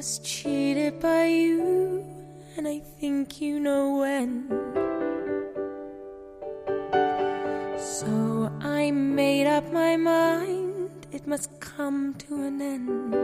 [0.00, 2.02] was cheated by you,
[2.56, 4.48] and I think you know when.
[7.76, 13.19] So I made up my mind, it must come to an end.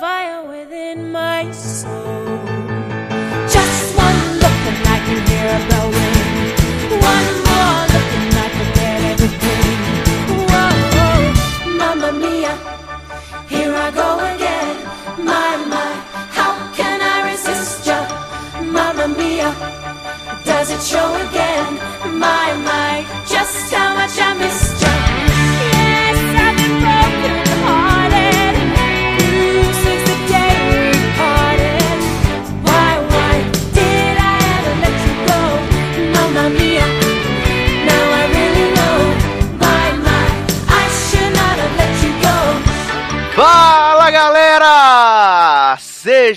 [0.00, 2.38] Fire within my soul.
[3.54, 6.18] Just one look and I can hear a bell ring.
[7.12, 9.78] One more look and I forget everything.
[10.50, 11.16] Whoa,
[11.78, 12.54] mamma mia,
[13.48, 14.76] here I go again.
[15.24, 15.90] My, my,
[16.38, 17.98] how can I resist ya?
[18.62, 19.50] Mamma mia,
[20.44, 21.43] does it show again?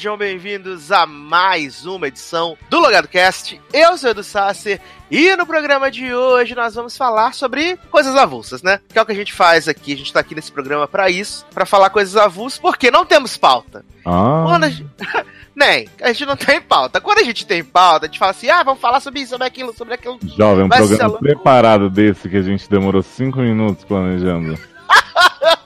[0.08, 3.60] Sejam bem-vindos a mais uma edição do Logado Cast.
[3.74, 4.80] Eu sou o Edu Sasser
[5.12, 8.80] e no programa de hoje nós vamos falar sobre coisas avulsas, né?
[8.88, 9.92] Que é o que a gente faz aqui.
[9.92, 13.36] A gente tá aqui nesse programa pra isso, pra falar coisas avulsas, porque não temos
[13.36, 13.84] pauta.
[14.06, 14.90] Ah, Quando a gente...
[15.54, 17.02] Nem, a gente não tem pauta.
[17.02, 19.46] Quando a gente tem pauta, a gente fala assim: ah, vamos falar sobre isso, sobre
[19.46, 20.18] aquilo, sobre aquilo.
[20.38, 24.58] jovem, um Vai programa preparado desse que a gente demorou cinco minutos planejando.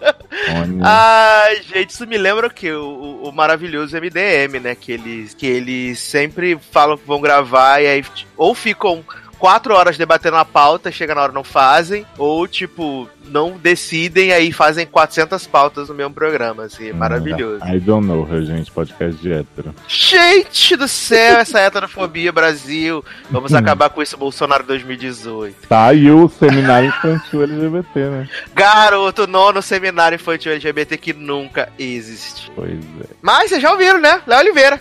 [0.84, 2.72] Ai, gente, isso me lembra que?
[2.72, 4.76] O, o- o maravilhoso MDM, né?
[4.76, 9.04] Que eles, que eles sempre falam que vão gravar e aí ou ficam
[9.42, 14.52] quatro horas debatendo a pauta, chega na hora não fazem, ou tipo, não decidem aí
[14.52, 17.66] fazem 400 pautas no mesmo programa, assim, é maravilhoso.
[17.66, 19.74] I don't know gente, podcast de hétero.
[19.88, 23.04] Gente do céu, essa heterofobia Brasil.
[23.32, 23.58] Vamos Hum.
[23.62, 25.68] acabar com isso Bolsonaro 2018.
[25.68, 28.30] Tá, e o seminário infantil LGBT, né?
[28.54, 32.52] Garoto, nono seminário infantil LGBT que nunca existe.
[32.56, 33.06] Pois é.
[33.24, 34.22] Mas vocês já ouviram, né?
[34.28, 34.80] Léo Oliveira.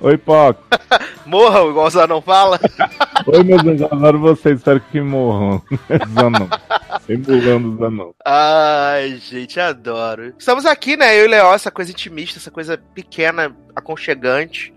[0.00, 0.58] Oi, Poc.
[1.26, 2.60] Morram, igual o Zé não fala.
[3.34, 5.62] Oi, meus anjos, adoro vocês, espero que morram.
[6.12, 6.50] Zanão.
[7.08, 8.14] Emulando Zanão.
[8.26, 10.34] Ai, gente, adoro.
[10.38, 11.18] Estamos aqui, né?
[11.18, 14.72] Eu e Léo, essa coisa intimista, essa coisa pequena, aconchegante,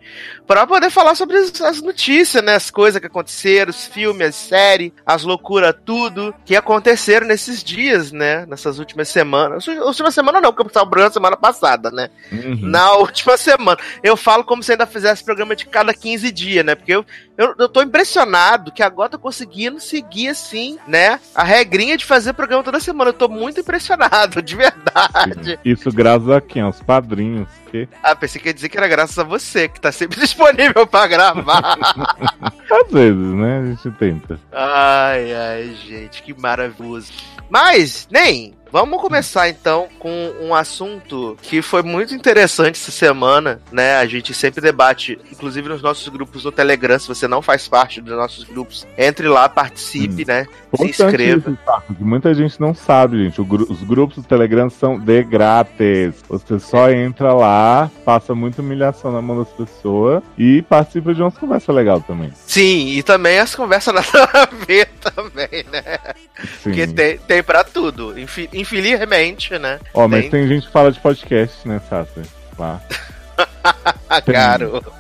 [0.48, 2.56] para poder falar sobre as, as notícias, né?
[2.56, 8.12] As coisas que aconteceram, os filmes, as séries, as loucuras, tudo que aconteceram nesses dias,
[8.12, 8.46] né?
[8.46, 9.68] Nessas últimas semanas.
[9.68, 12.10] Última semana não, porque eu estava brando semana passada, né?
[12.32, 12.60] Uhum.
[12.62, 13.78] Na última semana.
[14.04, 16.76] Eu falo como se ainda fizesse programa de cada 15 dias, né?
[16.76, 17.06] Porque eu,
[17.38, 21.20] eu, eu tô impressionado que agora tô conseguindo seguir, assim, né?
[21.34, 23.10] A regrinha de fazer programa toda semana.
[23.10, 25.60] Eu tô muito impressionado, de verdade.
[25.66, 26.62] Isso graças a quem?
[26.62, 27.50] Aos padrinhos.
[27.86, 30.88] Que Ah, pensei que ia dizer que era graças a você, que tá sempre disponível
[30.88, 31.78] pra gravar.
[32.72, 33.60] às vezes, né?
[33.60, 34.40] A gente tenta.
[34.52, 37.12] ai, ai, gente, que maravilhoso.
[37.50, 38.54] Mas, nem.
[38.72, 43.96] Vamos começar então com um assunto que foi muito interessante essa semana, né?
[43.98, 47.00] A gente sempre debate, inclusive nos nossos grupos no Telegram.
[47.00, 50.46] Se você não faz parte dos nossos grupos, entre lá, participe, né?
[50.76, 51.50] Se inscreva.
[51.52, 51.82] isso, tá?
[52.00, 53.42] Muita gente não sabe, gente.
[53.44, 56.16] Gru- os grupos do Telegram são de grátis.
[56.28, 61.38] Você só entra lá, passa muita humilhação na mão das pessoas e participa de umas
[61.38, 62.32] conversas legais também.
[62.46, 65.98] Sim, e também as conversas nada a ver também, né?
[66.62, 66.64] Sim.
[66.64, 68.20] Porque tem, tem pra tudo.
[68.20, 69.80] Infi- Infelizmente, né?
[69.94, 72.22] Ó, mas tem- tem gente que fala de podcast, né, Sassi?
[72.58, 72.82] Lá.
[74.26, 74.92] Garoto.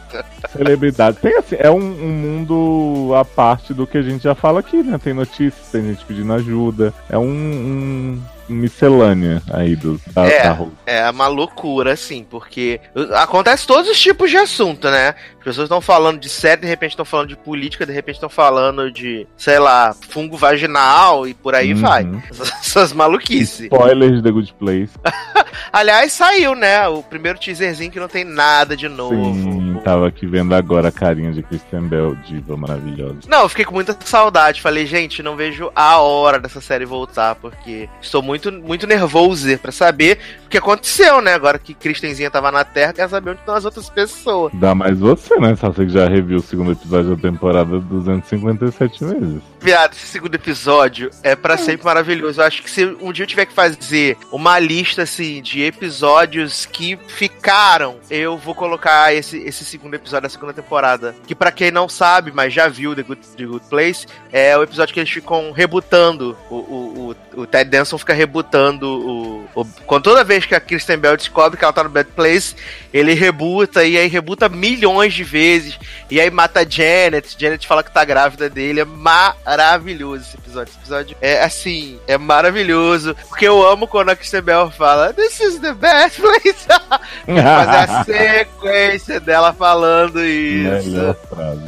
[0.52, 1.18] Celebridade.
[1.18, 4.82] Tem assim, é um, um mundo à parte do que a gente já fala aqui,
[4.82, 4.98] né?
[5.02, 6.94] Tem notícias, tem gente pedindo ajuda.
[7.10, 10.44] É um, um miscelânea aí do, da, É.
[10.44, 10.72] da rua.
[10.86, 12.80] É uma loucura, assim, porque
[13.16, 15.16] acontece todos os tipos de assunto, né?
[15.40, 18.30] As pessoas estão falando de série, de repente estão falando de política, de repente estão
[18.30, 21.82] falando de, sei lá, fungo vaginal e por aí Uhum.
[21.82, 22.06] vai.
[22.62, 23.62] Essas maluquices.
[23.66, 24.92] Spoilers de The Good Place.
[25.72, 26.88] Aliás, saiu, né?
[26.88, 29.16] O primeiro teaserzinho que não tem nada de novo.
[29.34, 33.20] Sim, tava aqui vendo agora a carinha de Christian Bell, diva maravilhosa.
[33.28, 34.62] Não, eu fiquei com muita saudade.
[34.62, 39.72] Falei, gente, não vejo a hora dessa série voltar, porque estou muito, muito nervoso pra
[39.72, 41.34] saber o que aconteceu, né?
[41.34, 44.52] Agora que Kristenzinha tava na Terra, quer saber onde estão as outras pessoas.
[44.56, 45.56] Dá mais você, né?
[45.56, 49.42] Só você que já reviu o segundo episódio da temporada 257 vezes.
[49.60, 52.40] Viado, esse segundo episódio é pra sempre maravilhoso.
[52.40, 56.66] Eu acho que se um dia eu tiver que fazer uma lista, assim, de episódios
[56.66, 61.16] que ficaram, eu vou colocar esse, esse segundo episódio da segunda temporada.
[61.28, 64.64] Que para quem não sabe, mas já viu The Good, The Good Place, é o
[64.64, 66.38] episódio que eles ficam rebutando.
[66.50, 69.66] O, o, o, o Ted Danson fica rebutando o, o.
[69.86, 72.56] Com toda vez que a Kristen Bell descobre que ela tá no Bad Place,
[72.94, 75.78] ele rebuta e aí rebuta milhões de vezes.
[76.10, 77.36] E aí mata a Janet.
[77.38, 78.82] Janet fala que tá grávida dele.
[78.82, 80.70] É maravilhoso esse episódio.
[80.70, 83.16] Esse episódio é assim, é maravilhoso.
[83.28, 86.66] Porque eu amo quando a Kristen Bell fala: This is the best place.
[87.26, 91.16] Fazer a sequência dela falando isso.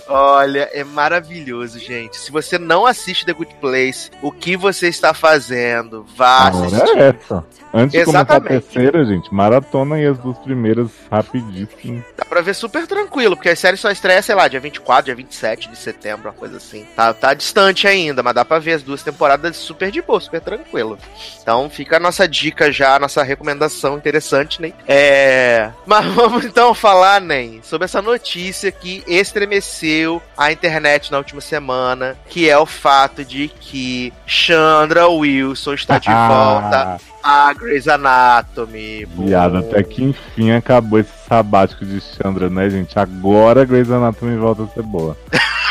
[0.07, 2.17] Olha, é maravilhoso, gente.
[2.17, 6.05] Se você não assiste The Good Place, o que você está fazendo?
[6.15, 6.97] Vá assistir.
[6.97, 7.45] É essa.
[7.73, 12.03] Antes de começar a terceira, gente, maratona e as duas primeiras rapidíssimo.
[12.17, 15.15] Dá pra ver super tranquilo, porque a série só estreia, sei lá, dia 24, dia
[15.15, 16.85] 27 de setembro, uma coisa assim.
[16.95, 20.41] Tá, tá distante ainda, mas dá pra ver as duas temporadas super de boa, super
[20.41, 20.97] tranquilo.
[21.41, 24.73] Então fica a nossa dica já, a nossa recomendação interessante, né?
[24.87, 25.69] É.
[25.85, 32.15] Mas vamos então falar, né, sobre essa notícia que estremeceu a internet na última semana,
[32.29, 39.05] que é o fato de que Chandra Wilson está de volta a Grey's Anatomy.
[39.05, 42.97] Viado, até que enfim acabou esse sabático de Chandra, né, gente?
[42.97, 45.17] Agora Grey's Anatomy volta a ser boa.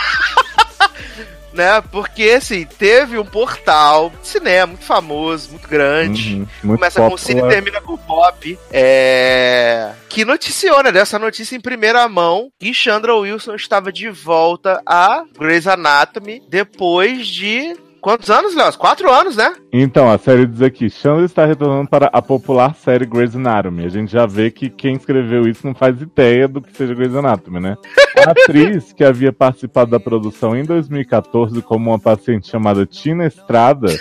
[1.56, 1.80] né?
[1.90, 6.34] Porque, assim, teve um portal de cinema muito famoso, muito grande.
[6.34, 7.08] Uhum, muito Começa popular.
[7.08, 8.58] com o Cine e termina com o Pop.
[8.72, 9.92] É...
[10.08, 10.92] Que noticiou, né?
[10.92, 17.26] Dessa notícia em primeira mão que Chandra Wilson estava de volta a Grey's Anatomy depois
[17.26, 17.76] de
[18.06, 18.72] Quantos anos, Léo?
[18.78, 19.52] Quatro anos, né?
[19.72, 23.84] Então, a série diz aqui: Chandler está retornando para a popular série Grey's Anatomy.
[23.84, 27.16] A gente já vê que quem escreveu isso não faz ideia do que seja Grey's
[27.16, 27.76] Anatomy, né?
[28.24, 33.88] A atriz, que havia participado da produção em 2014 como uma paciente chamada Tina Estrada.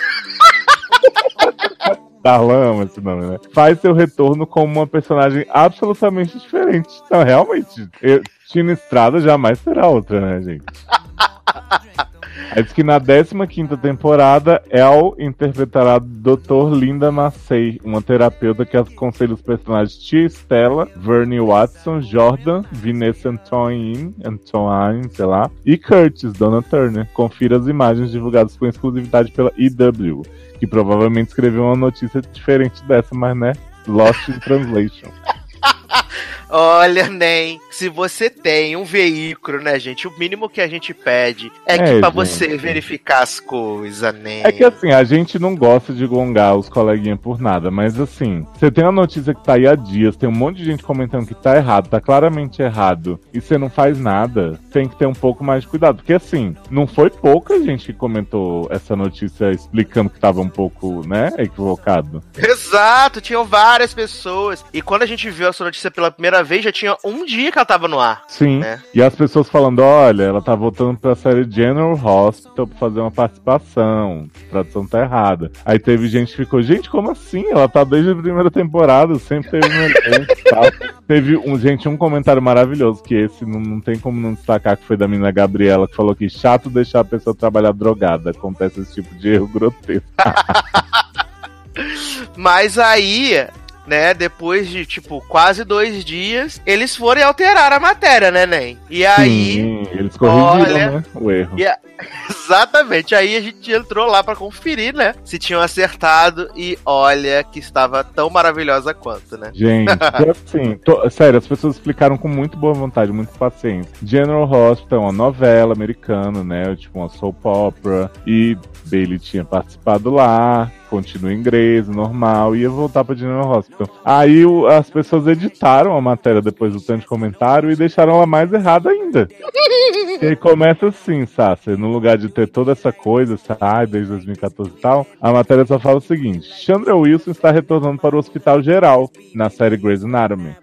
[2.22, 3.38] Darlan, esse nome, né?
[3.52, 6.94] Faz seu retorno como uma personagem absolutamente diferente.
[7.04, 10.64] Então, realmente, eu, Tina Estrada jamais será outra, né, gente?
[12.52, 16.74] É diz que na 15 temporada, El interpretará Dr.
[16.74, 24.14] Linda Massey, uma terapeuta que aconselha os personagens Tia Stella, Vernie Watson, Jordan, Vanessa Antoine,
[24.24, 27.08] Antoine, sei lá, e Curtis, Donna Turner.
[27.12, 30.22] Confira as imagens divulgadas com exclusividade pela EW,
[30.58, 33.52] que provavelmente escreveu uma notícia diferente dessa, mas né,
[33.86, 35.10] Lost in Translation.
[36.48, 40.06] Olha, nem se você tem um veículo, né, gente?
[40.08, 44.42] O mínimo que a gente pede é, que é, pra você verificar as coisas, nem.
[44.44, 48.46] É que assim, a gente não gosta de gongar os coleguinhas por nada, mas assim,
[48.54, 51.26] você tem uma notícia que tá aí há dias, tem um monte de gente comentando
[51.26, 55.14] que tá errado, tá claramente errado, e você não faz nada, tem que ter um
[55.14, 55.96] pouco mais de cuidado.
[55.96, 61.06] Porque assim, não foi pouca gente que comentou essa notícia explicando que tava um pouco,
[61.06, 62.22] né, equivocado.
[62.36, 64.64] Exato, tinham várias pessoas.
[64.72, 67.58] E quando a gente viu essa notícia pela primeira vez, já tinha um dia que
[67.58, 68.24] ela tava no ar.
[68.28, 68.58] Sim.
[68.58, 68.80] Né?
[68.94, 73.10] E as pessoas falando: olha, ela tá voltando pra série General Hospital pra fazer uma
[73.10, 74.28] participação.
[74.46, 75.50] A tradução tá errada.
[75.64, 77.46] Aí teve gente que ficou: gente, como assim?
[77.50, 80.64] Ela tá desde a primeira temporada, sempre teve e tal.
[81.06, 84.84] Teve um, gente, um comentário maravilhoso, que esse não, não tem como não destacar, que
[84.84, 88.30] foi da menina Gabriela, que falou que chato deixar a pessoa trabalhar drogada.
[88.30, 90.04] Acontece esse tipo de erro grotesco.
[92.36, 93.46] Mas aí,
[93.86, 94.14] né?
[94.14, 98.78] Depois de, tipo, quase dois dias, eles foram alterar a matéria, né, Nen?
[98.90, 99.54] E aí.
[99.54, 101.04] Sim, eles corrigiram, olha, né?
[101.14, 101.56] O erro.
[101.68, 101.86] A...
[102.30, 103.14] Exatamente.
[103.14, 105.14] Aí a gente entrou lá para conferir, né?
[105.24, 109.50] Se tinham acertado e olha que estava tão maravilhosa quanto, né?
[109.54, 109.90] Gente,
[110.30, 111.08] assim, tô...
[111.10, 113.92] sério, as pessoas explicaram com muito boa vontade, muito paciência.
[114.02, 116.76] General Hospital é uma novela americana, né?
[116.76, 118.10] Tipo uma soap opera.
[118.26, 123.88] E Bailey tinha participado lá continua em inglês, normal, e ia voltar pra General Hospital.
[124.02, 128.26] Aí o, as pessoas editaram a matéria depois do tanto de comentário e deixaram ela
[128.26, 129.28] mais errada ainda.
[130.22, 134.70] e aí começa assim, Sassi, no lugar de ter toda essa coisa, sai desde 2014
[134.70, 138.62] e tal, a matéria só fala o seguinte: Chandra Wilson está retornando para o Hospital
[138.62, 140.56] Geral na série Grey's Anatomy.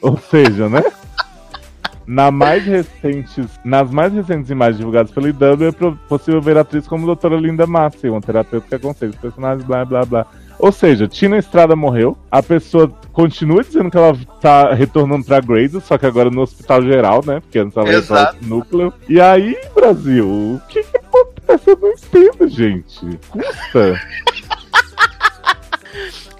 [0.00, 0.82] Ou seja, né?
[2.06, 6.86] Na mais recentes, nas mais recentes imagens divulgadas pelo IW, é possível ver a atriz
[6.86, 10.26] como a doutora Linda Massi, uma terapeuta que aconselha os personagens, blá blá blá.
[10.58, 15.80] Ou seja, Tina Estrada morreu, a pessoa continua dizendo que ela tá retornando pra Grace,
[15.80, 17.40] só que agora no hospital geral, né?
[17.40, 18.92] Porque antes ela no núcleo.
[19.08, 21.70] E aí, Brasil, o que, que acontece?
[21.70, 23.18] Eu não entendo, gente.
[23.28, 24.00] Custa.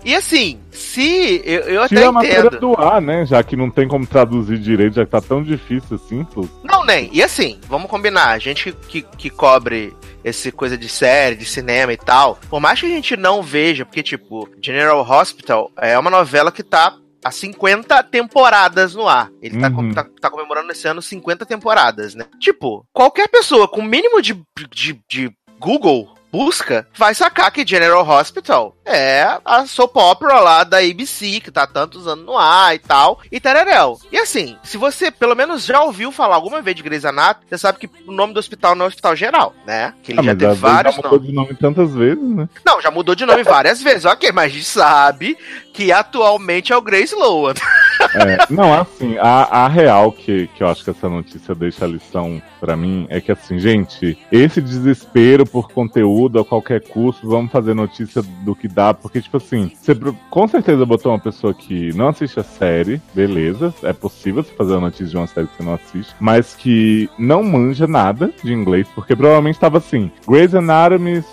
[0.04, 0.59] E assim,
[0.95, 1.43] se.
[1.45, 2.61] Eu, eu Tira até a entendo.
[2.61, 3.27] do ar, né?
[3.27, 6.25] Já que não tem como traduzir direito, já que tá tão difícil assim.
[6.25, 6.49] Pô.
[6.63, 7.11] Não, nem.
[7.13, 8.29] E assim, vamos combinar.
[8.31, 12.81] A gente que, que cobre esse coisa de série, de cinema e tal, por mais
[12.81, 17.31] que a gente não veja, porque, tipo, General Hospital é uma novela que tá há
[17.31, 19.31] 50 temporadas no ar.
[19.43, 19.93] Ele tá, Uhum.
[19.93, 22.25] tá, tá comemorando esse ano 50 temporadas, né?
[22.39, 24.35] Tipo, qualquer pessoa com o mínimo de,
[24.71, 30.79] de, de Google busca, vai sacar que General Hospital é a soap opera lá da
[30.79, 33.97] ABC, que tá tantos anos no ar e tal, e tereréu.
[34.11, 37.57] E assim, se você pelo menos já ouviu falar alguma vez de Grey's Anatomy, você
[37.57, 39.95] sabe que o nome do hospital não é Hospital Geral, né?
[40.03, 41.26] Que ele Ah, já teve vários já mudou nomes.
[41.29, 42.49] de nome tantas vezes, né?
[42.67, 45.38] Não, já mudou de nome várias vezes, ok, mas a gente sabe
[45.75, 47.54] que atualmente é o Grace Lowan.
[48.14, 51.88] É, não, assim, a, a real que, que eu acho que essa notícia deixa a
[51.88, 57.50] lição pra mim é que, assim, gente, esse desespero por conteúdo a qualquer custo, vamos
[57.50, 59.95] fazer notícia do que dá, porque, tipo assim, você
[60.28, 64.75] com certeza botou uma pessoa que não assiste a série, beleza, é possível você fazer
[64.75, 68.52] a notícia de uma série que você não assiste, mas que não manja nada de
[68.52, 71.25] inglês, porque provavelmente tava assim: Grey's Anatomy,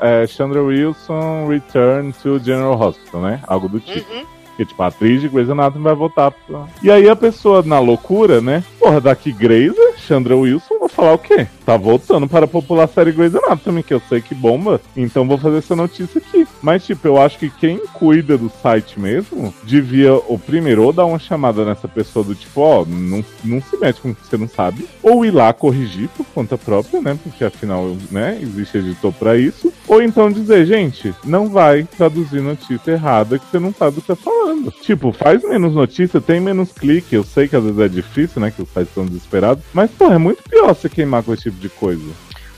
[0.00, 3.40] é, Chandra Wilson, Return to General Hospital, né?
[3.46, 4.35] Algo do tipo.
[4.56, 6.64] Porque, tipo, a atriz de Grey's Anatomy vai voltar pra...
[6.82, 8.64] E aí a pessoa, na loucura, né?
[8.78, 11.46] Porra, daqui Grey's, Chandra Wilson, vou falar o quê?
[11.66, 15.36] Tá voltando para a popular série Grey's Anatomy, que eu sei que bomba, então vou
[15.36, 16.46] fazer essa notícia aqui.
[16.62, 21.04] Mas, tipo, eu acho que quem cuida do site mesmo, devia, o primeiro, ou dar
[21.04, 24.38] uma chamada nessa pessoa do tipo, ó, não, não se mete com o que você
[24.38, 27.18] não sabe, ou ir lá corrigir por conta própria, né?
[27.22, 29.70] Porque afinal, né, existe editor pra isso.
[29.86, 34.06] Ou então dizer, gente, não vai traduzir notícia errada que você não sabe o que
[34.06, 34.45] tá falando.
[34.82, 37.14] Tipo, faz menos notícia, tem menos clique.
[37.14, 38.50] Eu sei que às vezes é difícil, né?
[38.50, 39.64] Que os sites estão desesperados.
[39.72, 42.02] Mas, pô, é muito pior você queimar com esse tipo de coisa.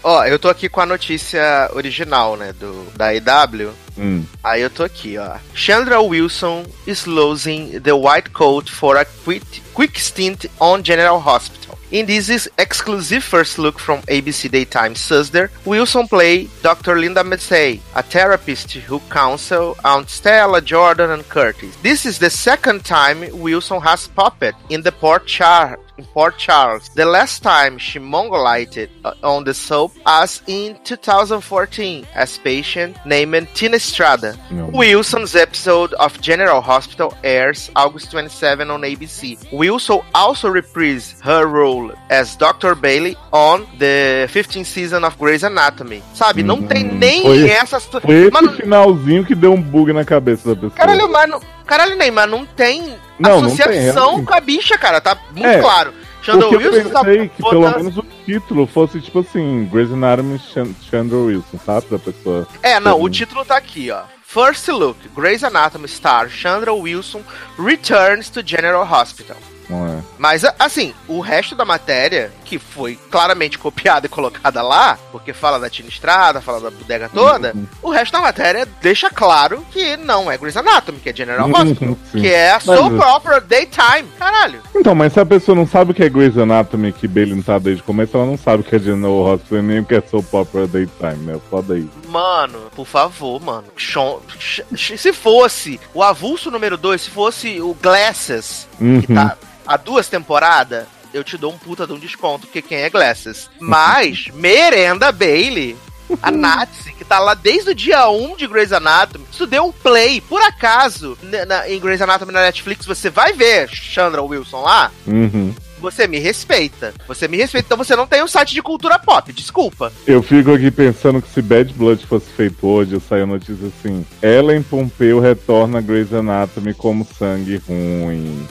[0.02, 3.70] Ó, eu tô aqui com a notícia original, né, do, da EW.
[3.98, 4.24] Hum.
[4.42, 5.36] Aí eu tô aqui, ó.
[5.52, 11.67] Chandra Wilson is losing the white coat for a quick, quick stint on General Hospital.
[11.90, 16.98] In this exclusive first look from ABC Daytime Susder, Wilson play Dr.
[16.98, 21.74] Linda Massey, a therapist who counsel on Stella, Jordan, and Curtis.
[21.76, 26.88] This is the second time Wilson has popped in the Port Char in Port Charles.
[26.94, 33.48] The last time she mongolited uh, on the soap as in 2014 as patient named
[33.54, 34.36] Tina Estrada.
[34.72, 39.36] Wilson's episode of General Hospital airs August 27 on ABC.
[39.52, 42.74] Wilson also reprised her role as Dr.
[42.74, 46.02] Bailey on the 15th season of Grey's Anatomy.
[46.14, 47.80] Sabe, não tem nem Foi- essa...
[47.80, 50.70] situ- Foi esse Mano, finalzinho que deu um bug na cabeça da pessoa.
[50.70, 54.26] caralho, mano, caralho, Neymar, não tem Não, não tem, associação realmente.
[54.26, 55.92] com a bicha, cara, tá muito É, claro.
[56.22, 59.92] Chandler Porque eu Wilson tá pensei que pelo menos o título fosse tipo assim, Grey's
[59.92, 61.86] Anatomy Chan- Chandra Wilson, sabe?
[61.90, 62.46] Da pessoa.
[62.62, 64.02] É, não, o título tá aqui, ó.
[64.24, 67.22] First Look, Grey's Anatomy star Chandra Wilson
[67.58, 69.36] returns to General Hospital.
[69.68, 69.98] Não é?
[70.18, 75.58] Mas, assim, o resto da matéria, que foi claramente copiada e colocada lá, porque fala
[75.58, 77.66] da Tina Estrada, fala da bodega toda, Uhum.
[77.82, 81.54] o resto da matéria deixa claro que não é Grey's Anatomy, que é General Uhum,
[81.62, 81.96] Hospital.
[82.12, 84.08] Que é a soap opera daytime.
[84.18, 84.60] Caralho.
[84.74, 87.42] Então, mas se a pessoa não sabe o que é Grey's Anatomy, que Bailey não
[87.42, 89.94] tá desde o começo, ela não sabe o que é General Hospital nem o que
[89.94, 91.40] é Soap Opera Daytime, né?
[91.50, 91.88] Foda aí.
[92.08, 93.64] Mano, por favor, mano.
[93.76, 99.00] Se fosse o avulso número 2, se fosse o Glasses, Uhum.
[99.00, 102.78] que tá há duas temporadas, eu te dou um puta de um desconto, porque quem
[102.78, 103.48] é Glasses?
[103.60, 105.76] Mas, Merenda Bailey,
[106.22, 109.72] a Nazi, que tá lá desde o dia 1 de Grey's Anatomy, tu deu um
[109.72, 114.62] play, por acaso, na- na- em Grey's Anatomy na Netflix, você vai ver Chandra Wilson
[114.62, 115.54] lá, Uhum.
[115.78, 116.94] você me respeita.
[117.06, 119.92] Você me respeita, então você não tem um site de cultura pop, desculpa.
[120.06, 123.66] Eu fico aqui pensando que se Bad Blood fosse feito hoje, eu saio a notícia
[123.68, 128.46] assim: Ellen Pompeu retorna a Grey's Anatomy como sangue ruim.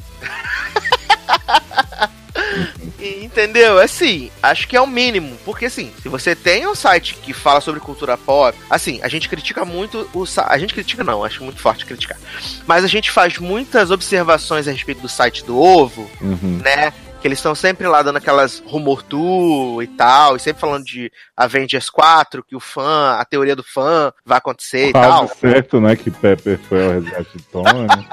[3.00, 3.80] Entendeu?
[3.80, 5.38] Assim, acho que é o mínimo.
[5.46, 9.30] Porque, assim, se você tem um site que fala sobre cultura pop, assim, a gente
[9.30, 12.18] critica muito o A gente critica, não, acho muito forte criticar.
[12.66, 16.60] Mas a gente faz muitas observações a respeito do site do ovo, Uhum.
[16.64, 16.92] né?
[17.22, 21.12] Que eles estão sempre lá dando aquelas rumor tu e tal, e sempre falando de
[21.36, 25.28] Avengers 4, que o fã, a teoria do fã vai acontecer e tal.
[25.28, 25.96] Quase certo, né?
[25.96, 28.06] Que Pepper foi ao resgate de Tom, né?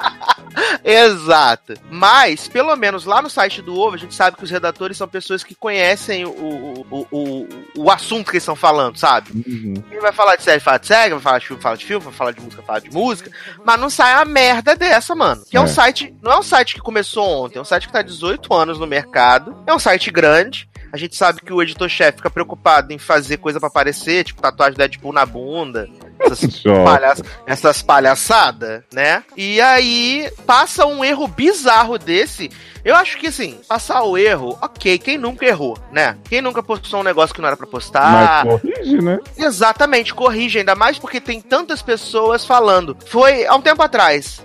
[0.84, 1.74] Exato.
[1.90, 5.08] Mas, pelo menos lá no site do Ovo, a gente sabe que os redatores são
[5.08, 9.30] pessoas que conhecem o, o, o, o, o assunto que eles estão falando, sabe?
[9.32, 9.74] Uhum.
[9.90, 12.04] Ele vai falar de série, fala de série, vai falar de filme, fala de filme,
[12.04, 13.30] vai falar de música, fala de música.
[13.64, 15.42] Mas não sai uma merda dessa, mano.
[15.48, 15.68] Que é, um É.
[15.68, 16.14] site.
[16.22, 18.78] Não é um site que começou ontem, é um site que tá há 18 anos
[18.78, 19.56] no mercado.
[19.66, 20.68] É um site grande.
[20.92, 24.74] A gente sabe que o editor-chefe fica preocupado em fazer coisa pra aparecer, tipo tatuagem
[24.74, 27.14] do Deadpool na bunda Essas, palha
[27.46, 29.24] essas palhaçadas, né?
[29.36, 32.50] E aí passa um erro bizarro desse
[32.84, 36.18] eu acho que, assim, passar o erro, ok, quem nunca errou, né?
[36.28, 38.44] Quem nunca postou um negócio que não era pra postar.
[38.44, 39.18] Mas corrige, né?
[39.38, 42.94] Exatamente, corrige, ainda mais porque tem tantas pessoas falando.
[43.06, 44.44] Foi há um tempo atrás,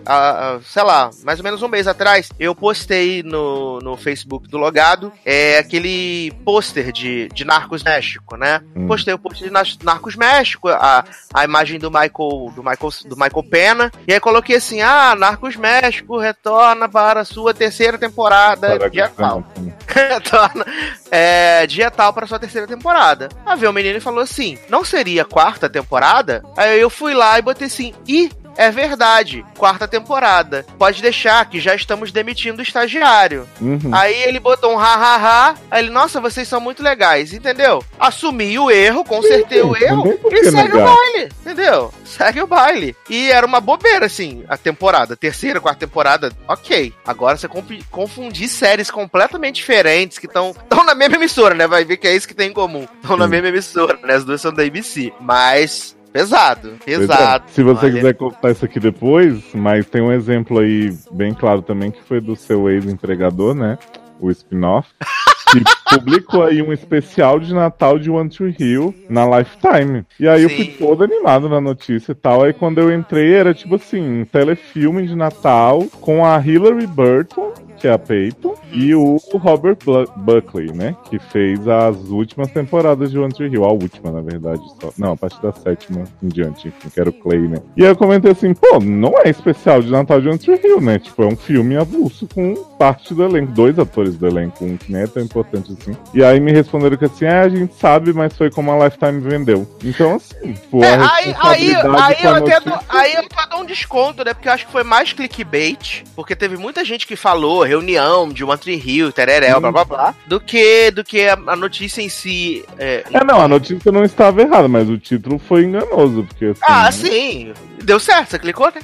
[0.64, 5.12] sei lá, mais ou menos um mês atrás, eu postei no, no Facebook do Logado
[5.26, 8.62] é, aquele pôster de, de Narcos México, né?
[8.74, 8.88] Hum.
[8.88, 13.44] Postei o pôster de Narcos México, a, a imagem do Michael, do Michael do Michael
[13.50, 19.10] Pena, e aí coloquei assim: ah, Narcos México retorna para a sua terceira temporada dia
[19.10, 19.44] tal.
[21.12, 23.30] é, dia tal para sua terceira temporada.
[23.46, 26.44] Aí veio o menino e falou assim: não seria quarta temporada?
[26.58, 30.66] Aí eu fui lá e botei assim: e é verdade, quarta temporada.
[30.78, 33.48] Pode deixar que já estamos demitindo o estagiário.
[33.62, 33.92] Uhum.
[33.92, 35.56] Aí ele botou um ha-ha-ha.
[35.72, 37.84] Aí ele, nossa, vocês são muito legais, entendeu?
[38.00, 40.78] Assumi o erro, consertei o erro e segue negar.
[40.78, 41.94] o baile, entendeu?
[42.04, 42.96] Segue o baile.
[43.10, 45.16] E era uma bobeira, assim, a temporada.
[45.16, 46.94] Terceira, quarta temporada, ok.
[47.06, 47.48] Agora você
[47.90, 50.54] confundir séries completamente diferentes que estão
[50.86, 51.68] na mesma emissora, né?
[51.68, 52.88] Vai ver que é isso que tem em comum.
[53.02, 54.16] Estão na mesma emissora, né?
[54.16, 55.14] As duas são da ABC.
[55.20, 57.46] Mas Pesado, pesado.
[57.48, 57.52] É.
[57.52, 61.92] Se você quiser contar isso aqui depois, mas tem um exemplo aí bem claro também
[61.92, 63.78] que foi do seu ex-empregador, né?
[64.20, 64.90] O spin-off.
[65.52, 65.64] que
[65.96, 70.06] publicou aí um especial de Natal de One Tree Hill na Lifetime.
[70.20, 72.44] E aí eu fui todo animado na notícia e tal.
[72.44, 77.54] Aí quando eu entrei era tipo assim, um telefilme de Natal com a Hilary Burton
[77.80, 79.78] que é a Peyton, e o Robert
[80.18, 80.96] Buckley, né?
[81.10, 83.64] Que fez as últimas temporadas de One Tree Hill.
[83.64, 84.62] A última, na verdade.
[84.82, 84.92] Só.
[84.98, 87.58] Não, a partir da sétima em diante, enfim, que era o Clay, né?
[87.76, 90.82] E aí eu comentei assim, pô, não é especial de Natal de One Tree Hill,
[90.82, 91.00] né?
[91.00, 94.92] Tipo, é um filme avulso com parte do elenco, dois atores do elenco, um que
[94.92, 95.98] nem é tão importante assim.
[96.14, 99.20] E aí me responderam que assim, é, a gente sabe, mas foi como a Lifetime
[99.20, 99.68] vendeu.
[99.84, 102.62] Então, assim, pô, é, aí, aí, aí, eu notícia...
[102.62, 104.34] tento, aí eu dou um desconto, né?
[104.34, 108.44] Porque eu acho que foi mais clickbait, porque teve muita gente que falou, reunião de
[108.44, 112.10] One Tree Hill, tereré, blá blá blá, do que, do que a, a notícia em
[112.10, 112.66] si.
[112.78, 116.24] É, é, não, a notícia não estava errada, mas o título foi enganoso.
[116.24, 116.92] Porque, assim, ah, né?
[116.92, 117.54] sim.
[117.90, 118.82] Deu certo, você clicou, né?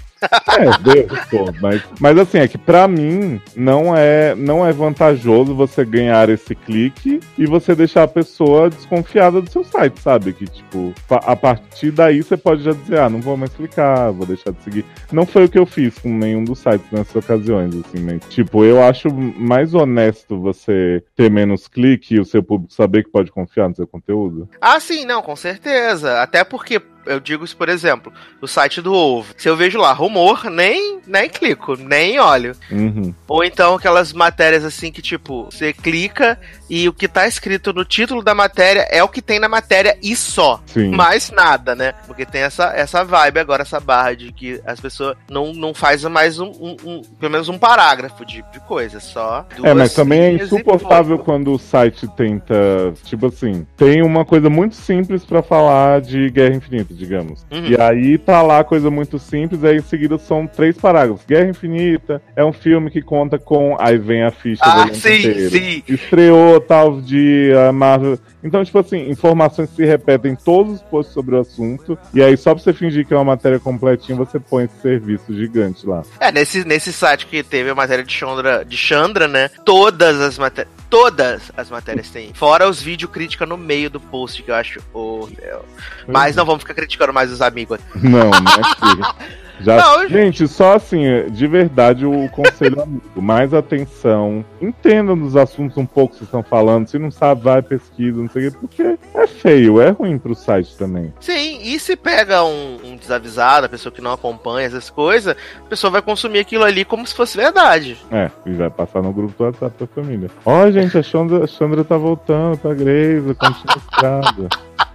[0.58, 5.54] É, deu, pô, mas, mas assim, é que pra mim não é, não é vantajoso
[5.54, 10.34] você ganhar esse clique e você deixar a pessoa desconfiada do seu site, sabe?
[10.34, 14.26] Que, tipo, a partir daí você pode já dizer, ah, não vou mais clicar, vou
[14.26, 14.86] deixar de seguir.
[15.12, 18.20] Não foi o que eu fiz com nenhum dos sites nessas ocasiões, assim, né?
[18.30, 23.12] Tipo, eu acho mais honesto você ter menos clique e o seu público saber que
[23.12, 24.50] pode confiar no seu conteúdo.
[24.60, 26.22] Ah, sim, não, com certeza.
[26.24, 29.34] Até porque eu digo isso, por exemplo, o site do Ovo.
[29.38, 32.56] Se eu vejo lá rumor, nem, nem clico, nem olho.
[32.72, 33.14] Uhum.
[33.28, 36.40] Ou então aquelas matérias assim que, tipo, você clica
[36.70, 39.98] e o que tá escrito no título da matéria é o que tem na matéria
[40.02, 40.62] e só.
[40.66, 40.90] Sim.
[40.90, 41.94] Mais nada, né?
[42.08, 46.10] Porque tem essa, essa vibe agora, essa barra de que as pessoas não, não fazem
[46.10, 49.46] mais um, um, um, pelo menos um parágrafo de, de coisa, só.
[49.64, 52.56] É, mas também é insuportável quando o site tenta,
[53.04, 57.46] tipo assim, tem uma coisa muito simples para falar de Guerra Infinita digamos.
[57.52, 57.66] Uhum.
[57.66, 61.26] E aí tá lá coisa muito simples, aí em seguida são três parágrafos.
[61.26, 63.76] Guerra Infinita é um filme que conta com.
[63.80, 65.50] Aí vem a ficha ah, do sim, inteiro.
[65.50, 65.84] sim.
[65.88, 68.18] Estreou tal dia, Marvel.
[68.44, 71.98] Então, tipo assim, informações se repetem em todos os posts sobre o assunto.
[72.14, 75.34] E aí, só pra você fingir que é uma matéria completinha, você põe esse serviço
[75.34, 76.04] gigante lá.
[76.20, 79.50] É, nesse, nesse site que teve a matéria de Chandra, de Chandra né?
[79.64, 80.74] Todas as matérias.
[80.90, 82.34] Todas as matérias têm.
[82.34, 85.66] Fora os vídeos crítica no meio do post, que eu acho horrível.
[86.08, 87.80] Mas não vamos ficar criticando mais os amigos.
[87.96, 89.78] Não, não é Já...
[89.78, 95.86] Não, gente, só assim, de verdade, o conselho amigo, mais atenção, entenda nos assuntos um
[95.86, 98.98] pouco que vocês estão falando, se não sabe, vai, pesquisa, não sei o quê, porque
[99.14, 101.14] é feio, é ruim pro site também.
[101.20, 105.70] Sim, e se pega um, um desavisado, a pessoa que não acompanha essas coisas, a
[105.70, 107.98] pessoa vai consumir aquilo ali como se fosse verdade.
[108.12, 110.30] É, e vai passar no grupo do WhatsApp da família.
[110.46, 114.50] Ó, oh, gente, a Chandra, a Chandra tá voltando pra Grace, continua estrada.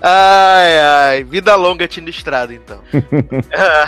[0.00, 1.24] Ai, ai.
[1.24, 2.80] Vida longa Tina Estrada, então.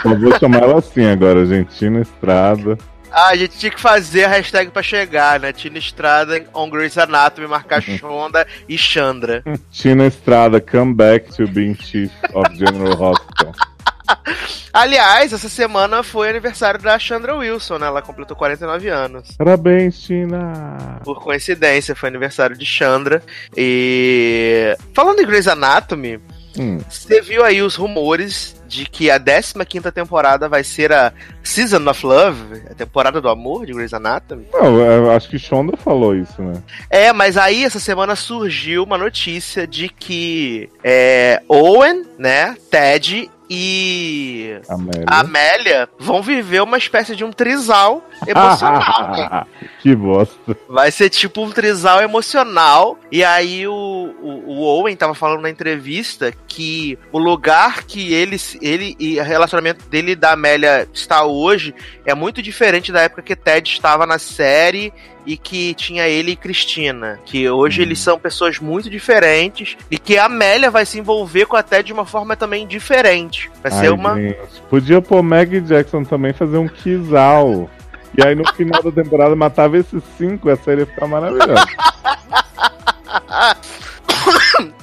[0.05, 1.77] Eu vou chamar ela assim agora, gente.
[1.77, 2.79] Tina Estrada.
[3.11, 5.53] Ah, a gente tinha que fazer a hashtag pra chegar, né?
[5.53, 9.43] Tina Estrada on Grey's Anatomy, marcar Shonda e Chandra.
[9.71, 13.53] Tina Estrada, come back to being chief of General Hospital.
[14.73, 17.87] Aliás, essa semana foi aniversário da Chandra Wilson, né?
[17.87, 19.29] Ela completou 49 anos.
[19.37, 21.01] Parabéns, Tina!
[21.05, 23.23] Por coincidência, foi aniversário de Chandra.
[23.57, 24.77] E.
[24.95, 26.21] Falando em Grey's Anatomy.
[26.59, 26.79] Hum.
[26.89, 32.05] Você viu aí os rumores de que a 15 temporada vai ser a Season of
[32.05, 34.47] Love, a temporada do amor de Grey's Anatomy?
[34.53, 36.55] Não, acho que Shonda falou isso, né?
[36.91, 44.61] É, mas aí essa semana surgiu uma notícia de que é, Owen, né, Ted e
[44.69, 45.05] Amélia.
[45.07, 49.47] a Amélia vão viver uma espécie de um trisal emocional.
[49.81, 50.57] que bosta.
[50.69, 52.99] Vai ser tipo um trisal emocional.
[53.11, 53.73] E aí o,
[54.21, 59.25] o, o Owen tava falando na entrevista que o lugar que ele, ele e o
[59.25, 64.07] relacionamento dele e da Amélia está hoje é muito diferente da época que Ted estava
[64.07, 64.93] na série
[65.27, 67.19] e que tinha ele e Cristina.
[67.25, 67.83] Que hoje Hum.
[67.83, 71.87] eles são pessoas muito diferentes e que a Amélia vai se envolver com a Ted
[71.87, 73.36] de uma forma também diferente.
[73.63, 74.15] Vai ser Ai, uma.
[74.15, 77.69] gente, Podia pôr Maggie Jackson também fazer um Kizal.
[78.17, 81.55] E aí no final da temporada matava esses cinco, a série ia ficar maravilhosa.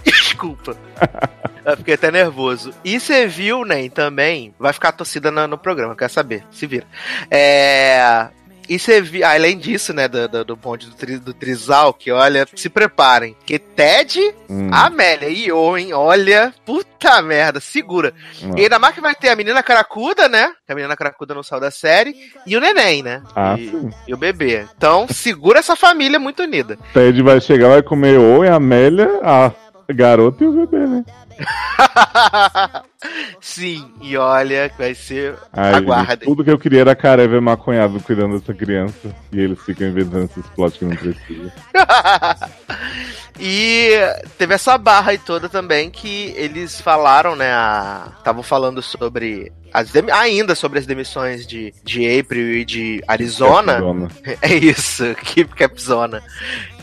[0.04, 0.76] Desculpa.
[1.66, 2.74] Eu fiquei até nervoso.
[2.84, 6.68] E você viu, né, também, vai ficar a torcida no, no programa, quer saber, se
[6.68, 6.86] vira.
[7.32, 8.28] É...
[8.70, 12.12] E você viu, além disso, né, do, do, do bonde do, tri, do Trisal, que
[12.12, 13.36] olha, se preparem.
[13.46, 18.14] Que Ted, Hum, Amélia e Owen, olha, puta merda, segura.
[18.42, 18.54] hum.
[18.58, 20.52] E ainda mais que vai ter a menina caracuda, né?
[20.66, 22.16] Que a menina caracuda não saiu da série.
[22.46, 23.22] E o neném, né?
[23.36, 23.90] Ah, e, sim.
[24.08, 24.66] e o bebê.
[24.78, 26.78] Então, segura essa família muito unida.
[26.94, 29.52] Ted vai chegar, vai comer Owen, Amélia, a
[29.94, 31.04] garota e o bebê, né?
[33.42, 35.36] Sim, e olha, vai ser.
[35.52, 36.28] Ai, Aguardem.
[36.28, 39.14] Tudo que eu queria era Carever maconhado cuidando dessa criança.
[39.32, 41.52] E eles ficam inventando esses plots que não precisa.
[43.40, 43.92] e
[44.38, 47.52] teve essa barra aí toda também que eles falaram, né?
[48.18, 49.52] Estavam falando sobre.
[49.74, 53.80] As demi- ainda sobre as demissões de, de April e de Arizona.
[54.42, 56.22] É isso, Keep Capzona.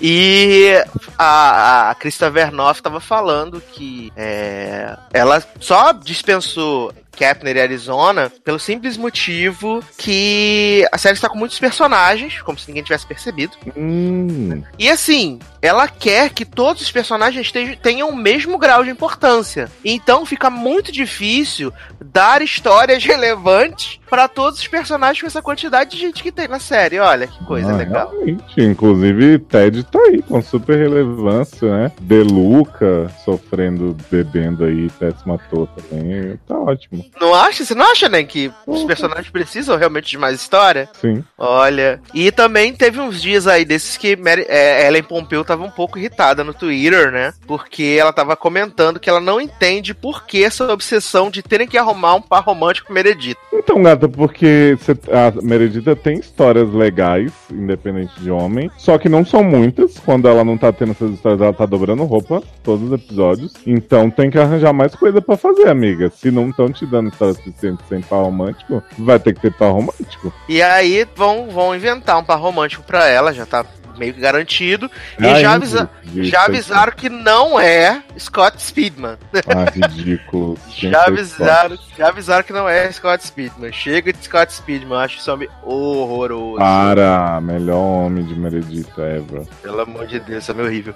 [0.01, 0.73] E
[1.17, 8.59] a, a Krista Vernoff tava falando que é, ela só dispensou Kepner e Arizona pelo
[8.59, 13.57] simples motivo que a série está com muitos personagens, como se ninguém tivesse percebido.
[13.77, 19.71] Hum, E assim, ela quer que todos os personagens tenham o mesmo grau de importância.
[19.85, 25.99] Então fica muito difícil dar histórias relevantes para todos os personagens com essa quantidade de
[25.99, 26.99] gente que tem na série.
[26.99, 28.11] Olha que coisa ah, legal.
[28.11, 28.61] Realmente.
[28.61, 31.93] Inclusive, Ted tá aí com super relevância, né?
[32.01, 36.39] Deluca sofrendo, bebendo aí, Tess matou também.
[36.47, 37.05] Tá ótimo.
[37.21, 37.65] Não acha?
[37.65, 40.89] Você não acha, né, que os personagens precisam realmente de mais história?
[41.01, 41.25] Sim.
[41.39, 42.01] Olha.
[42.15, 45.99] E também teve uns dias aí desses que Mary, é, Ellen Pompeu tava um pouco
[45.99, 47.33] irritada no Twitter, né?
[47.47, 51.79] Porque ela tava comentando que ela não entende por que essa obsessão de terem que
[51.79, 53.37] arrumar um par romântico com Meredith.
[53.53, 59.25] Então, gata, porque cê- a Meredita tem histórias legais, independente de homem, só que não
[59.25, 59.99] são muitas.
[59.99, 63.53] Quando ela não tá tendo essas histórias, ela tá dobrando roupa todos os episódios.
[63.67, 66.11] Então tem que arranjar mais coisa pra fazer, amiga.
[66.11, 69.71] Se não estão te dando história suficiente sem par romântico, vai ter que ter par
[69.71, 70.33] romântico.
[70.49, 73.65] E aí vão, vão inventar um par romântico pra ela, já tá
[74.01, 74.91] meio que garantido.
[75.19, 79.19] E Ah, já, avisa- já avisaram que não é Scott Speedman.
[79.47, 80.59] Ah, ridículo.
[80.69, 83.71] Já fez avisaram, já avisaram que não é Scott Speedman.
[83.73, 86.59] Chega de Scott Speedman, acho esse homem horroroso.
[86.59, 89.47] Para, melhor homem de Meredita ever.
[89.63, 90.95] Pelo amor de Deus, homem é horrível.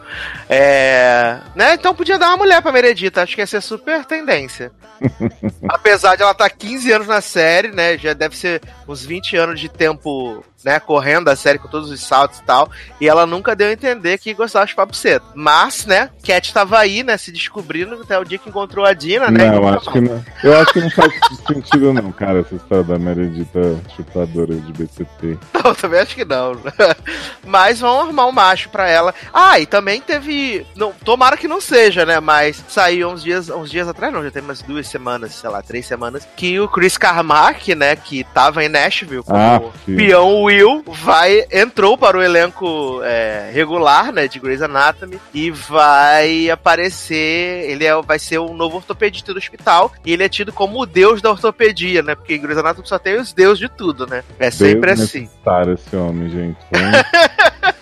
[0.48, 1.38] É.
[1.54, 1.74] Né?
[1.74, 4.72] Então podia dar uma mulher pra Meredita, acho que ia ser super tendência.
[5.68, 7.98] Apesar de ela estar 15 anos na série, né?
[7.98, 10.80] Já deve ser uns 20 anos de tempo, né?
[10.80, 12.70] Correndo a série com todos os saltos e tal.
[13.00, 15.24] E ela nunca deu a entender que gostava de papo cedo.
[15.34, 16.10] Mas, né?
[16.22, 17.16] Cat tava aí, né?
[17.16, 19.46] Se descobrindo até o dia que encontrou a Dina, né?
[19.46, 20.24] Não, eu acho que não.
[20.42, 21.12] Eu acho que não faz
[21.46, 25.38] sentido, não, cara, essa história da Meredita chupadora de BCT.
[25.54, 26.56] Não, eu também acho que não.
[27.46, 29.14] Mas vão arrumar um macho pra ela.
[29.32, 30.66] Ah, e também teve.
[30.76, 32.20] Não, tomara que não seja, né?
[32.20, 35.62] Mas saiu uns dias, uns dias atrás, não, já tem umas duas semanas, sei lá,
[35.62, 40.84] três semanas, que o Chris Carmack, né, que tava em Nashville como Ah, peão Will,
[40.86, 47.84] vai, entrou para o elenco é, regular, né, de Grey's Anatomy, e vai aparecer, ele
[47.84, 51.20] é, vai ser o novo ortopedista do hospital, e ele é tido como o deus
[51.20, 54.50] da ortopedia, né, porque em Grey's Anatomy só tem os deuses de tudo, né, é
[54.50, 55.24] sempre assim.
[55.24, 56.58] Desnecessário esse homem, gente.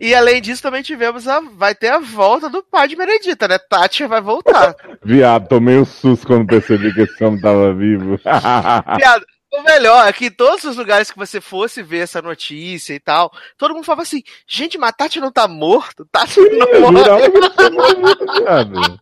[0.00, 1.40] E além disso, também tivemos a.
[1.40, 3.58] Vai ter a volta do pai de Meredita, né?
[3.58, 4.74] Tati vai voltar.
[5.02, 8.18] viado, tomei um susto quando percebi que esse homem tava vivo.
[8.98, 9.24] Viado,
[9.58, 13.00] o melhor é que em todos os lugares que você fosse ver essa notícia e
[13.00, 16.06] tal, todo mundo falava assim: gente, mas Tati não tá morto?
[16.10, 18.98] Tati não morrido, viado.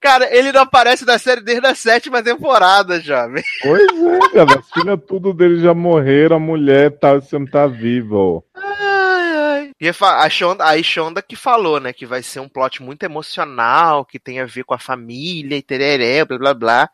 [0.00, 3.42] Cara, ele não aparece na série desde a sétima temporada, jovem.
[3.62, 4.58] Pois é, viado.
[4.58, 8.44] As filhas tudo dele já morreram, a mulher tal, esse homem tá vivo.
[8.54, 9.70] Ai, ai.
[9.80, 14.04] E a Shonda, a Shonda que falou, né, que vai ser um plot muito emocional,
[14.04, 16.90] que tem a ver com a família e tereré, blá blá blá.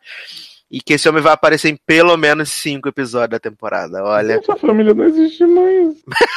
[0.71, 4.01] E que esse homem vai aparecer em pelo menos cinco episódios da temporada.
[4.03, 4.35] Olha.
[4.35, 5.95] Essa família não existe mais.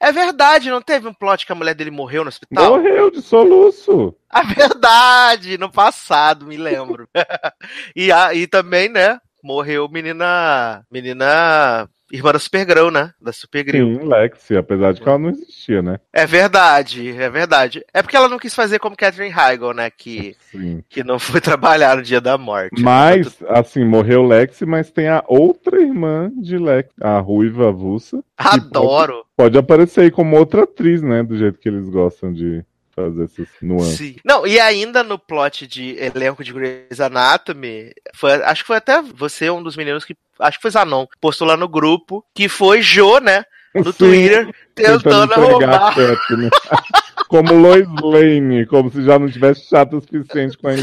[0.00, 2.78] É verdade, não teve um plot que a mulher dele morreu no hospital?
[2.78, 4.14] Morreu de soluço.
[4.32, 7.08] É verdade, no passado, me lembro.
[7.96, 10.84] e, a, e também, né, morreu menina.
[10.90, 13.12] Menina irmã da Supergirl, né?
[13.20, 13.76] Da Supergirl.
[13.76, 15.98] Sim, Lexi, apesar de que ela não existia, né?
[16.12, 17.84] É verdade, é verdade.
[17.92, 19.90] É porque ela não quis fazer como Catherine Heigl, né?
[19.90, 20.82] Que, Sim.
[20.88, 22.82] que não foi trabalhar no dia da morte.
[22.82, 28.22] Mas, assim, morreu Lexi, mas tem a outra irmã de Lexi, a Ruiva Avulsa.
[28.36, 29.14] Adoro!
[29.14, 31.22] Pode, pode aparecer aí como outra atriz, né?
[31.22, 32.64] Do jeito que eles gostam de
[33.04, 33.96] fazer essas nuances.
[33.96, 34.16] Sim.
[34.24, 39.00] Não, e ainda no plot de elenco de Grey's Anatomy, foi, acho que foi até
[39.02, 40.16] você, um dos meninos que.
[40.38, 43.44] Acho que foi Zanon, postou lá no grupo, que foi Jo, né?
[43.74, 45.96] No Sim, Twitter, tentando, tentando roubar.
[45.96, 46.50] né?
[47.28, 50.82] como Lois Lane, como se já não tivesse chato o suficiente com a Amy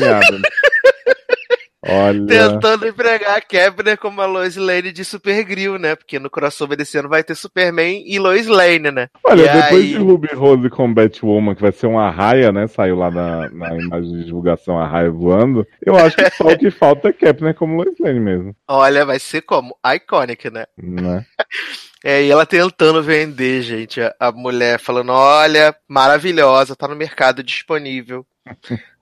[1.87, 2.25] Olha.
[2.25, 5.95] Tentando empregar a Kepner como a Lois Lane de Supergrill, né?
[5.95, 9.07] Porque no crossover desse ano vai ter Superman e Lois Lane, né?
[9.23, 9.89] Olha, e depois aí...
[9.89, 12.65] de Ruby Rose com Batwoman, que vai ser uma raia, né?
[12.67, 15.65] Saiu lá na, na imagem de divulgação a raia voando.
[15.85, 18.55] Eu acho que só o que falta é Kepner como Lois Lane mesmo.
[18.67, 19.77] Olha, vai ser como?
[19.85, 20.65] Iconic, né?
[20.77, 21.25] Né?
[22.07, 23.99] É, e ela tentando vender, gente.
[23.99, 28.23] A, a mulher falando: olha, maravilhosa, tá no mercado disponível.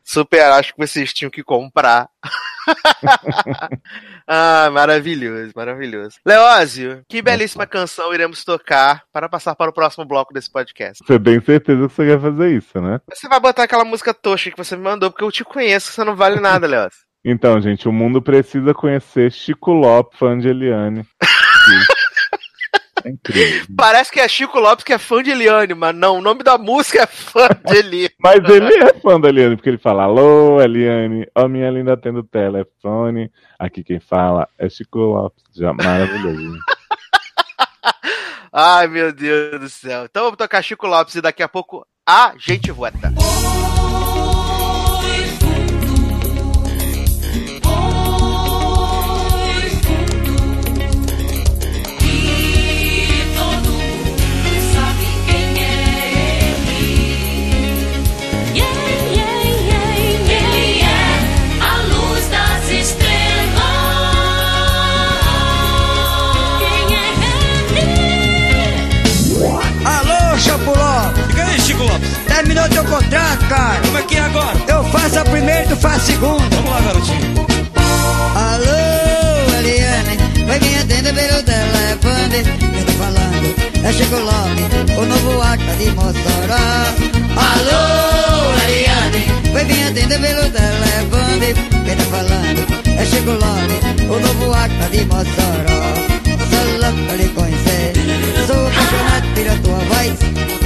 [0.04, 2.10] Super acho que vocês tinham que comprar.
[4.28, 6.18] ah, maravilhoso, maravilhoso.
[6.26, 11.04] Leózio, que belíssima canção iremos tocar para passar para o próximo bloco desse podcast.
[11.06, 13.00] Você tem certeza que você quer fazer isso, né?
[13.10, 16.04] Você vai botar aquela música toxa que você me mandou, porque eu te conheço, você
[16.04, 17.00] não vale nada, Leózio.
[17.26, 21.06] Então, gente, o mundo precisa conhecer Chico Lopes, fã de Eliane.
[23.04, 23.76] É incrível.
[23.76, 26.58] Parece que é Chico Lopes que é fã de Eliane, mas não, o nome da
[26.58, 28.14] música é fã de Eliane.
[28.20, 32.24] mas ele é fã da Eliane, porque ele fala: Alô, Eliane, ó, minha linda tendo
[32.24, 33.32] telefone.
[33.60, 35.44] Aqui quem fala é Chico Lopes.
[35.56, 36.58] Já maravilhoso.
[38.52, 40.06] Ai, meu Deus do céu.
[40.06, 43.12] Então vamos tocar Chico Lopes e daqui a pouco a gente volta.
[72.70, 73.82] Teu contrato, cara.
[73.82, 74.58] Como é que é agora?
[74.68, 76.56] Eu faço a primeira e tu faz a segunda.
[76.56, 77.46] Vamos lá, garotinho.
[78.36, 82.44] Alô, Eliane, vai me atender pelo telefone.
[82.74, 86.64] Quem tá falando é Chico Lopes, o novo acta de Mossoró.
[87.36, 87.84] Alô,
[88.68, 91.54] Eliane, vai me atender pelo telefone.
[91.86, 92.62] Quem tá falando
[92.98, 95.84] é Chico Lopes, o novo acta de Mossoró.
[96.50, 97.94] Sou louco pra lhe conhecer,
[98.48, 100.14] sou apaixonado pela tua voz.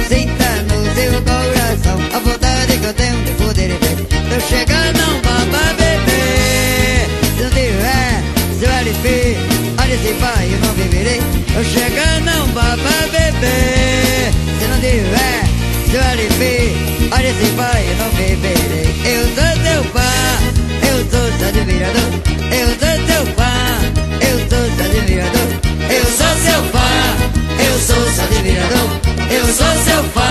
[0.08, 0.37] Sinta
[2.80, 4.34] que eu tenho de poder ver.
[4.34, 5.68] Eu chegar não vá pra.
[7.36, 8.22] Se não tiver
[8.58, 9.36] seu LP,
[9.80, 11.20] olha se vai, eu não beberei.
[11.56, 14.32] Eu chegar não vá beber.
[14.58, 15.44] Se não tiver
[15.90, 16.42] seu LP,
[17.12, 18.88] olha se vai, eu não beberei.
[19.04, 20.12] Eu sou seu fã,
[20.88, 22.10] eu sou seu admirador.
[22.50, 23.54] Eu sou seu fã,
[24.20, 25.48] eu sou seu admirador.
[25.90, 26.90] Eu sou seu fã,
[27.64, 28.88] eu sou seu admirador.
[29.30, 30.30] Eu sou seu fã,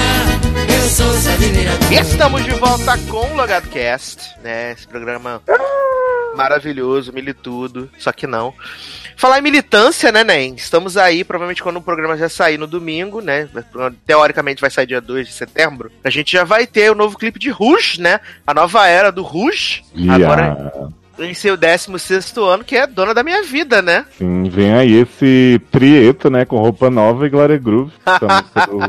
[1.92, 4.72] Estamos de volta com o Logadcast, né?
[4.72, 5.42] Esse programa
[6.34, 8.54] maravilhoso, militudo, só que não.
[9.18, 10.56] Falar em militância, né, Nen?
[10.56, 13.50] Estamos aí, provavelmente quando o programa já sair no domingo, né?
[14.06, 15.92] Teoricamente vai sair dia 2 de setembro.
[16.06, 18.22] A gente já vai ter o novo clipe de Rush, né?
[18.46, 19.84] A nova era do Rush.
[19.94, 20.24] Yeah.
[20.24, 20.90] Agora
[21.20, 24.06] em seu 16 ano, que é dona da minha vida, né?
[24.18, 26.46] Sim, vem aí esse trieto, né?
[26.46, 27.92] Com roupa nova e Glória Groove,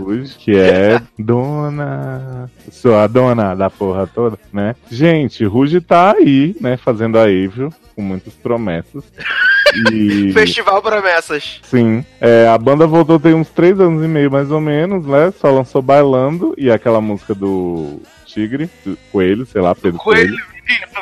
[0.05, 2.51] hoje, que é dona.
[2.71, 4.75] Sou a dona da porra toda, né?
[4.91, 6.77] Gente, Ruge tá aí, né?
[6.77, 9.05] Fazendo a Evil, com muitas promessas.
[9.93, 10.33] E...
[10.33, 11.61] Festival Promessas.
[11.63, 12.03] Sim.
[12.19, 15.31] É, a banda voltou tem uns três anos e meio, mais ou menos, né?
[15.39, 20.31] Só lançou Bailando e aquela música do Tigre, do Coelho, sei lá, Pedro Coelho.
[20.31, 20.58] Coelho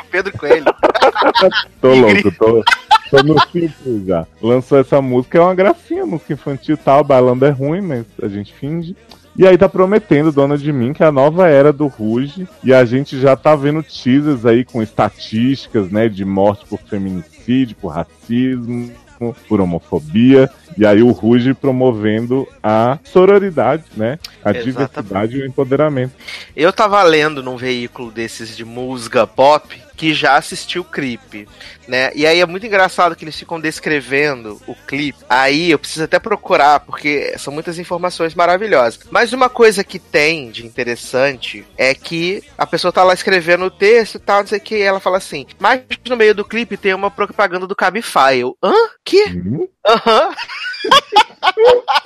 [0.09, 0.65] Pedro Coelho.
[1.81, 2.63] tô louco, tô,
[3.09, 4.25] tô no ciclo já.
[4.41, 8.27] Lançou essa música, é uma gracinha, música infantil e tal, bailando é ruim, mas a
[8.27, 8.95] gente finge.
[9.37, 12.47] E aí tá prometendo, Dona de Mim, que é a nova era do Ruge.
[12.63, 17.75] E a gente já tá vendo teasers aí com estatísticas, né, de morte por feminicídio,
[17.75, 18.91] por racismo.
[19.17, 24.19] Racismo, por homofobia, e aí o Ruge promovendo a sororidade, né?
[24.43, 24.65] A Exatamente.
[24.65, 26.13] diversidade e o empoderamento.
[26.55, 31.49] Eu tava lendo num veículo desses de música pop que já assistiu o clipe,
[31.87, 32.11] né?
[32.13, 35.17] E aí é muito engraçado que eles ficam descrevendo o clipe.
[35.27, 38.99] Aí eu preciso até procurar, porque são muitas informações maravilhosas.
[39.09, 43.71] Mas uma coisa que tem de interessante é que a pessoa tá lá escrevendo o
[43.71, 46.45] texto e tal, não sei o que, e ela fala assim, mas no meio do
[46.45, 48.37] clipe tem uma propaganda do Cabify.
[48.39, 48.73] Eu, hã?
[49.03, 49.23] Que?
[49.31, 50.29] Hum, Aham.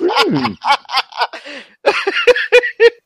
[0.00, 0.56] hum.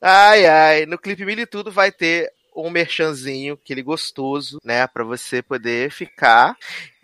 [0.00, 0.86] Ai, ai.
[0.86, 4.86] No clipe Mil e Tudo vai ter um merchanzinho, aquele gostoso, né?
[4.86, 6.56] Pra você poder ficar.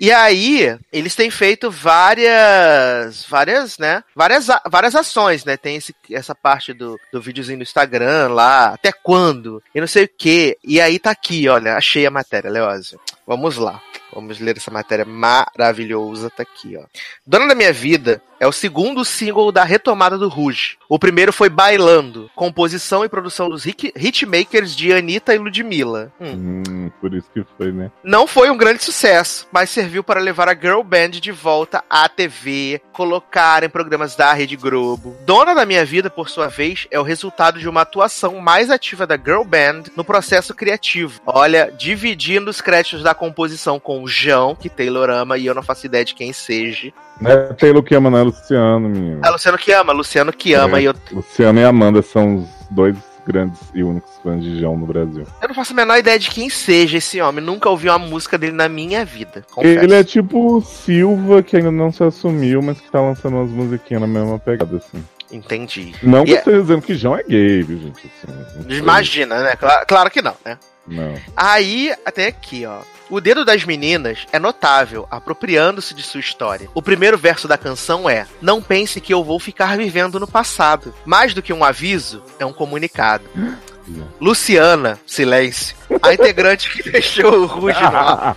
[0.04, 4.02] E aí, eles têm feito várias, várias, né?
[4.16, 5.56] Várias, várias ações, né?
[5.56, 10.04] Tem esse, essa parte do, do videozinho no Instagram lá, até quando, e não sei
[10.06, 10.58] o que.
[10.64, 12.98] E aí tá aqui, olha, achei a matéria, Leózio.
[13.24, 13.80] Vamos lá.
[14.14, 16.82] Vamos ler essa matéria maravilhosa, tá aqui, ó.
[17.26, 20.76] Dona da Minha Vida é o segundo single da retomada do Rouge.
[20.86, 26.12] O primeiro foi Bailando, composição e produção dos hit- hitmakers de Anitta e Ludmilla.
[26.20, 26.62] Hum.
[26.68, 27.90] Hum, por isso que foi, né?
[28.04, 32.08] Não foi um grande sucesso, mas serviu para levar a girl band de volta à
[32.08, 35.16] TV, colocar em programas da Rede Globo.
[35.26, 39.04] Dona da Minha Vida, por sua vez, é o resultado de uma atuação mais ativa
[39.04, 41.20] da girl band no processo criativo.
[41.26, 45.62] Olha, dividindo os créditos da composição com o João, que Taylor ama e eu não
[45.64, 46.92] faço ideia de quem seja.
[47.20, 49.20] Não é Taylor que ama, não é Luciano, menino.
[49.24, 50.82] É Luciano que ama, Luciano que ama É.
[50.82, 54.86] e eu, Luciano e Amanda são os dois grandes e únicos fãs de João no
[54.86, 55.26] Brasil.
[55.40, 57.44] eu não faço a menor ideia de quem seja esse homem.
[57.44, 59.44] Nunca ouvi uma música dele na minha vida.
[59.52, 59.84] Confesso.
[59.84, 64.00] Ele é tipo Silva, que ainda não se assumiu, mas que tá lançando umas musiquinhas
[64.00, 65.02] na mesma pegada, assim.
[65.30, 65.94] Entendi.
[66.02, 68.10] Não que E eu é- esteja dizendo que João é gay, viu, gente?
[68.22, 68.74] Assim.
[68.76, 69.56] Imagina, né?
[69.56, 70.58] Claro, claro que não, né?
[70.86, 71.14] Não.
[71.36, 72.80] Aí, até aqui, ó.
[73.12, 76.70] O dedo das meninas é notável, apropriando-se de sua história.
[76.72, 80.94] O primeiro verso da canção é: Não pense que eu vou ficar vivendo no passado.
[81.04, 83.24] Mais do que um aviso, é um comunicado.
[84.18, 85.76] Luciana, silêncio.
[86.00, 88.36] A integrante que deixou o Ruge no auge.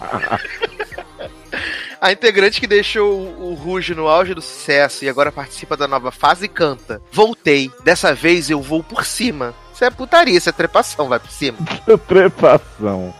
[2.01, 5.87] A integrante que deixou o, o Ruge no auge do sucesso e agora participa da
[5.87, 7.01] nova fase canta.
[7.09, 7.71] Voltei.
[7.83, 9.55] Dessa vez eu vou por cima.
[9.85, 11.59] Isso é putaria, isso é trepação, vai por cima.
[12.07, 13.13] Trepação.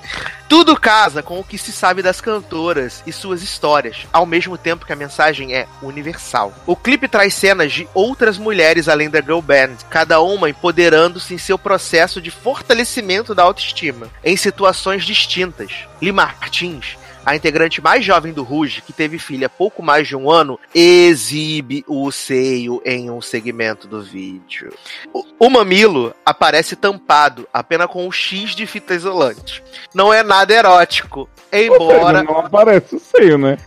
[0.50, 4.86] Tudo casa com o que se sabe das cantoras e suas histórias, ao mesmo tempo
[4.86, 6.54] que a mensagem é universal.
[6.66, 11.38] O clipe traz cenas de outras mulheres além da girl band, cada uma empoderando-se em
[11.38, 15.72] seu processo de fortalecimento da autoestima, em situações distintas.
[16.02, 20.16] Lee Martins a integrante mais jovem do Ruge, que teve filha há pouco mais de
[20.16, 24.72] um ano, exibe o seio em um segmento do vídeo.
[25.12, 29.64] O, o mamilo aparece tampado apenas com um X de fita isolante.
[29.94, 32.22] Não é nada erótico, embora.
[32.22, 33.58] Não aparece o seio, né?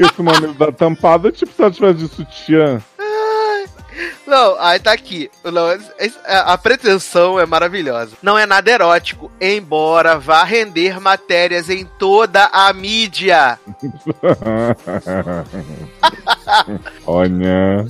[0.00, 2.82] Porque esse mamilo da tampada é tipo se ela tivesse de sutiã.
[4.26, 5.30] Não, aí tá aqui.
[5.44, 5.66] Não,
[6.26, 8.16] a pretensão é maravilhosa.
[8.22, 13.58] Não é nada erótico, embora vá render matérias em toda a mídia.
[17.06, 17.86] Olha.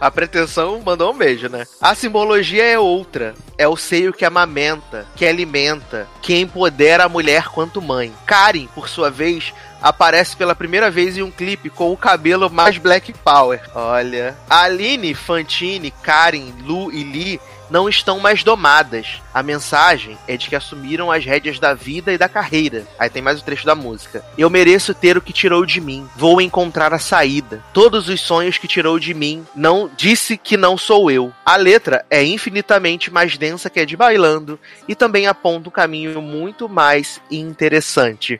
[0.00, 1.64] A pretensão mandou um beijo, né?
[1.80, 3.34] A simbologia é outra.
[3.56, 8.12] É o seio que amamenta, que alimenta, que empodera a mulher quanto mãe.
[8.26, 12.78] Karen, por sua vez, aparece pela primeira vez em um clipe com o cabelo mais
[12.78, 13.60] Black Power.
[13.74, 14.36] Olha.
[14.48, 17.40] Aline, Fantine, Karen, Lu e Lee
[17.72, 19.22] não estão mais domadas.
[19.32, 22.86] A mensagem é de que assumiram as rédeas da vida e da carreira.
[22.98, 24.22] Aí tem mais o trecho da música.
[24.36, 26.06] Eu mereço ter o que tirou de mim.
[26.14, 27.64] Vou encontrar a saída.
[27.72, 29.46] Todos os sonhos que tirou de mim.
[29.56, 31.32] Não disse que não sou eu.
[31.46, 36.20] A letra é infinitamente mais densa que a de Bailando e também aponta um caminho
[36.20, 38.38] muito mais interessante.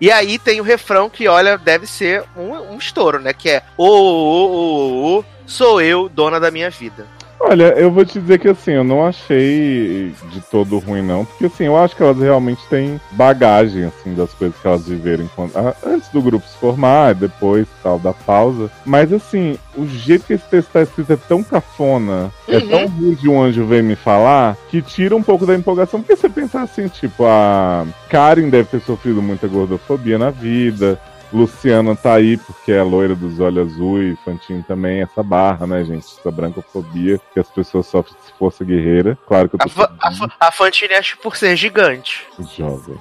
[0.00, 3.32] E aí tem o refrão que, olha, deve ser um, um estouro, né?
[3.32, 7.06] Que é ô, ô, ô, ô, sou eu, dona da minha vida.
[7.40, 11.24] Olha, eu vou te dizer que assim, eu não achei de todo ruim, não.
[11.24, 15.24] Porque assim, eu acho que elas realmente têm bagagem, assim, das coisas que elas viveram
[15.24, 18.70] enquanto, ah, antes do grupo se formar, depois tal, da pausa.
[18.84, 22.68] Mas assim, o jeito que esse texto tá escrito é tão cafona, é Uhum.
[22.68, 26.00] tão rude um anjo vem me falar, que tira um pouco da empolgação.
[26.00, 30.98] Porque você pensar assim, tipo, a Karen deve ter sofrido muita gordofobia na vida.
[31.32, 36.06] Luciana tá aí porque é loira dos olhos azuis, Fantine também, essa barra, né, gente?
[36.18, 39.16] Essa brancofobia que as pessoas sofrem de força guerreira.
[39.26, 42.24] Claro que eu A, tô Fa- a, Fa- a Fantine acho por ser gigante.
[42.56, 42.96] jovem.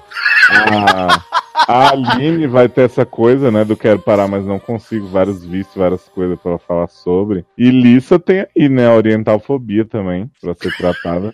[0.49, 1.21] A,
[1.67, 5.75] a Aline vai ter essa coisa, né, do quero parar, mas não consigo, vários vícios,
[5.75, 7.45] várias coisas pra ela falar sobre.
[7.57, 11.33] E Lissa tem aí, né, a orientalfobia também, pra ser tratada.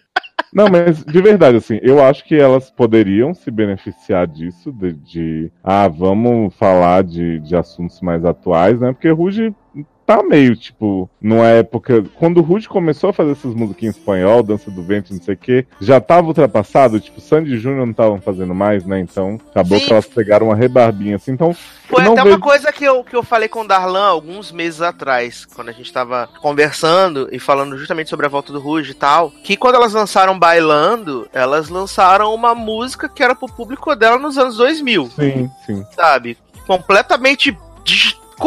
[0.53, 5.51] Não, mas de verdade, assim, eu acho que elas poderiam se beneficiar disso, de, de
[5.63, 8.93] ah, vamos falar de, de assuntos mais atuais, né?
[8.93, 9.53] Porque Ruge
[10.05, 12.03] tá meio, tipo, numa época.
[12.15, 15.33] Quando o Rude começou a fazer essas musiquinhas em espanhol, Dança do Vento, não sei
[15.33, 18.99] o quê, já tava ultrapassado, tipo, Sandy Júnior não estavam fazendo mais, né?
[18.99, 19.85] Então, acabou Sim.
[19.85, 21.31] que elas pegaram uma rebarbinha assim.
[21.31, 21.55] Então,
[21.87, 22.27] Foi até vejo...
[22.27, 25.73] uma coisa que eu, que eu falei com o Darlan alguns meses atrás, quando a
[25.73, 29.75] gente tava conversando e falando justamente sobre a volta do Ruge e tal, que quando
[29.75, 35.11] elas lançaram Bailando, elas lançaram uma música que era pro público dela nos anos 2000,
[35.15, 35.85] Sim, sim.
[35.95, 36.37] sabe?
[36.65, 37.57] Completamente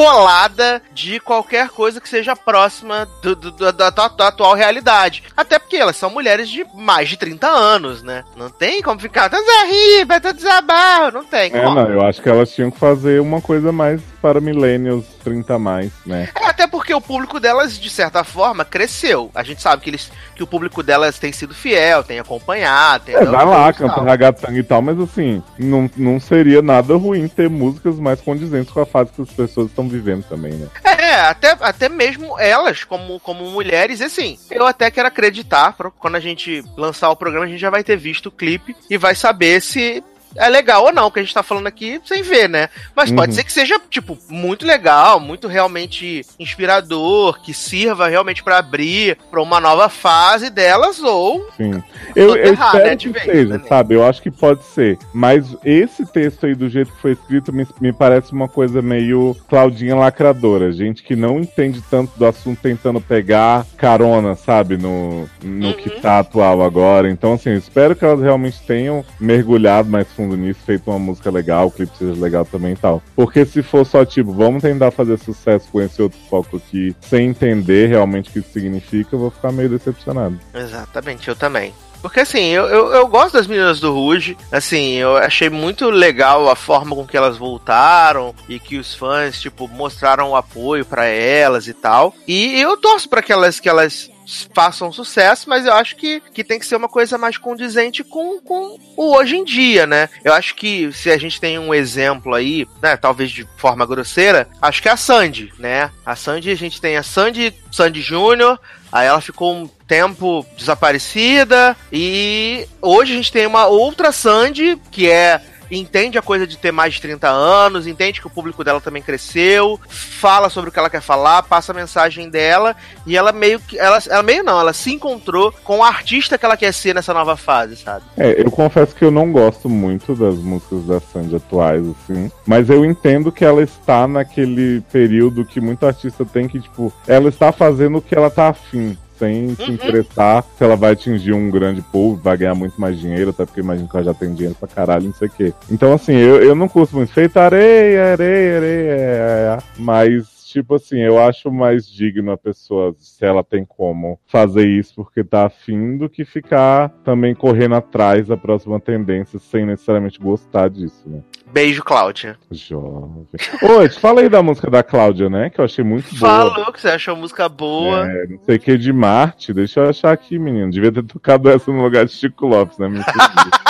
[0.01, 5.23] descolada de qualquer coisa que seja próxima do, do- do- da, da- da atual realidade.
[5.37, 8.23] Até porque elas são mulheres de mais de 30 anos, né?
[8.37, 11.75] Não tem como ficar, tá Riba, tá desabarro, não tem É, como.
[11.75, 15.59] não, eu acho que elas tinham que fazer uma coisa mais para millennials 30 a
[15.59, 16.29] mais, né?
[16.35, 19.31] É, até porque o público delas, de certa forma, cresceu.
[19.33, 23.15] A gente sabe que, eles, que o público delas tem sido fiel, tem acompanhado, tem
[23.15, 24.05] É, vai lá, canta tal.
[24.05, 28.81] ragatanga e tal, mas assim, não, não seria nada ruim ter músicas mais condizentes com
[28.81, 30.67] a fase que as pessoas estão vivendo também, né?
[30.83, 36.21] É, até, até mesmo elas, como, como mulheres, assim, eu até quero acreditar, quando a
[36.21, 39.63] gente lançar o programa, a gente já vai ter visto o clipe e vai saber
[39.63, 40.03] se
[40.35, 42.69] é legal ou não, que a gente tá falando aqui sem ver, né?
[42.95, 43.37] Mas pode Uhum.
[43.37, 49.43] ser que seja, tipo, muito legal, muito realmente inspirador, que sirva realmente pra abrir pra
[49.43, 51.83] uma nova fase delas, ou Sim.
[52.15, 53.65] Eu, eu errar, espero né, que vez, seja, né?
[53.69, 53.95] sabe?
[53.95, 54.99] Eu acho que pode ser.
[55.13, 59.37] Mas esse texto aí, do jeito que foi escrito, me, me parece uma coisa meio
[59.49, 60.73] Claudinha lacradora.
[60.73, 64.77] Gente que não entende tanto do assunto tentando pegar carona, sabe?
[64.77, 66.01] No, no que Uhum.
[66.01, 67.09] tá atual agora.
[67.11, 71.31] Então, assim, eu espero que elas realmente tenham mergulhado mais fundo nisso, feito uma música
[71.31, 73.03] legal, o clipe seja legal também e tal.
[73.15, 77.29] Porque se for só, tipo, vamos tentar fazer sucesso com esse outro foco aqui, sem
[77.29, 80.39] entender realmente o que isso significa, eu vou ficar meio decepcionado.
[80.55, 81.73] Exatamente, eu também.
[82.01, 86.49] Porque assim, eu, eu, eu gosto das meninas do Ruge, assim, eu achei muito legal
[86.49, 91.07] a forma com que elas voltaram e que os fãs, tipo, mostraram o apoio pra
[91.07, 92.15] elas e tal.
[92.29, 94.11] E eu torço pra que elas, que elas
[94.53, 98.41] façam sucesso, mas eu acho que, que tem que ser uma coisa mais condizente com,
[98.41, 100.09] com o hoje em dia, né?
[100.25, 104.49] Eu acho que se a gente tem um exemplo aí, né, talvez de forma grosseira,
[104.61, 105.91] acho que é a Sandy, né?
[106.05, 108.59] A Sandy, a gente tem a Sandy, Sandy Júnior,
[108.97, 115.11] Aí ela ficou um tempo desaparecida e hoje a gente tem uma outra Sandy que
[115.11, 115.41] é
[115.71, 119.03] entende a coisa de ter mais de 30 anos, entende que o público dela também
[119.03, 123.61] cresceu, fala sobre o que ela quer falar, passa a mensagem dela e ela meio
[123.61, 126.95] que ela, ela meio não, ela se encontrou com o artista que ela quer ser
[126.95, 128.05] nessa nova fase, sabe?
[128.17, 132.31] É, eu confesso que eu não gosto muito das músicas da Sandy atuais, assim.
[132.47, 137.29] Mas eu entendo que ela está naquele período que muito artista tem que, tipo, ela
[137.29, 138.97] está fazendo o que ela tá afim.
[139.19, 139.69] Sem se Uhum.
[139.75, 143.61] interessar se ela vai atingir um grande público, vai ganhar muito mais dinheiro, até porque
[143.61, 145.53] imagino que ela já tem dinheiro pra caralho, não sei o quê.
[145.71, 151.23] Então, assim, eu, eu não curto muito feito areia, areia, areia, mas tipo assim, eu
[151.23, 156.09] acho mais digno a pessoa, se ela tem como fazer isso porque tá afim, do
[156.09, 161.21] que ficar também correndo atrás da próxima tendência sem necessariamente gostar disso, né?
[161.53, 162.39] Beijo, Cláudia.
[162.51, 163.27] Jovem.
[163.63, 165.49] Eu te falei da música da Cláudia, né?
[165.49, 166.51] Que eu achei muito boa.
[166.51, 168.11] Falou que você achou a música boa.
[168.11, 169.55] É, não sei o que de Marte.
[169.55, 170.71] Deixa eu achar aqui, menino.
[170.71, 172.89] Devia ter tocado essa no lugar de Chico Lopes, né?
[172.89, 172.99] Me.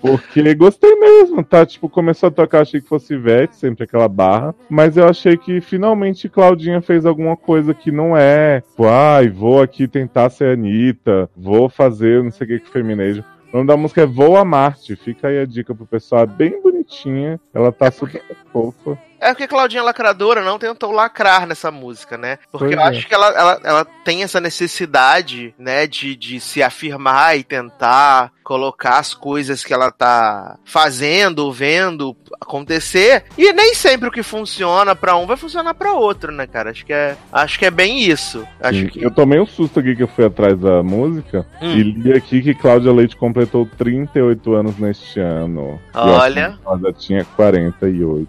[0.00, 1.64] Porque gostei mesmo, tá?
[1.66, 4.54] Tipo, começou a tocar, achei que fosse Ivete, sempre aquela barra.
[4.68, 8.60] Mas eu achei que finalmente Claudinha fez alguma coisa que não é.
[8.60, 13.24] Tipo, ai, vou aqui tentar ser Anitta, vou fazer não sei o que que feminejo.
[13.52, 14.94] O nome da música é Voa Marte.
[14.94, 16.22] Fica aí a dica pro pessoal.
[16.22, 17.40] É bem bonitinha.
[17.52, 18.96] Ela tá super fofa.
[19.20, 22.38] É porque Claudinha Lacradora não tentou lacrar nessa música, né?
[22.50, 22.88] Porque Pois eu é.
[22.88, 28.32] acho que ela, ela, ela tem essa necessidade, né, de, de se afirmar e tentar
[28.42, 33.24] colocar as coisas que ela tá fazendo vendo acontecer.
[33.38, 36.70] E nem sempre o que funciona pra um vai funcionar pra outro, né, cara?
[36.70, 38.44] Acho que é, acho que é bem isso.
[38.60, 38.88] Acho Sim.
[38.88, 41.72] que Eu tomei um susto aqui que eu fui atrás da música Hum.
[41.72, 45.80] e li aqui que Cláudia Leite completou 38 anos neste ano.
[45.94, 46.58] Olha.
[46.66, 48.28] Ela já tinha 48.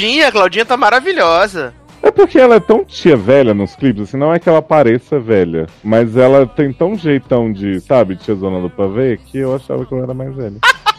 [0.00, 1.74] Tadinha, a Claudinha tá maravilhosa.
[2.02, 5.20] É porque ela é tão tia velha nos clipes, assim, não é que ela pareça
[5.20, 9.84] velha, mas ela tem tão jeitão de, sabe, tia zona do pavê, que eu achava
[9.84, 10.56] que ela era mais velha.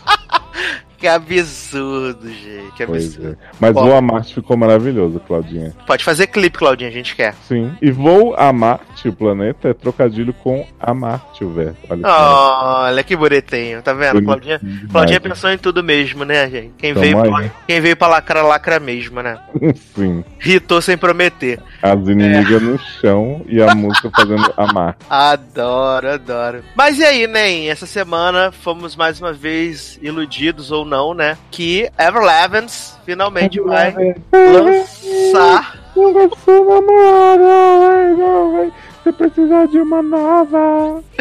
[1.01, 2.71] Que absurdo, gente.
[2.77, 3.31] Que absurdo.
[3.31, 3.35] é.
[3.59, 3.85] Mas Bom.
[3.85, 5.73] Vou Amar-te ficou maravilhoso, Claudinha.
[5.87, 7.33] Pode fazer clipe, Claudinha, a gente quer.
[7.47, 7.75] Sim.
[7.81, 11.75] E Vou Amar-te, o planeta, é trocadilho com Amar-te, o verbo.
[11.89, 14.21] Olha que Olha que bonitinho, tá vendo?
[14.21, 14.91] Bonitinho Claudinha, demais.
[14.91, 16.71] Claudinha pensou em tudo mesmo, né, gente?
[16.77, 17.51] Quem veio, aí.
[17.67, 19.39] quem veio pra lacra, lacra mesmo, né?
[19.95, 20.23] Sim.
[20.37, 21.59] Ritou sem prometer.
[21.81, 24.95] As inimigas no chão e a música fazendo amar.
[25.09, 26.63] Adoro, adoro.
[26.75, 27.69] Mas e aí, Nen?
[27.71, 31.37] Essa semana fomos mais uma vez iludidos ou não, né?
[31.49, 33.95] Que Ever Levens finalmente vai
[34.33, 35.79] lançar.
[35.95, 38.73] Namorada, não, vai.
[39.01, 41.01] Você precisa de uma nova.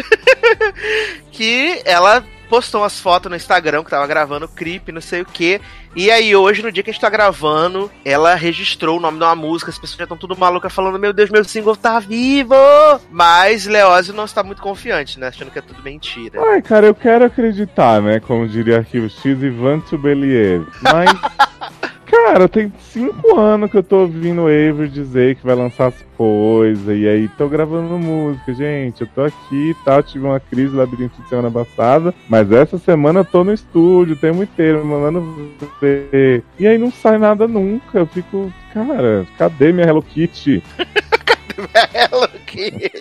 [1.31, 5.61] Que ela postou umas fotos no Instagram que tava gravando clipe, não sei o que.
[5.95, 9.23] E aí, hoje, no dia que a gente tá gravando, ela registrou o nome de
[9.23, 9.71] uma música.
[9.71, 12.53] As pessoas já estão tudo malucas falando: Meu Deus, meu single tá vivo!
[13.09, 15.29] Mas Leózio não está muito confiante, né?
[15.29, 16.41] Achando que é tudo mentira.
[16.51, 18.19] Ai, cara, eu quero acreditar, né?
[18.19, 20.67] Como diria Arquivo X, Ivan Tubeliev.
[20.81, 21.09] Mas,
[22.11, 26.05] cara, tem cinco anos que eu tô ouvindo o Avery dizer que vai lançar as
[26.17, 26.85] coisas.
[26.97, 29.01] E aí, tô gravando música, gente.
[29.01, 30.03] Eu tô aqui e tal.
[30.03, 32.13] Tive uma crise labiríntica semana passada.
[32.27, 35.51] Mas essa semana eu tô no estúdio o tempo inteiro, mandando
[35.81, 36.43] ver.
[36.59, 37.99] E aí não sai nada nunca.
[37.99, 40.61] Eu fico, cara, cadê minha Hello Kitty?
[41.93, 42.91] Hello Kitty.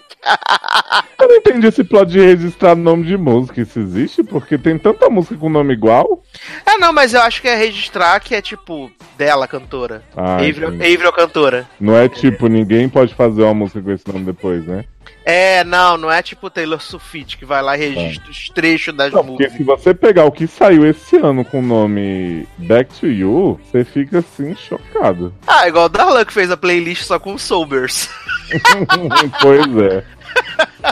[1.21, 3.61] Eu não entendi esse plot de registrar nome de música.
[3.61, 4.23] Isso existe?
[4.23, 6.23] Porque tem tanta música com nome igual.
[6.65, 10.03] Ah, não, mas eu acho que é registrar que é tipo dela, cantora.
[10.17, 10.69] Ah, Avril.
[10.69, 11.69] Avril cantora.
[11.79, 14.85] Não é tipo, ninguém pode fazer uma música com esse nome depois, né?
[15.31, 19.13] É, não, não é tipo Taylor Swift que vai lá e registra os trechos das
[19.13, 19.57] Não, porque músicas.
[19.59, 23.85] se você pegar o que saiu esse ano com o nome Back to You, você
[23.85, 25.33] fica assim, chocado.
[25.47, 28.09] Ah, igual o Darlan que fez a playlist só com Sobers.
[29.41, 30.05] pois é.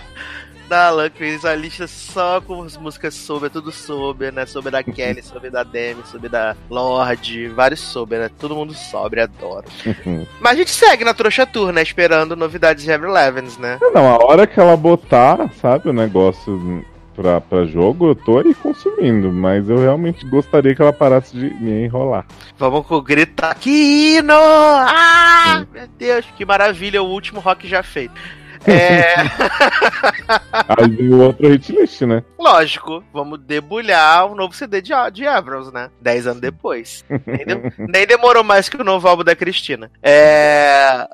[0.69, 4.47] Darlan que fez a lista só com as músicas Sober, tudo Sober, né?
[4.47, 8.31] Sober da Kelly, Sober da Demi, Sober da Lorde, vários Sober, né?
[8.39, 9.65] Todo mundo sobe, adoro.
[10.41, 11.83] Mas a gente segue na trouxa tour, né?
[11.83, 13.79] Esperando novidades de Ever Levens, né?
[13.95, 16.85] Não, a hora que ela botar, sabe, o negócio
[17.19, 19.33] pra, pra jogo, eu tô aí consumindo.
[19.33, 22.25] Mas eu realmente gostaria que ela parasse de me enrolar.
[22.57, 24.33] Vamos com o gritar Kino!
[24.33, 28.15] Ah, meu Deus, que maravilha, o último rock já feito.
[28.67, 29.15] É,
[30.69, 32.23] Aí o outro hit list, né?
[32.39, 35.91] lógico, vamos debulhar o novo CD de, de Avrils, né?
[36.01, 37.05] Dez anos depois.
[37.27, 39.91] Nem, de- nem demorou mais que o novo álbum da Cristina.
[40.03, 41.07] É...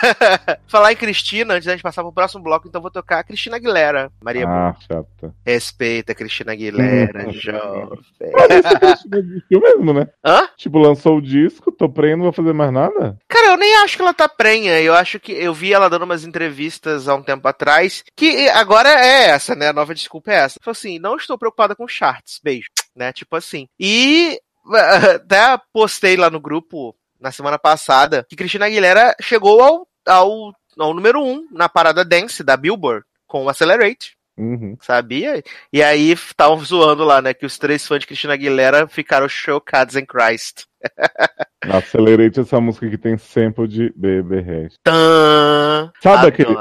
[0.66, 3.56] Falar em Cristina, antes da gente passar pro próximo bloco, então vou tocar a Cristina
[3.56, 4.10] Aguilera.
[4.22, 5.34] Maria Ah, chata.
[5.44, 7.88] Respeita a Cristina Aguilera, jovem.
[8.32, 10.08] Mas desistiu mesmo, né?
[10.24, 10.48] Hã?
[10.56, 13.16] Tipo, lançou o disco, tô prendo, não vou fazer mais nada?
[13.28, 14.80] Cara, eu nem acho que ela tá prenha.
[14.80, 18.02] Eu acho que eu vi ela dando umas entrevistas há um tempo atrás.
[18.16, 19.68] Que agora é essa, né?
[19.68, 20.60] A nova desculpa é essa.
[20.62, 22.40] Falou assim: não estou preocupada com charts.
[22.42, 22.68] Beijo.
[22.94, 23.12] Né?
[23.12, 23.68] Tipo assim.
[23.78, 24.40] E
[25.14, 30.94] até postei lá no grupo na semana passada que Cristina Aguilera chegou ao, ao, ao
[30.94, 34.17] número 1 um na parada dance da Billboard com o Accelerate.
[34.38, 34.76] Uhum.
[34.80, 35.42] Sabia?
[35.72, 37.34] E aí estavam zoando lá, né?
[37.34, 40.64] Que os três fãs de Cristina Aguilera ficaram chocados em Christ.
[41.62, 44.74] Acelerate essa música que tem sample de Baby Hash.
[44.82, 45.90] Tã!
[46.00, 46.28] Sabe Adoro.
[46.28, 46.54] aquele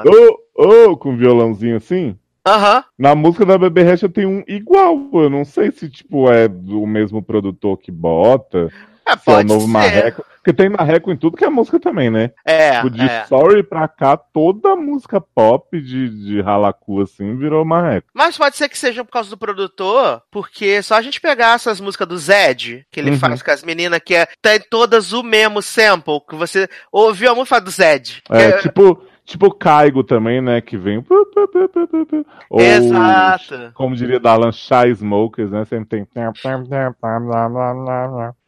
[0.56, 2.18] ô, ô, com violãozinho assim?
[2.48, 2.84] Aham.
[2.98, 4.98] Na música da Hash eu tenho um igual.
[5.14, 8.70] Eu não sei se, tipo, é do mesmo produtor que bota.
[9.08, 9.72] É, Se é o pode novo ser.
[9.72, 10.26] Marreco.
[10.38, 12.32] Porque tem Marreco em tudo que é música também, né?
[12.46, 13.26] É, Tipo, de é.
[13.26, 18.08] Sorry pra cá, toda música pop de, de ralacu assim virou Marreco.
[18.14, 21.82] Mas pode ser que seja por causa do produtor, porque só a gente pegar essas
[21.82, 23.18] músicas do Zed, que ele Uhum.
[23.20, 27.36] faz com as meninas, que é, tem todas o mesmo sample, que você ouviu a
[27.36, 28.24] música do Zed.
[28.30, 30.62] É, Que- tipo, tipo Caigo também, né?
[30.62, 31.06] Que vem.
[32.50, 33.72] Ou, Exato.
[33.76, 35.66] Como diria Darlan, Shy Smokers, né?
[35.66, 36.08] Sempre tem.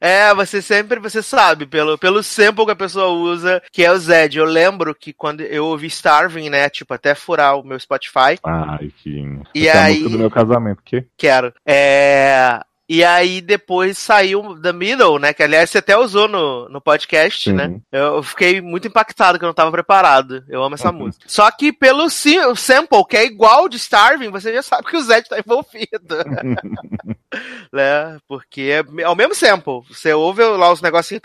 [0.02, 3.98] É, você sempre, você sabe, pelo, pelo sample que a pessoa usa, que é o
[3.98, 4.38] Zed.
[4.38, 8.90] Eu lembro que quando eu ouvi Starving, né, tipo, até furar o meu Spotify, Ai,
[9.04, 9.40] que.
[9.54, 11.06] E Essa é a aí- música do meu casamento, que?
[11.18, 11.54] quero.
[11.68, 12.62] É.
[12.90, 15.32] E aí depois saiu The Middle, né?
[15.32, 17.56] Que aliás você até usou no, no podcast, Sim.
[17.56, 17.80] né?
[17.92, 20.44] Eu fiquei muito impactado que eu não tava preparado.
[20.50, 21.24] Eu amo essa música.
[21.28, 25.30] Só que pelo sample, que é igual de Starving, você já sabe que o Zed
[25.30, 26.18] tá envolvido.
[27.72, 28.18] né?
[28.28, 29.82] Porque é, é o mesmo sample.
[29.88, 31.22] Você ouve lá os negocinhos,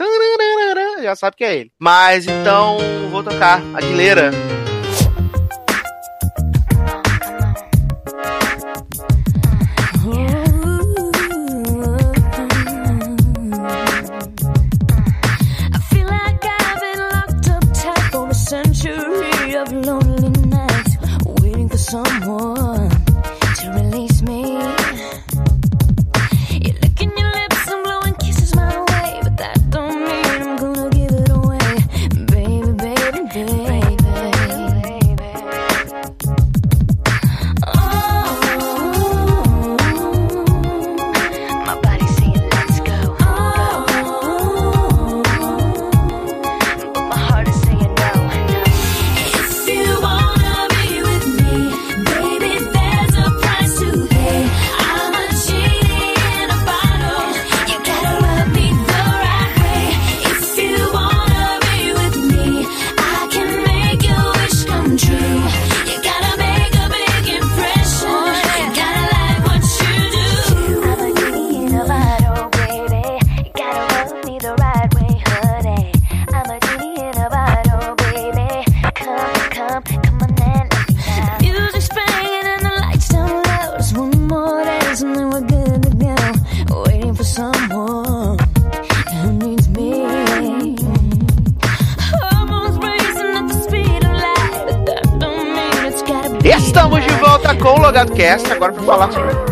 [1.02, 1.72] já sabe que é ele.
[1.78, 2.76] Mas então,
[3.10, 4.32] vou tocar Aguilera.
[21.94, 22.23] Someone
[98.24, 99.43] o Logado Cast agora para falar sobre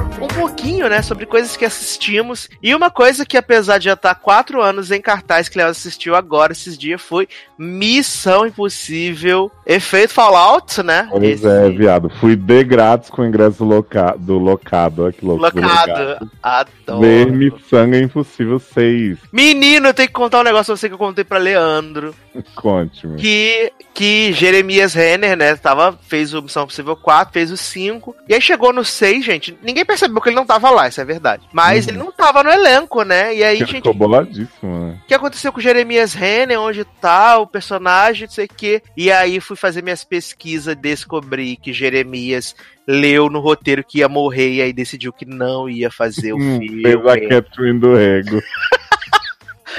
[0.83, 2.49] pouquinho, né, sobre coisas que assistimos.
[2.62, 6.14] E uma coisa que, apesar de já estar quatro anos em cartaz, que Léo assistiu
[6.14, 7.28] agora esses dias, foi
[7.59, 11.07] Missão Impossível, efeito Fallout, né?
[11.11, 12.11] Pois Esse- é, viado.
[12.20, 14.14] Fui de grátis com o ingresso loca...
[14.18, 15.05] do locado.
[15.05, 15.51] Olha que louco.
[15.51, 16.30] do Locado.
[16.43, 17.01] Adoro.
[17.01, 19.18] Ver Missanga Impossível 6.
[19.33, 22.14] Menino, eu tenho que contar um negócio pra você que eu contei pra Leandro.
[22.55, 23.16] Conte-me.
[23.20, 28.16] Que, que Jeremias Renner, né, tava, fez o Missão Impossível 4, fez o 5.
[28.28, 29.57] E aí chegou no 6, gente.
[29.62, 31.43] Ninguém percebeu que ele não tava lá, isso é verdade.
[31.53, 31.91] Mas Uhum.
[31.93, 33.35] ele não tava no elenco, né?
[33.35, 34.99] E aí, Ele gente, ficou boladíssimo, né?
[35.03, 38.83] o que aconteceu com o Jeremias Renner, onde tá o personagem, não sei o quê.
[38.97, 42.55] E aí fui fazer minhas pesquisas, descobri que Jeremias
[42.87, 46.83] leu no roteiro que ia morrer e aí decidiu que não ia fazer o filme.
[46.83, 48.41] Fez a Catherine do Rego.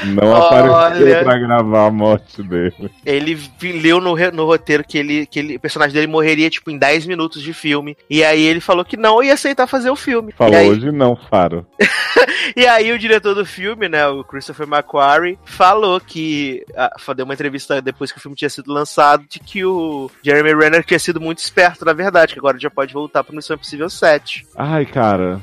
[0.06, 0.68] Não Olha.
[0.80, 2.92] apareceu pra gravar a morte dele.
[3.06, 6.72] Ele leu no, re- no roteiro que ele, que ele, o personagem dele morreria tipo
[6.72, 7.96] em 10 minutos de filme.
[8.10, 10.32] E aí ele falou que não ia aceitar fazer o filme.
[10.32, 11.66] Falou e, aí, hoje não, Faro.
[12.56, 17.34] e aí o diretor do filme, né, o Christopher McQuarrie, falou que ah, deu uma
[17.34, 21.22] entrevista depois que o filme tinha sido lançado de que o Jeremy Renner tinha sido
[21.22, 24.46] muito esperto, na verdade, que agora já pode voltar para Missão Impossível 7.
[24.58, 25.42] Ai, cara.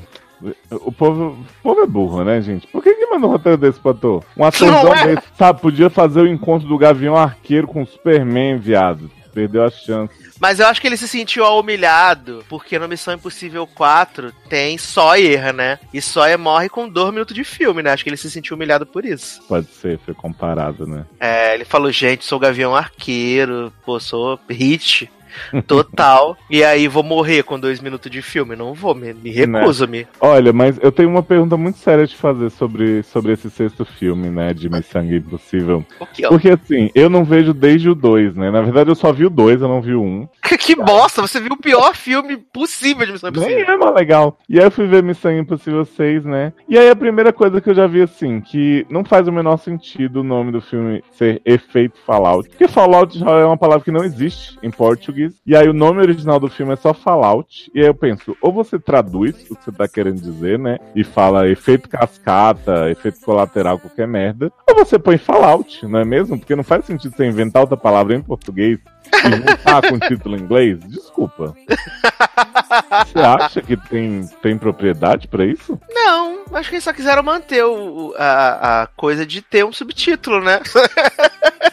[0.71, 2.67] O povo, o povo é burro, né, gente?
[2.67, 4.23] Por que que manda um roteiro desse pra ator?
[4.35, 5.07] Um atorzão é?
[5.07, 5.61] desse, sabe?
[5.61, 9.09] Podia fazer o encontro do Gavião Arqueiro com o Superman, viado.
[9.33, 10.13] Perdeu a chance.
[10.39, 15.53] Mas eu acho que ele se sentiu humilhado, porque no Missão Impossível 4 tem Sawyer,
[15.53, 15.79] né?
[15.93, 17.91] E Sawyer morre com dois minutos de filme, né?
[17.91, 19.41] Acho que ele se sentiu humilhado por isso.
[19.47, 21.05] Pode ser, foi comparado, né?
[21.19, 25.09] É, ele falou, gente, sou Gavião Arqueiro, pô, sou hit.
[25.67, 26.37] Total.
[26.49, 28.55] e aí vou morrer com dois minutos de filme.
[28.55, 30.07] Não vou, me, me recuso, me.
[30.19, 34.29] Olha, mas eu tenho uma pergunta muito séria de fazer sobre, sobre esse sexto filme,
[34.29, 34.53] né?
[34.53, 35.85] De Missão Impossível.
[35.99, 36.05] Ó?
[36.29, 38.51] Porque assim, eu não vejo desde o 2, né?
[38.51, 40.27] Na verdade, eu só vi o 2, eu não vi o 1.
[40.57, 43.73] Que bosta, você viu o pior filme possível de Missão Nem Impossível.
[43.73, 44.37] é mais legal.
[44.49, 46.53] E aí eu fui ver Missão Impossível 6, né?
[46.67, 49.57] E aí a primeira coisa que eu já vi assim, que não faz o menor
[49.57, 52.49] sentido o nome do filme ser Efeito Fallout.
[52.49, 55.33] Porque Fallout já é uma palavra que não existe em português.
[55.45, 57.71] E aí o nome original do filme é só Fallout.
[57.73, 60.77] E aí eu penso, ou você traduz o que você tá querendo dizer, né?
[60.95, 64.51] E fala efeito cascata, efeito colateral, qualquer merda.
[64.69, 66.37] Ou você põe Fallout, não é mesmo?
[66.37, 68.79] Porque não faz sentido você inventar outra palavra em português
[69.23, 70.79] juntar com título em inglês.
[70.87, 71.53] Desculpa.
[73.05, 75.79] Você acha que tem, tem propriedade pra isso?
[75.89, 80.41] Não, acho que eles só quiseram manter o- a, a coisa de ter um subtítulo,
[80.41, 80.59] né?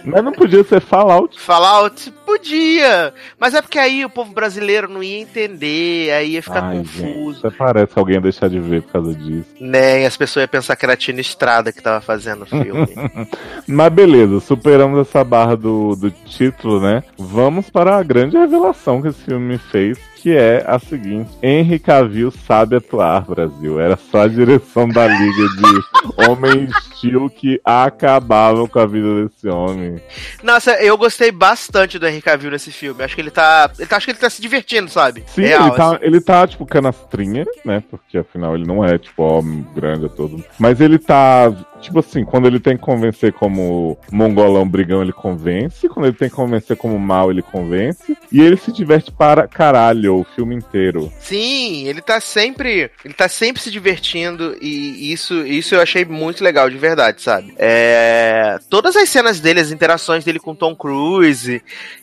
[0.05, 1.39] Mas não podia ser Fallout.
[1.41, 6.63] Fallout podia, mas é porque aí o povo brasileiro não ia entender, aí ia ficar
[6.63, 7.35] Ai, confuso.
[7.35, 9.47] gente, até parece alguém ia deixar de ver por causa disso.
[9.59, 12.47] Né, e as pessoas iam pensar que era a Tina Estrada que tava fazendo o
[12.47, 12.89] filme.
[13.67, 17.03] Mas beleza, superamos essa barra do, do título, né?
[17.17, 22.31] Vamos para a grande revelação que esse filme fez, que é a seguinte: Henry Cavill
[22.31, 23.81] sabe atuar, Brasil.
[23.81, 29.49] Era só a direção da liga de homem estilo que acabava com a vida desse
[29.49, 29.97] homem.
[30.43, 33.03] Nossa, eu gostei bastante do Henry Cavill nesse filme.
[33.03, 33.71] Acho que ele tá.
[33.79, 35.25] Ele tá acho que ele tá se divertindo, sabe?
[35.27, 35.99] Sim, Real, ele, tá, assim.
[36.03, 37.83] ele tá, tipo, canastrinha, né?
[37.89, 40.45] Porque afinal ele não é, tipo, homem grande a todo.
[40.59, 45.89] Mas ele tá, tipo assim, quando ele tem que convencer como mongolão brigão, ele convence.
[45.89, 48.17] Quando ele tem que convencer como mal, ele convence.
[48.31, 51.13] E ele se diverte para caralho o filme inteiro.
[51.19, 52.91] Sim, ele tá sempre.
[53.05, 54.57] Ele tá sempre se divertindo.
[54.61, 57.55] E isso, isso eu achei muito legal, de verdade, sabe?
[57.57, 61.63] É, todas as cenas dele, as interações dele com Tom Cruise.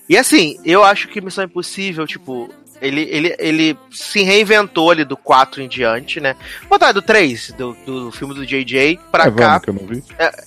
[0.09, 2.49] E assim, eu acho que Missão Impossível, tipo.
[2.81, 6.35] Ele, ele, ele se reinventou ali do 4 em diante, né?
[6.69, 9.59] Botar do 3, do, do filme do JJ, pra é, cá.
[9.59, 10.03] que eu não vi.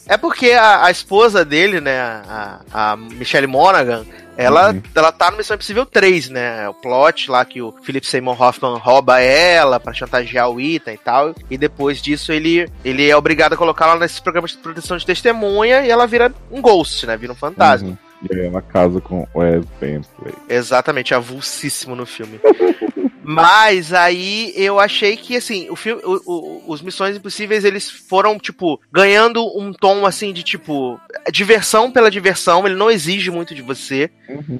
[0.07, 4.05] É porque a, a esposa dele, né, a, a Michelle Monaghan,
[4.37, 4.83] ela, Uhum.
[4.95, 6.68] ela tá no Missão Impossível 3, né?
[6.68, 10.99] O plot lá que o Philip Seymour Hoffman rouba ela pra chantagear o Ethan e
[10.99, 11.35] tal.
[11.51, 15.85] E depois disso ele, ele é obrigado a colocá-la nesses programas de proteção de testemunha
[15.85, 17.16] e ela vira um ghost, né?
[17.16, 17.89] Vira um fantasma.
[17.89, 17.99] Uhum.
[18.23, 20.35] E ela casa com Wes Bentley.
[20.49, 22.41] Exatamente, avulsíssimo no filme.
[23.23, 28.39] Mas aí eu achei que, assim, o filme, o- o- os Missões Impossíveis, eles foram,
[28.39, 30.99] tipo, ganhando um tom, assim, de, tipo,
[31.31, 34.11] diversão pela diversão, ele não exige muito de você.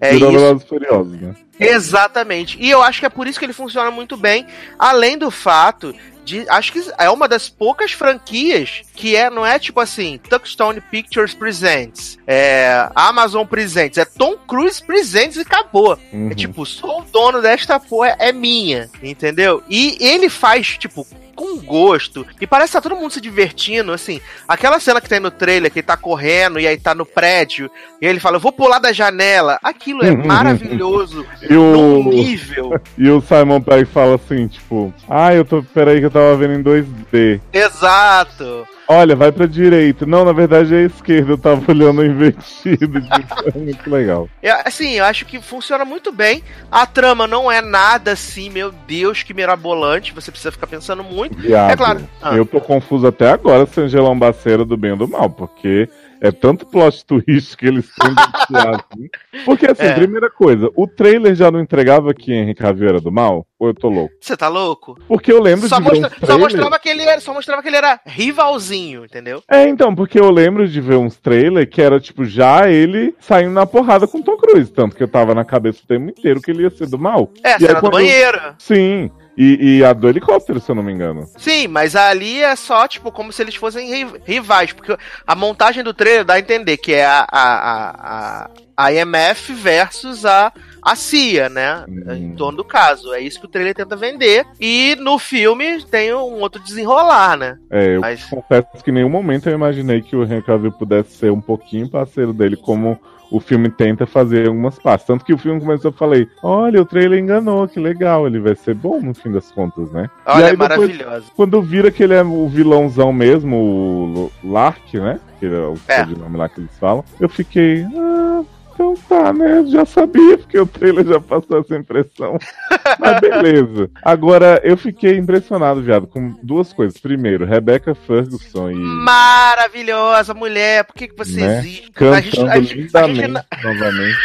[0.03, 0.67] É Virou isso.
[0.67, 1.35] Furiosos, né?
[1.59, 2.59] Exatamente.
[2.61, 4.47] E eu acho que é por isso que ele funciona muito bem,
[4.79, 5.95] além do fato
[6.29, 10.81] de, acho que é uma das poucas franquias que é, não é tipo assim, Touchstone
[10.81, 15.99] Pictures Presents, é, Amazon Presents, é Tom Cruise Presents e acabou.
[16.13, 16.31] Uhum.
[16.31, 19.63] É tipo, sou o dono desta porra, é minha, entendeu?
[19.69, 21.07] E ele faz, tipo,
[21.39, 22.27] com gosto.
[22.41, 24.21] E parece que tá todo mundo se divertindo, assim.
[24.49, 27.71] Aquela cena que tem no trailer, que ele tá correndo e aí tá no prédio,
[28.03, 29.57] e ele fala, eu vou pular da janela.
[29.63, 31.25] Aquilo é maravilhoso.
[31.49, 32.75] E o- nível.
[32.99, 35.63] E o Simon Pegg fala assim, tipo, ah, eu tô.
[35.63, 37.41] Peraí que eu tava vendo em 2D.
[37.53, 38.67] Exato.
[38.91, 40.07] Olha, vai pra direita.
[40.07, 42.99] Não, na verdade é a esquerda, eu tava olhando invertido.
[43.55, 44.29] É muito legal.
[44.43, 46.43] Eu, assim, eu acho que funciona muito bem.
[46.71, 50.13] A trama não é nada assim, meu Deus, que mirabolante.
[50.13, 51.39] Você precisa ficar pensando muito.
[51.39, 52.09] Viado, É claro.
[52.23, 52.37] Ah.
[52.37, 55.89] Eu tô confuso até agora se Angelão Baceira do bem ou do mal, porque
[56.21, 59.09] é tanto plot twist que eles enfiar, assim.
[59.45, 59.95] Porque, assim, É.
[59.95, 63.47] primeira coisa, o trailer já não entregava que Henry Cavill era do mal?
[63.59, 64.15] Ou eu tô louco?
[64.21, 64.97] Você tá louco?
[65.09, 67.61] Porque eu lembro Só, de ver mostra- uns só mostrava que ele era, só mostrava
[67.63, 69.43] que ele era rivalzinho, entendeu?
[69.51, 73.53] É, então, porque eu lembro de ver uns trailers que era, tipo, já ele saindo
[73.53, 74.71] na porrada com Tom Cruise.
[74.73, 77.31] Tanto que eu tava na cabeça o tempo inteiro que ele ia ser do mal.
[77.43, 78.41] É, E cena aí, do banheiro.
[78.59, 79.11] Sim.
[79.41, 81.25] E, e a do helicóptero, se eu não me engano.
[81.39, 85.85] Sim, mas ali é só, tipo, como se eles fossem ri- rivais, porque a montagem
[85.85, 90.97] do trailer dá a entender que é a, a, a, a IMF versus a, a
[90.97, 91.85] CIA, né?
[91.89, 92.13] Hum.
[92.13, 93.15] Em torno do caso.
[93.15, 94.45] É isso que o trailer tenta vender.
[94.61, 97.57] E no filme tem um outro desenrolar, né?
[97.71, 101.13] É, eu Mas- confesso que em nenhum momento eu imaginei que o Henry Cavill pudesse
[101.13, 102.99] ser um pouquinho parceiro dele, como
[103.31, 105.07] o filme tenta fazer algumas partes.
[105.07, 108.55] Tanto que o filme começou, eu falei, olha, o trailer enganou, que legal, ele vai
[108.55, 110.09] ser bom no fim das contas, né?
[110.27, 111.33] E Olha, aí é depois- maravilhoso.
[111.37, 115.21] Quando vira que ele é o vilãozão mesmo, o Lark, né?
[115.39, 116.05] Que é o É.
[116.07, 118.43] nome lá que eles falam, eu fiquei, ah,
[118.79, 119.59] então tá, né?
[119.59, 122.39] Eu já sabia, porque o trailer já passou essa impressão.
[123.01, 123.91] Mas beleza.
[124.03, 126.97] Agora, eu fiquei impressionado, viado, com duas coisas.
[127.01, 131.59] Primeiro, Rebecca Ferguson e Maravilhosa mulher, por que, que você Né?
[131.59, 131.91] existe?
[131.91, 134.19] A cantando gente, a, gente, a, gente, lindamente não- novamente.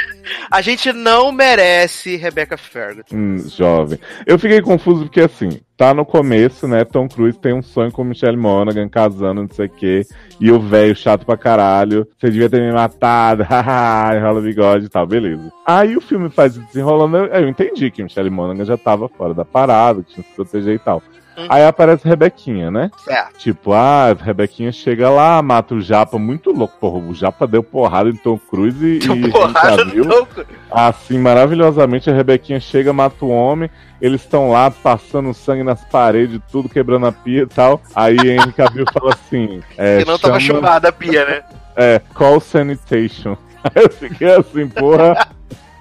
[0.51, 3.15] a gente não merece Rebecca Ferguson.
[3.15, 3.97] Hum, jovem.
[4.27, 6.83] Eu fiquei confuso porque, assim, tá no começo, né?
[6.85, 10.05] Tom Cruise tem um sonho com Michelle Monaghan, casando, não sei o quê.
[10.39, 12.07] E o velho chato pra caralho.
[12.17, 13.43] Você devia ter me matado,
[14.15, 15.51] enrola o bigode e tal, beleza.
[15.65, 19.45] Aí o filme faz desenrolando, eu, eu entendi que Michelle Monaghan já tava fora da
[19.45, 21.01] parada, tinha que se proteger e tal.
[21.37, 21.47] Hum.
[21.49, 22.91] Aí aparece Rebequinha, né?
[23.03, 23.37] Certo.
[23.39, 26.77] Tipo, ah, a Rebequinha chega lá, mata o Japa, muito louco.
[26.79, 28.99] Porra, o Japa deu porrada em Tom Cruise e.
[28.99, 30.03] Deu e porrada viu?
[30.05, 30.45] louco.
[30.71, 33.69] Assim, maravilhosamente, a Rebequinha chega, mata o homem.
[34.01, 37.81] Eles estão lá passando sangue nas paredes, tudo quebrando a pia e tal.
[37.95, 41.41] Aí Henry Cavill fala assim: é, Que não tava chama- chumbada a pia, né?
[41.75, 43.35] é, call sanitation.
[43.63, 45.27] Aí eu fiquei assim, porra.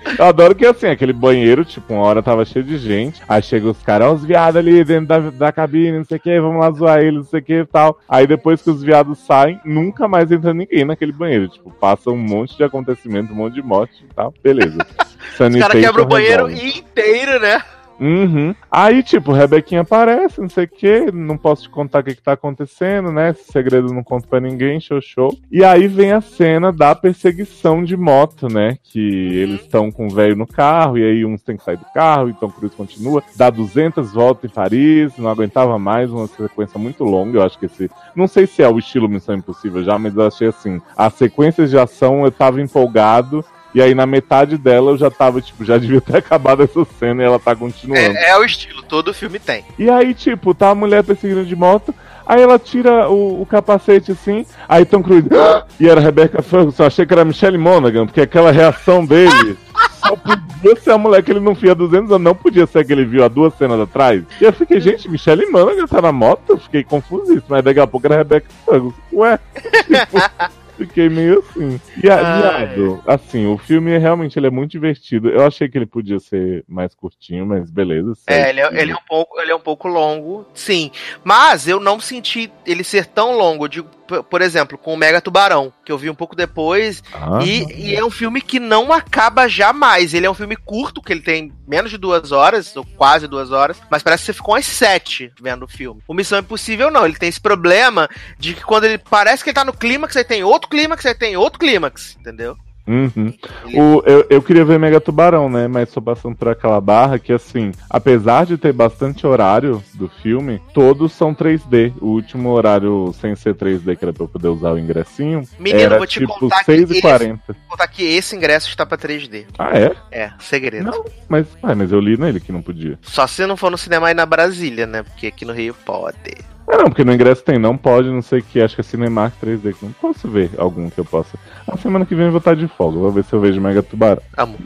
[0.18, 3.22] Eu adoro que assim, aquele banheiro, tipo, uma hora tava cheio de gente.
[3.28, 6.20] Aí chega os caras, ó, os viados ali dentro da, da cabine, não sei o
[6.20, 7.98] que, vamos lá zoar eles, não sei o que e tal.
[8.08, 11.48] Aí depois que os viados saem, nunca mais entra ninguém naquele banheiro.
[11.48, 14.34] Tipo, passa um monte de acontecimento, um monte de morte e tal.
[14.42, 14.78] Beleza.
[15.32, 16.78] Os caras quebram o banheiro resolve.
[16.78, 17.62] inteiro, né?
[18.00, 18.54] Uhum.
[18.70, 22.22] Aí, tipo, Rebequinha aparece, não sei o que, não posso te contar o que, que
[22.22, 23.30] tá acontecendo, né?
[23.30, 25.36] Esse segredo não conto pra ninguém, show, show.
[25.50, 28.76] E aí vem a cena da perseguição de moto, né?
[28.82, 31.86] Que eles estão com o velho no carro, e aí uns tem que sair do
[31.94, 37.04] carro, então Cruz continua, dá 200 voltas em Paris, não aguentava mais, uma sequência muito
[37.04, 37.90] longa, eu acho que esse...
[38.14, 41.70] Não sei se é o estilo Missão Impossível já, mas eu achei assim, as sequências
[41.70, 45.76] de ação eu tava empolgado, e aí na metade dela eu já tava, tipo, já
[45.78, 48.16] devia ter acabado essa cena e ela tá continuando.
[48.16, 49.64] É, é o estilo, todo filme tem.
[49.78, 51.94] E aí, tipo, tá a mulher perseguindo de moto,
[52.26, 55.28] aí ela tira o, o capacete assim, aí Tom Cruise,
[55.80, 59.56] e era Rebecca Ferguson, eu achei que era Michelle Monaghan, porque aquela reação dele
[60.00, 62.80] só podia ser a mulher que ele não via há 200 anos, não podia ser
[62.80, 64.22] a que ele viu há duas cenas atrás.
[64.40, 66.42] E eu fiquei, gente, Michelle Monaghan tá na moto?
[66.50, 68.94] Eu fiquei confusíssimo, mas daqui a pouco era Rebecca Ferguson.
[69.12, 69.38] Ué,
[69.86, 70.61] tipo...
[70.86, 71.80] Fiquei meio assim.
[71.96, 75.28] E viado, assim, o filme realmente ele é muito divertido.
[75.28, 78.12] Eu achei que ele podia ser mais curtinho, mas beleza.
[78.26, 80.90] É, ele é, ele é um pouco, ele é um pouco longo, sim.
[81.24, 83.64] Mas eu não senti ele ser tão longo.
[83.64, 83.88] Eu digo,
[84.28, 87.02] por exemplo, com o Mega Tubarão, que eu vi um pouco depois.
[87.12, 90.14] Ah, E, e é um filme que não acaba jamais.
[90.14, 93.50] Ele é um filme curto, que ele tem menos de duas horas, ou quase duas
[93.52, 96.02] horas, mas parece que você ficou umas sete vendo o filme.
[96.06, 98.08] O Missão Impossível não, ele tem esse problema
[98.38, 101.14] de que quando ele parece que ele tá no clímax, aí tem outro clímax, aí
[101.14, 102.56] tem outro clímax, entendeu?
[102.86, 103.32] Uhum.
[103.74, 105.68] O, eu, eu queria ver Mega Tubarão, né?
[105.68, 110.60] Mas tô passando por aquela barra que, assim, apesar de ter bastante horário do filme,
[110.74, 111.92] todos são 3D.
[112.00, 115.80] O último horário sem ser 3D, que era pra eu poder usar o ingressinho, Menino,
[115.80, 117.38] era vou te tipo contar que 6h40.
[117.46, 119.46] Vou contar que esse ingresso está pra 3D.
[119.58, 119.92] Ah, é?
[120.10, 120.90] É, segredo.
[120.90, 122.98] Não, mas, ah, mas eu li nele que não podia.
[123.02, 125.02] Só se não for no cinema aí na Brasília, né?
[125.02, 126.36] Porque aqui no Rio pode.
[126.72, 128.84] Ah, não, porque no ingresso tem, não pode, não sei o que, acho que é
[128.84, 129.74] Cinemark 3D.
[129.82, 131.38] Não posso ver algum que eu possa.
[131.68, 133.82] A semana que vem eu vou estar de folga, vou ver se eu vejo Mega
[133.82, 134.22] Tubarão.
[134.34, 134.58] Amor.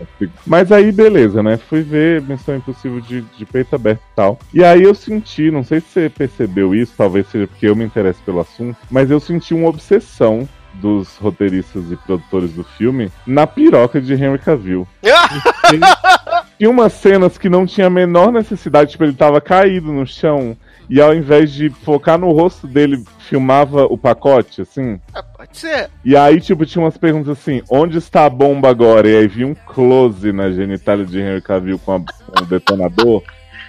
[0.47, 1.57] Mas aí, beleza, né?
[1.57, 4.39] Fui ver Missão Impossível de, de peito aberto e tal.
[4.55, 7.85] E aí eu senti, não sei se você percebeu isso, talvez seja porque eu me
[7.85, 13.47] interesso pelo assunto, mas eu senti uma obsessão dos roteiristas e produtores do filme na
[13.47, 14.87] piroca de Henry Cavill.
[16.59, 20.57] Tinha umas cenas que não tinha a menor necessidade, tipo, ele tava caído no chão.
[20.89, 25.01] E ao invés de focar no rosto dele, filmava o pacote, assim.
[25.13, 25.91] Ah, pode ser.
[26.05, 29.09] E aí, tipo, tinha umas perguntas assim: onde está a bomba agora?
[29.09, 33.23] E aí vi um close na genitália de Henry Cavill com, a, com o detonador.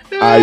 [0.21, 0.41] Aí,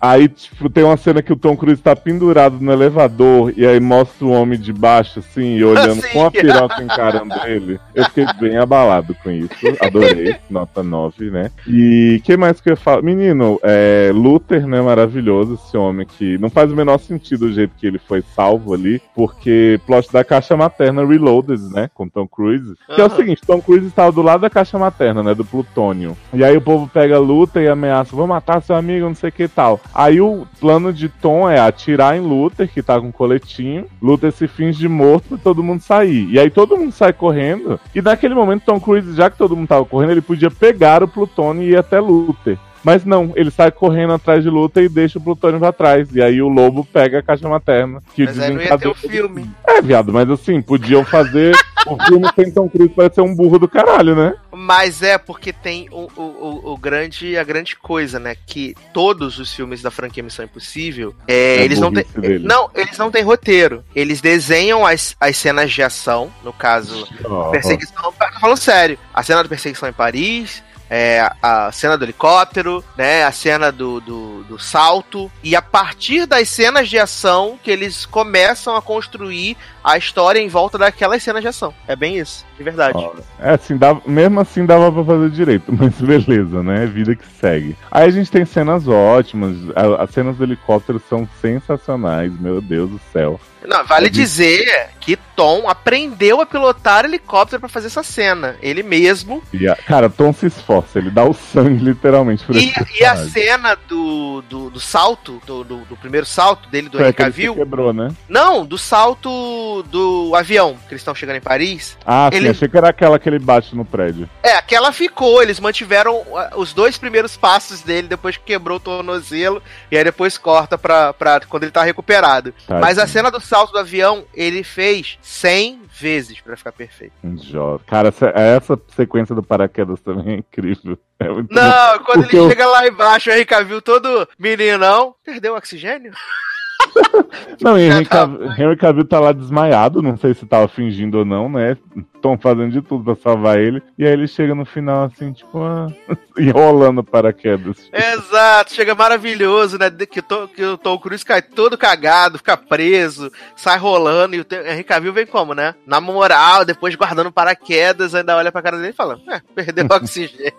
[0.00, 3.80] aí, tipo, tem uma cena que o Tom Cruise tá pendurado no elevador e aí
[3.80, 7.80] mostra o homem de baixo, assim, e olhando com a piroca encarando ele.
[7.94, 9.54] Eu fiquei bem abalado com isso.
[9.80, 10.36] Adorei.
[10.48, 11.50] Nota 9, né?
[11.66, 13.02] E que mais que eu ia falar?
[13.02, 14.80] Menino, é, Luther, né?
[14.80, 18.74] Maravilhoso esse homem que não faz o menor sentido o jeito que ele foi salvo
[18.74, 21.90] ali, porque plot da caixa materna Reloaded, né?
[21.94, 22.74] Com Tom Cruise.
[22.94, 25.34] Que é o seguinte: Tom Cruise estava do lado da caixa materna, né?
[25.34, 26.16] Do plutônio.
[26.32, 29.32] E aí o povo pega Luther e ameaça: vou matar seu amigo, não sei o
[29.32, 29.80] que e tal.
[29.94, 33.86] Aí o plano de Tom é atirar em Luther, que tá com um coletinho.
[34.00, 36.28] Luther se finge de morto pra todo mundo sair.
[36.30, 37.80] E aí todo mundo sai correndo.
[37.94, 41.08] E naquele momento, Tom Cruise, já que todo mundo tava correndo, ele podia pegar o
[41.08, 42.58] plutônio e ir até Luther.
[42.82, 46.08] Mas não, ele sai correndo atrás de Luther e deixa o plutônio pra trás.
[46.14, 48.02] E aí o lobo pega a caixa materna.
[48.14, 49.50] Que Mas aí não ia ter o filme.
[49.66, 51.54] é, viado, mas assim, podiam fazer
[51.86, 54.34] o filme sem Tom Cruise parecer um burro do caralho, né?
[54.52, 58.36] Mas é porque tem o, o, o, grande, a grande coisa, né?
[58.46, 62.04] Que todos os filmes da franquia Missão Impossível, é, É eles não têm.
[62.40, 63.84] Não, eles não têm roteiro.
[63.94, 68.02] Eles desenham as, as cenas de ação, no caso, Ó, perseguição.
[68.02, 68.98] Tô falando sério.
[69.12, 70.62] A cena de perseguição em Paris.
[70.90, 73.24] É, a cena do helicóptero, né?
[73.24, 75.30] A cena do, do, do salto.
[75.42, 80.48] E a partir das cenas de ação que eles começam a construir a história em
[80.48, 81.72] volta daquelas cenas de ação.
[81.86, 82.98] É bem isso, de verdade.
[83.38, 86.86] É assim, dava, mesmo assim dava pra fazer direito, mas beleza, né?
[86.86, 87.76] Vida que segue.
[87.90, 89.56] Aí a gente tem cenas ótimas,
[89.98, 93.40] as cenas do helicóptero são sensacionais, meu Deus do céu.
[93.66, 98.56] Não, vale dizer que Tom aprendeu a pilotar helicóptero pra fazer essa cena.
[98.60, 99.42] Ele mesmo.
[99.70, 103.76] A- cara, Tom se esforça, ele dá o sangue literalmente por E, e a cena
[103.88, 107.54] do, do, do salto, do, do, do primeiro salto dele, do Henry que Cavill.
[107.54, 108.08] quebrou, né?
[108.28, 111.96] Não, do salto do avião, que eles estão chegando em Paris.
[112.04, 114.28] Ah, sim, Ele- achei que era aquela que ele bate no prédio.
[114.42, 115.42] É, aquela ficou.
[115.42, 119.62] Eles mantiveram ah, os dois primeiros passos dele depois que quebrou o tornozelo.
[119.90, 122.52] E aí depois corta pra, pra quando ele tá recuperado.
[122.66, 122.80] Tadinho.
[122.84, 127.12] Mas a cena do salto do avião, ele fez 100 vezes pra ficar perfeito.
[127.42, 127.84] Jovem.
[127.86, 130.98] Cara, essa, essa sequência do paraquedas também é incrível.
[131.18, 131.54] É muito bom.
[131.60, 135.56] Não, quando Porque ele eu- chega lá embaixo, o Henry Cavill todo meninão, perdeu o
[135.56, 136.12] oxigênio?
[137.60, 138.16] Não, e Henry Já tá.
[138.26, 141.76] Cavill, Henry Cavill tá lá desmaiado, não sei se tava fingindo ou não, né?
[142.18, 143.80] Estão fazendo de tudo pra salvar ele.
[143.96, 145.86] E aí ele chega no final assim, tipo, ah,
[146.36, 147.88] enrolando paraquedas.
[147.92, 149.88] Exato, chega maravilhoso, né?
[149.90, 154.40] Que, o Tom- que o Tom Cruise cai todo cagado, fica preso, sai rolando, e
[154.40, 155.74] o Henry Cavill vem como, né?
[155.86, 159.94] Na moral, depois guardando paraquedas, ainda olha pra cara dele e fala, é, perdeu o
[159.94, 160.52] oxigênio.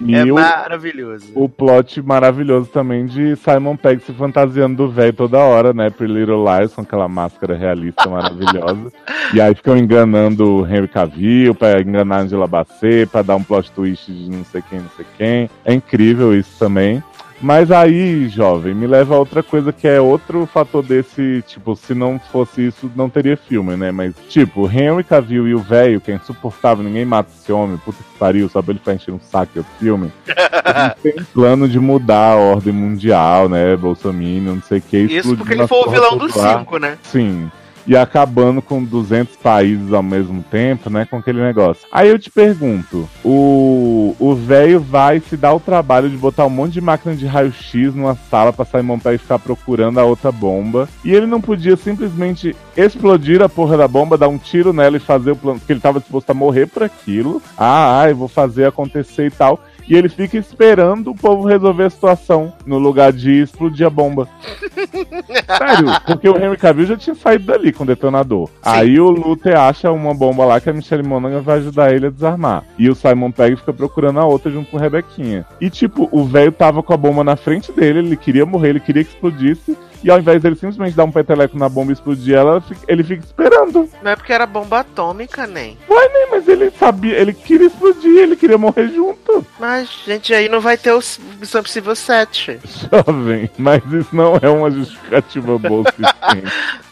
[0.00, 1.26] E é o, maravilhoso.
[1.34, 5.90] o plot maravilhoso também de Simon Pegg se fantasiando do velho toda hora, né?
[5.90, 8.92] Pretty Little Lies, com aquela máscara realista maravilhosa.
[9.34, 14.12] E aí ficam enganando Henry Cavill pra enganar Angela Bassett, pra dar um plot twist
[14.12, 15.50] de não sei quem, não sei quem.
[15.64, 17.02] É incrível isso também.
[17.42, 21.92] Mas aí, jovem, me leva a outra coisa que é outro fator desse, tipo, se
[21.92, 23.90] não fosse isso, não teria filme, né?
[23.90, 27.98] Mas, tipo, Henry Cavill e o velho, que é insuportável, ninguém mata esse homem, puta
[27.98, 30.12] que pariu, só pra ele ficar enchendo um saco do filme.
[30.28, 33.74] Um plano de mudar a ordem mundial, né?
[33.74, 34.98] Bolsonaro, não sei o que.
[34.98, 36.96] Isso porque ele foi o vilão toda dos cinco, né?
[37.02, 37.50] Sim.
[37.86, 41.04] E acabando com 200 países ao mesmo tempo, né?
[41.04, 41.86] Com aquele negócio.
[41.90, 46.72] Aí eu te pergunto: o velho vai se dar o trabalho de botar um monte
[46.72, 50.88] de máquina de raio-x numa sala pra Simon Pegg ficar procurando a outra bomba.
[51.04, 55.00] E ele não podia simplesmente explodir a porra da bomba, dar um tiro nela e
[55.00, 55.58] fazer o plano.
[55.58, 57.42] Porque ele tava disposto a morrer por aquilo.
[57.56, 59.60] Ah, ah, eu vou fazer acontecer e tal.
[59.88, 64.28] E ele fica esperando o povo resolver a situação no lugar de explodir a bomba.
[65.58, 68.48] Sério, porque o Henry Cavill já tinha saído dali com o detonador.
[68.62, 72.10] Aí o Luther acha uma bomba lá que a Michelle Monaghan vai ajudar ele a
[72.10, 72.64] desarmar.
[72.78, 75.44] E o Simon Pegg fica procurando a outra junto com a Rebequinha.
[75.60, 78.80] E tipo, o velho tava com a bomba na frente dele, ele queria morrer, ele
[78.80, 79.76] queria que explodisse.
[80.02, 83.24] E ao invés dele simplesmente dar um peteleco na bomba e explodir ela, ele fica
[83.24, 83.88] esperando.
[84.02, 85.78] Não é porque era bomba atômica, nem.
[85.88, 89.46] Ué, nem, mas ele sabia, ele queria explodir, ele queria morrer junto.
[89.60, 91.00] Mas, gente, aí não vai ter o
[91.38, 92.58] Missão Impossível 7.
[92.90, 95.84] Jovem, mas isso não é uma justificativa boa.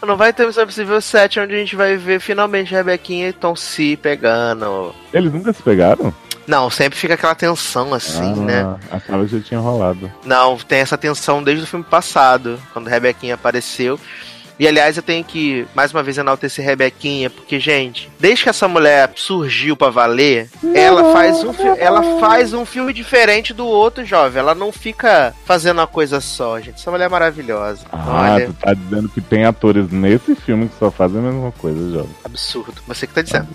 [0.05, 3.55] Não vai ter Missão Impossível 7, onde a gente vai ver finalmente Rebequinha e Tom
[3.55, 4.95] C pegando.
[5.13, 6.11] Eles nunca se pegaram?
[6.51, 8.75] Não, sempre fica aquela tensão assim, ah, né?
[8.91, 10.11] Achava que já tinha rolado.
[10.25, 13.97] Não, tem essa tensão desde o filme passado, quando Rebequinha apareceu.
[14.59, 18.67] E aliás, eu tenho que mais uma vez enaltecer Rebequinha, porque gente, desde que essa
[18.67, 24.41] mulher surgiu pra valer, ela faz um ela faz um filme diferente do outro, jovem.
[24.41, 26.75] Ela não fica fazendo uma coisa só, gente.
[26.75, 27.85] Essa mulher é maravilhosa.
[27.93, 31.53] Ah, Olha, tu tá dizendo que tem atores nesse filme que só fazem a mesma
[31.53, 32.11] coisa, jovem.
[32.25, 32.81] absurdo.
[32.85, 33.47] Você que tá dizendo.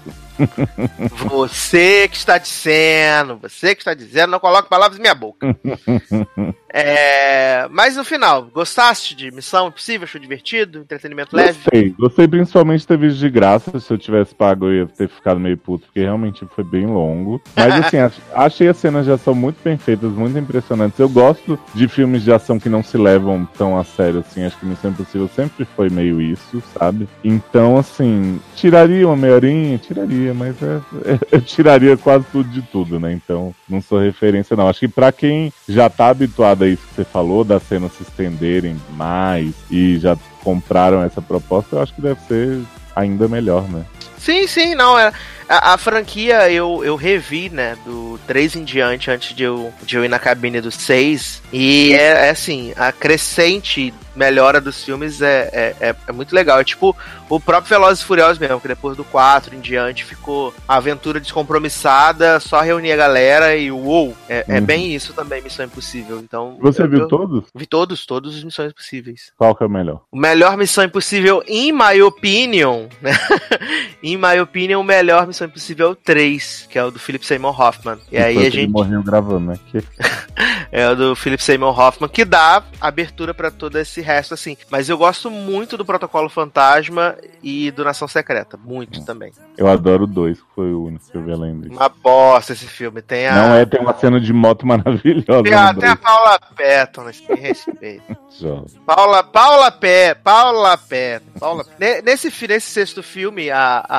[1.28, 5.46] Você que está dizendo, você que está dizendo, não coloque palavras em minha boca.
[6.78, 10.04] É, mas no final, gostaste de Missão Impossível?
[10.04, 10.80] Achou divertido?
[10.80, 11.54] Entretenimento leve?
[11.64, 13.80] Gostei, gostei principalmente de ter visto de graça.
[13.80, 17.40] Se eu tivesse pago, eu ia ter ficado meio puto, porque realmente foi bem longo.
[17.56, 20.98] Mas assim, ach- achei as cenas de ação muito bem feitas, muito impressionantes.
[20.98, 24.44] Eu gosto de filmes de ação que não se levam tão a sério, assim.
[24.44, 27.08] Acho que Missão Impossível sempre foi meio isso, sabe?
[27.24, 29.78] Então, assim, tiraria uma meia horinha?
[29.78, 33.12] Tiraria, mas é, é- eu tiraria quase tudo de tudo, né?
[33.12, 34.68] Então, não sou referência, não.
[34.68, 38.02] Acho que pra quem já tá habituado a isso que você falou, das cenas se
[38.02, 42.60] estenderem mais e já compraram essa proposta, eu acho que deve ser
[42.94, 43.84] ainda melhor, né?
[44.26, 44.98] Sim, sim, não.
[44.98, 45.12] É,
[45.48, 49.94] a, a franquia eu, eu revi, né, do 3 em diante, antes de eu, de
[49.96, 51.42] eu ir na cabine do 6.
[51.52, 56.58] E é, é assim, a crescente melhora dos filmes é, é, é, é muito legal.
[56.58, 56.96] É tipo
[57.28, 61.20] o próprio Velozes e Furiosos mesmo, que depois do 4 em diante ficou a aventura
[61.20, 64.16] descompromissada, só reunir a galera e uou.
[64.28, 64.64] É, é Uhum.
[64.64, 66.18] bem isso também, Missão Impossível.
[66.18, 66.56] Então.
[66.60, 67.44] Você eu- viu eu todos?
[67.54, 69.32] Vi todos, todos os Missões Impossíveis.
[69.36, 70.00] Qual que é o melhor?
[70.10, 73.12] O melhor Missão Impossível, in my opinion, né?
[74.02, 77.24] in my opinion, o melhor Missão Impossível é o 3, que é o do Philip
[77.24, 77.98] Seymour Hoffman.
[78.10, 78.70] E aí a gente.
[78.70, 79.58] morreu gravando, né?
[79.70, 79.82] Que...
[80.72, 84.56] É o do Philip Seymour Hoffman, que dá abertura pra todo esse resto, assim.
[84.70, 88.58] Mas eu gosto muito do Protocolo Fantasma e do Nação Secreta.
[88.62, 89.32] Muito também.
[89.56, 91.72] Eu adoro dois, que foi o único que eu vi além disso.
[91.72, 93.00] Uma bosta esse filme.
[93.00, 93.34] Tem a.
[93.34, 95.42] Não é, tem uma cena de moto maravilhosa.
[95.44, 98.16] Tem a, tem a Paula Patton, nesse respeito.
[98.38, 98.66] jovem.
[98.84, 101.64] Paula, Paula Pé, Paula Pé, Paula.
[101.78, 103.95] Ne- Nesse, nesse sexto filme, a, a,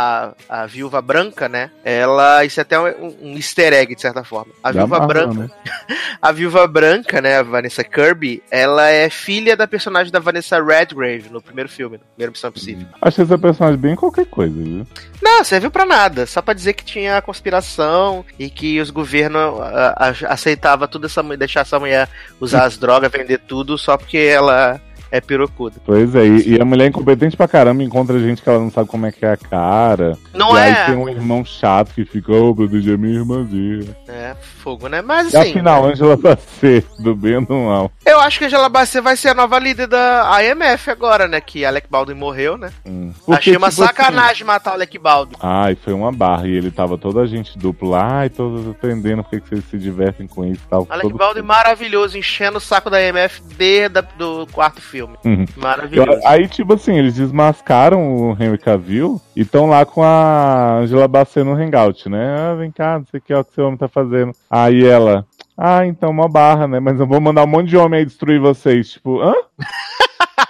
[0.49, 1.71] a Viúva Branca, né?
[1.83, 4.51] Ela, isso é até um, um easter egg, de certa forma.
[4.63, 5.97] A Da Viúva Marvel, Branca, né?
[6.21, 7.37] a Viúva Branca, né?
[7.37, 12.03] A Vanessa Kirby, ela é filha da personagem da Vanessa Redgrave no primeiro filme, no
[12.13, 12.87] primeiro Missão Impossível.
[13.01, 14.85] Achei essa personagem bem qualquer coisa, viu?
[15.21, 16.25] Não, serviu pra nada.
[16.25, 21.23] Só pra dizer que tinha conspiração e que os governos ah, ah, aceitavam tudo essa
[21.23, 24.81] mulher, deixar essa mulher usar as drogas, vender tudo só porque ela
[25.11, 25.75] é pirocuda.
[25.85, 28.71] Pois é, e, e a mulher é incompetente pra caramba encontra gente que ela não
[28.71, 30.17] sabe como é que é a cara.
[30.33, 30.63] Não e é.
[30.63, 33.95] aí tem um irmão chato que fica, ô, proteger minha irmãzinha.
[34.07, 35.01] É, fogo, né?
[35.01, 37.91] Mas E assim, afinal, Angela Bassett, do bem ou do mal?
[38.05, 41.39] eu acho que a Angela Bassett vai ser a nova líder da IMF agora, né?
[41.39, 42.71] Que Alec Baldwin morreu, né?
[42.85, 43.11] Hum.
[43.29, 45.37] Achei uma tipo assim, sacanagem matar o Alec Baldwin.
[45.39, 46.47] Ai, foi uma barra.
[46.47, 48.17] E ele tava toda a gente dupla lá.
[48.19, 50.87] Ai, todos entendendo por que vocês se divertem com isso e tal.
[50.89, 54.96] Alec Baldwin maravilhoso, enchendo o saco da IMF desde do quarto filme.
[55.05, 55.45] Uhum.
[55.55, 56.09] Maravilhoso.
[56.11, 61.07] Eu- aí, tipo assim, eles desmascaram o Henry Cavill e estão lá com a Angela
[61.07, 62.35] Bassett no hangout, né?
[62.37, 64.31] Ah, vem cá, não sei o que, ó, o que seu homem tá fazendo.
[64.49, 65.25] Aí ela,
[65.57, 66.79] ah, então uma barra, né?
[66.79, 68.89] Mas eu vou mandar um monte de homem aí destruir vocês.
[68.91, 69.33] Tipo, hã?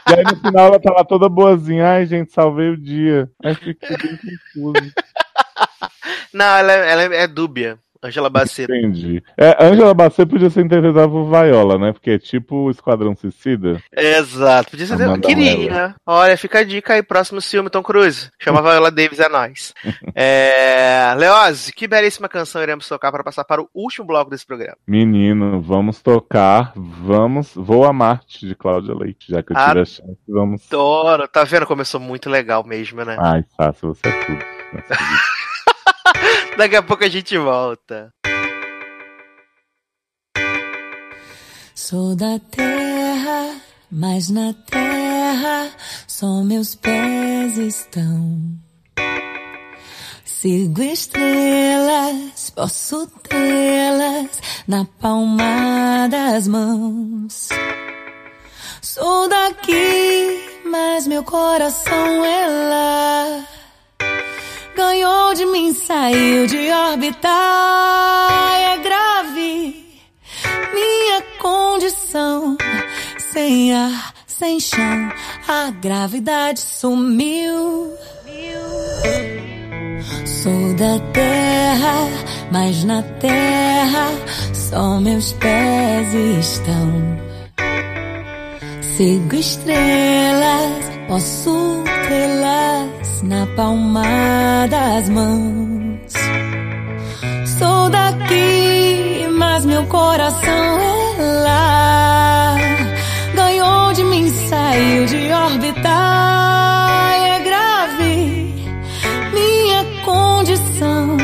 [0.10, 1.88] e aí no final ela tá lá toda boazinha.
[1.92, 3.30] Ai, gente, salvei o dia.
[3.44, 4.18] Aí fiquei bem
[4.54, 4.94] confuso.
[6.34, 7.80] Não, ela, é- ela é dúbia.
[8.04, 8.72] Angela Bassett.
[8.72, 9.24] Entendi.
[9.38, 11.92] É, Angela Bassett podia ser interpretada por Viola, né?
[11.94, 13.82] Porque é tipo o Esquadrão Suicida.
[13.96, 14.72] Exato.
[14.72, 15.02] Podia ser.
[15.02, 15.96] Amanda queria.
[16.06, 18.30] Olha, fica a dica aí, próximo filme, Tom Cruise.
[18.40, 19.74] Chamava ela Davis, é nóis.
[20.20, 21.14] É...
[21.16, 24.78] Leoz, que belíssima canção iremos tocar para passar para o último bloco desse programa.
[24.88, 27.54] Menino, vamos tocar, vamos.
[27.54, 30.66] Vou a Marte de Cláudia Leite, já que eu tive a chance, vamos.
[30.68, 31.28] Adoro.
[31.28, 31.66] Tá vendo?
[31.66, 33.16] Começou muito legal mesmo, né?
[33.20, 35.37] Ai, fácil, você é tudo.
[36.58, 38.12] Daqui a pouco a gente volta.
[41.76, 45.70] Sou da terra, mas na terra
[46.08, 48.58] só meus pés estão.
[50.26, 57.50] Sigo estrelas, posso tê-las na palma das mãos.
[58.82, 63.57] Sou daqui, mas meu coração é lá.
[64.78, 67.28] Ganhou de mim, saiu de órbita.
[68.62, 69.84] É grave
[70.72, 72.56] minha condição.
[73.18, 75.12] Sem ar, sem chão,
[75.48, 77.92] a gravidade sumiu.
[80.28, 81.96] Sou da terra,
[82.52, 84.12] mas na terra
[84.54, 87.18] só meus pés estão.
[88.96, 96.14] Sigo estrelas, posso tê-las na palma das mãos.
[97.58, 100.80] Sou daqui, mas meu coração
[101.20, 102.56] é lá.
[103.34, 105.90] Ganhou de mim, saiu de órbita.
[107.26, 108.54] É grave
[109.34, 111.18] minha condição.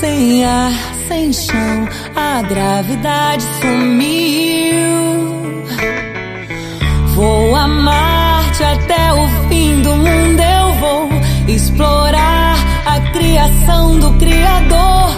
[0.00, 0.72] Sem ar,
[1.08, 4.84] sem chão, a gravidade sumiu.
[7.14, 10.40] Vou a Marte até o fim do mundo.
[10.40, 11.13] Eu vou
[11.48, 15.10] explorar a criação do Criador,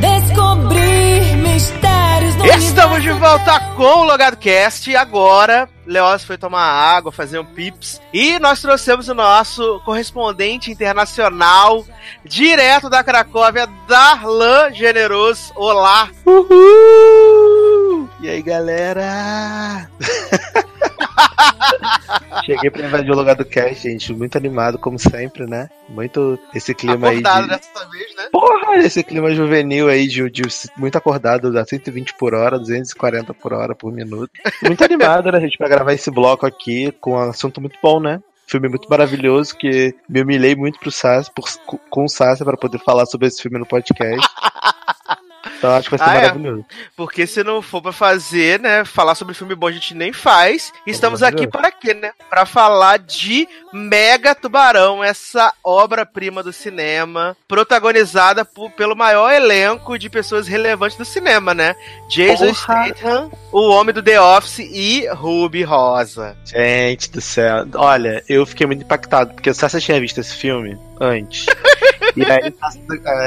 [0.00, 4.90] descobrir mistérios do Estamos de volta com o Logado Cast.
[4.90, 8.00] E agora, Leoz foi tomar água, fazer um pips.
[8.12, 11.84] E nós trouxemos o nosso correspondente internacional,
[12.24, 15.52] direto da Cracóvia, Darlan Generoso.
[15.54, 16.08] Olá!
[16.26, 17.87] Uhul!
[18.20, 19.88] E aí, galera?
[22.44, 24.12] Cheguei pra invadir o lugar do cast, gente.
[24.12, 25.70] Muito animado, como sempre, né?
[25.88, 27.18] Muito esse clima aí.
[27.18, 27.48] Acordado De...
[27.50, 28.28] dessa vez, né?
[28.32, 30.42] Porra, esse clima juvenil aí de, de
[30.76, 34.32] muito acordado, a 120 por hora, 240 por hora por minuto.
[34.62, 38.20] Muito animado, né, gente, pra gravar esse bloco aqui com um assunto muito bom, né?
[38.48, 41.44] Filme muito maravilhoso que me humilhei muito pro Sassi, por,
[41.88, 44.26] com o Sassi pra poder falar sobre esse filme no podcast.
[45.58, 46.22] Então acho que vai ser Ah, é?
[46.22, 46.64] maravilhoso.
[46.96, 50.72] Porque se não for pra fazer, né, falar sobre filme bom a gente nem faz.
[50.86, 52.12] Estamos aqui para quê, né?
[52.30, 60.08] Pra falar de Mega Tubarão, essa obra-prima do cinema, protagonizada por- pelo maior elenco de
[60.08, 61.74] pessoas relevantes do cinema, né?
[62.08, 62.86] Jason Porra!
[62.86, 66.36] Statham, o homem do The Office e Ruby Rosa.
[66.44, 67.66] Gente do céu.
[67.74, 71.46] Olha, eu fiquei muito impactado, porque o Sasha tinha visto esse filme antes.
[72.16, 72.54] e aí,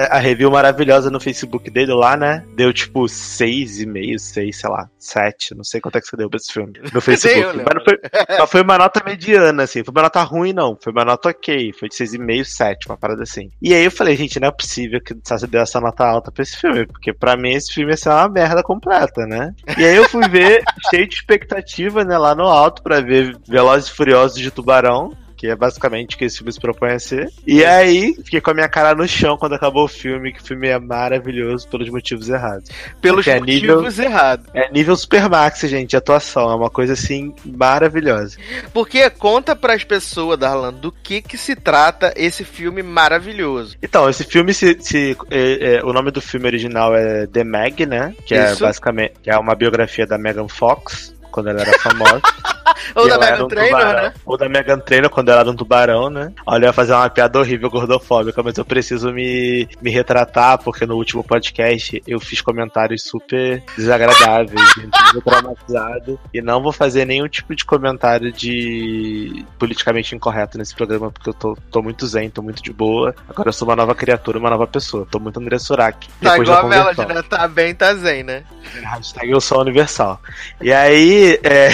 [0.10, 2.44] a, review maravilhosa no Facebook dele lá, né?
[2.56, 5.56] Deu tipo 6,5, 6, sei lá, 7.
[5.56, 6.74] Não sei quanto é que você deu pra esse filme.
[6.94, 7.40] No Facebook.
[7.40, 8.00] eu mas, não foi,
[8.40, 9.84] mas foi uma nota mediana, assim.
[9.84, 10.78] Foi uma nota ruim, não.
[10.82, 11.74] Foi uma nota ok.
[11.74, 13.50] Foi de 6,5, 7, uma parada assim.
[13.62, 16.32] E aí eu falei, gente, não é possível que o Sasha deu essa nota alta
[16.32, 16.86] pra esse filme.
[16.86, 19.54] Porque pra mim esse filme ia ser uma merda completa, né?
[19.78, 23.90] E aí eu fui ver, cheio de expectativa, né, lá no alto, pra ver Velozes
[23.90, 25.16] e Furiosos de Tubarão.
[25.42, 27.32] Que é basicamente o que esse filme se propõe a ser.
[27.48, 30.46] E aí, fiquei com a minha cara no chão quando acabou o filme, que o
[30.46, 32.70] filme é maravilhoso pelos motivos errados.
[33.02, 34.46] Pelos Porque é motivos errados.
[34.54, 36.52] É nível Supermax, gente, de atuação.
[36.52, 38.38] É uma coisa assim maravilhosa.
[38.72, 43.76] Porque conta pras pessoas, Darlan, do que que se trata esse filme maravilhoso.
[43.82, 47.88] Então, esse filme, se, se- é- é, o nome do filme original é The Meg,
[47.88, 48.14] né?
[48.28, 48.62] Que é Isso.
[48.64, 51.16] basicamente que é uma biografia da Megan Fox.
[51.32, 52.22] Quando ela era famosa.
[52.96, 54.02] Ou da era Megan um Trainor, tubarão.
[54.04, 54.14] né?
[54.26, 56.32] Ou da Megan Trainor, quando ela era um tubarão, né?
[56.46, 60.86] Olha, eu ia fazer uma piada horrível gordofóbica, mas eu preciso me, me retratar, porque
[60.86, 64.62] no último podcast eu fiz comentários super desagradáveis,
[65.24, 66.20] traumatizado.
[66.34, 71.34] E não vou fazer nenhum tipo de comentário de politicamente incorreto nesse programa, porque eu
[71.34, 73.16] tô, tô muito zen, tô muito de boa.
[73.30, 75.08] Agora eu sou uma nova criatura, uma nova pessoa.
[75.10, 76.08] Tô muito André Surak.
[76.22, 77.22] Tá igual a Melody, né?
[77.30, 78.44] Tá bem, tá zen, né?
[78.84, 80.20] Hashtag eu sou universal.
[80.62, 81.70] E aí, é,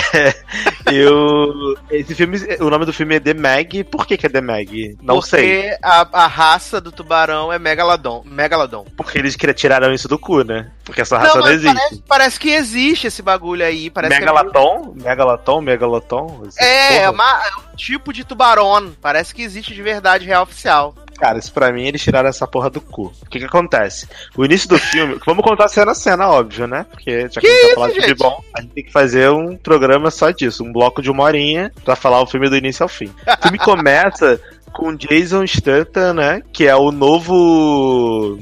[0.92, 1.76] eu.
[1.90, 3.84] Esse filme, o nome do filme é The Meg.
[3.86, 4.98] Por que, que é The Meg?
[5.02, 5.72] Não Porque sei.
[5.84, 8.24] a, a raça do tubarão é Megalodon.
[8.26, 8.86] Megalodon.
[8.96, 10.72] Porque eles tiraram isso do cu, né?
[10.84, 11.74] Porque essa raça não, mas existe.
[11.76, 13.90] Parece, parece que existe esse bagulho aí.
[13.90, 14.94] Parece Megalaton?
[14.96, 15.62] Megalaton?
[15.62, 16.42] Megalaton?
[16.58, 18.92] Que é, é, uma- é um tipo de tubarão.
[19.02, 20.96] Parece que existe de verdade, real oficial.
[21.18, 23.14] Cara, isso pra mim eles tiraram essa porra do cu.
[23.22, 24.08] O que que acontece?
[24.36, 25.18] O início do filme.
[25.26, 26.86] Vamos contar cena a cena, óbvio, né?
[26.90, 29.30] Porque já que, Que a gente isso, falar de bom, a gente tem que fazer
[29.30, 32.84] um programa só disso, um bloco de uma horinha pra falar o filme do início
[32.84, 33.12] ao fim.
[33.28, 34.40] O filme começa
[34.74, 36.42] com Jason Statham, né?
[36.54, 38.38] Que é o novo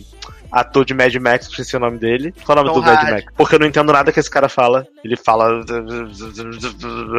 [0.56, 2.34] ator de Mad Max, esqueci o nome dele.
[2.46, 3.10] Qual é o nome Tom do Mad.
[3.10, 3.26] Max?
[3.36, 4.88] Porque eu não entendo nada que esse cara fala.
[5.04, 5.62] Ele fala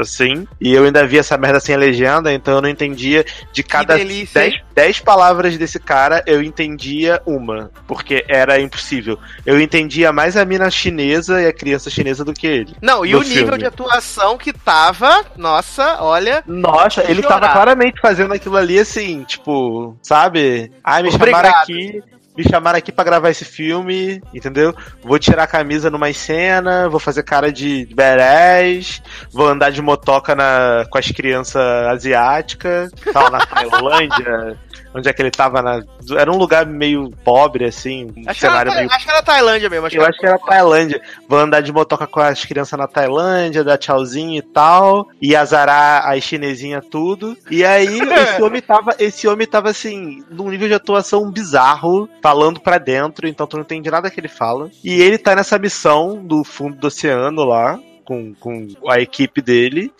[0.01, 0.49] assim.
[0.59, 4.41] E eu ainda vi essa merda sem legenda, então eu não entendia de cada delícia,
[4.41, 7.71] 10, 10 palavras desse cara, eu entendia uma.
[7.87, 9.18] Porque era impossível.
[9.45, 12.75] Eu entendia mais a mina chinesa e a criança chinesa do que ele.
[12.80, 13.58] Não, e o nível filme.
[13.58, 16.42] de atuação que tava, nossa, olha.
[16.46, 17.41] Nossa, ele Chorar.
[17.41, 20.72] tava claramente fazendo aquilo ali assim, tipo, sabe?
[20.83, 21.45] Ai, me Obrigado.
[21.45, 22.03] chamaram aqui.
[22.37, 24.75] Me chamaram aqui pra gravar esse filme, entendeu?
[25.03, 29.03] Vou tirar a camisa numa cena, vou fazer cara de badass,
[29.33, 34.58] vou andar de motoca na, com as crianças asiáticas, tal, na Tailândia,
[34.97, 35.83] onde é que ele tava na.
[36.18, 38.91] Era um lugar meio pobre, assim, um Acho que, era, cenário na- meio.
[38.91, 39.87] acho que era Tailândia mesmo.
[39.87, 41.01] Acho Eu acho que era Tailândia.
[41.29, 45.07] Vou andar de motoca com as crianças na Tailândia, dar tchauzinho e tal.
[45.21, 47.37] E azarar as chinesinhas tudo.
[47.51, 52.61] E aí, esse homem tava, esse homem tava assim, num nível de atuação bizarro, falando
[52.61, 54.71] pra dentro, então tu não entende nada que ele fala.
[54.83, 57.79] E ele tá nessa missão do fundo do oceano lá.
[58.07, 59.92] Com, com a equipe dele.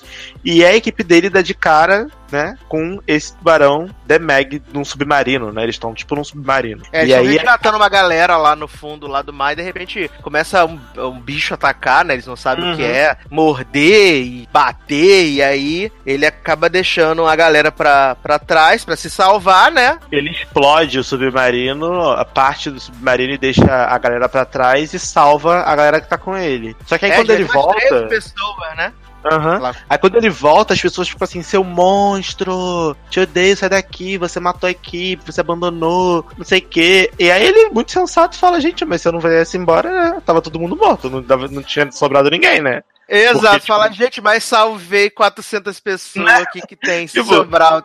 [0.44, 2.56] E a equipe dele dá de cara, né?
[2.68, 5.64] Com esse tubarão The Meg num submarino, né?
[5.64, 6.82] Eles estão tipo num submarino.
[6.92, 10.08] É, e aí resgatando uma galera lá no fundo lá do mar e de repente
[10.22, 12.14] começa um, um bicho atacar, né?
[12.14, 12.88] Eles não sabem o que Uhum.
[12.88, 18.94] é, morder e bater, e aí ele acaba deixando a galera pra, pra trás pra
[18.96, 19.98] se salvar, né?
[20.12, 24.98] Ele explode o submarino, a parte do submarino e deixa a galera pra trás e
[24.98, 26.76] salva a galera que tá com ele.
[26.86, 27.95] Só que aí É, quando ele volta.
[28.02, 28.93] 13 pessoas, né?
[29.59, 29.74] Lá.
[29.89, 34.39] Aí quando ele volta, as pessoas ficam assim, seu monstro, te odeio, sai daqui, você
[34.39, 37.10] matou a equipe, você abandonou, não sei o quê.
[37.18, 40.60] E aí ele, muito sensato, fala, gente, mas se eu não viesse embora, tava todo
[40.60, 42.82] mundo morto, não, não tinha sobrado ninguém, né?
[43.08, 47.82] Exato, Porque, tipo- fala, gente, mas salvei 400 pessoas aqui que tem Tipo- Sobral.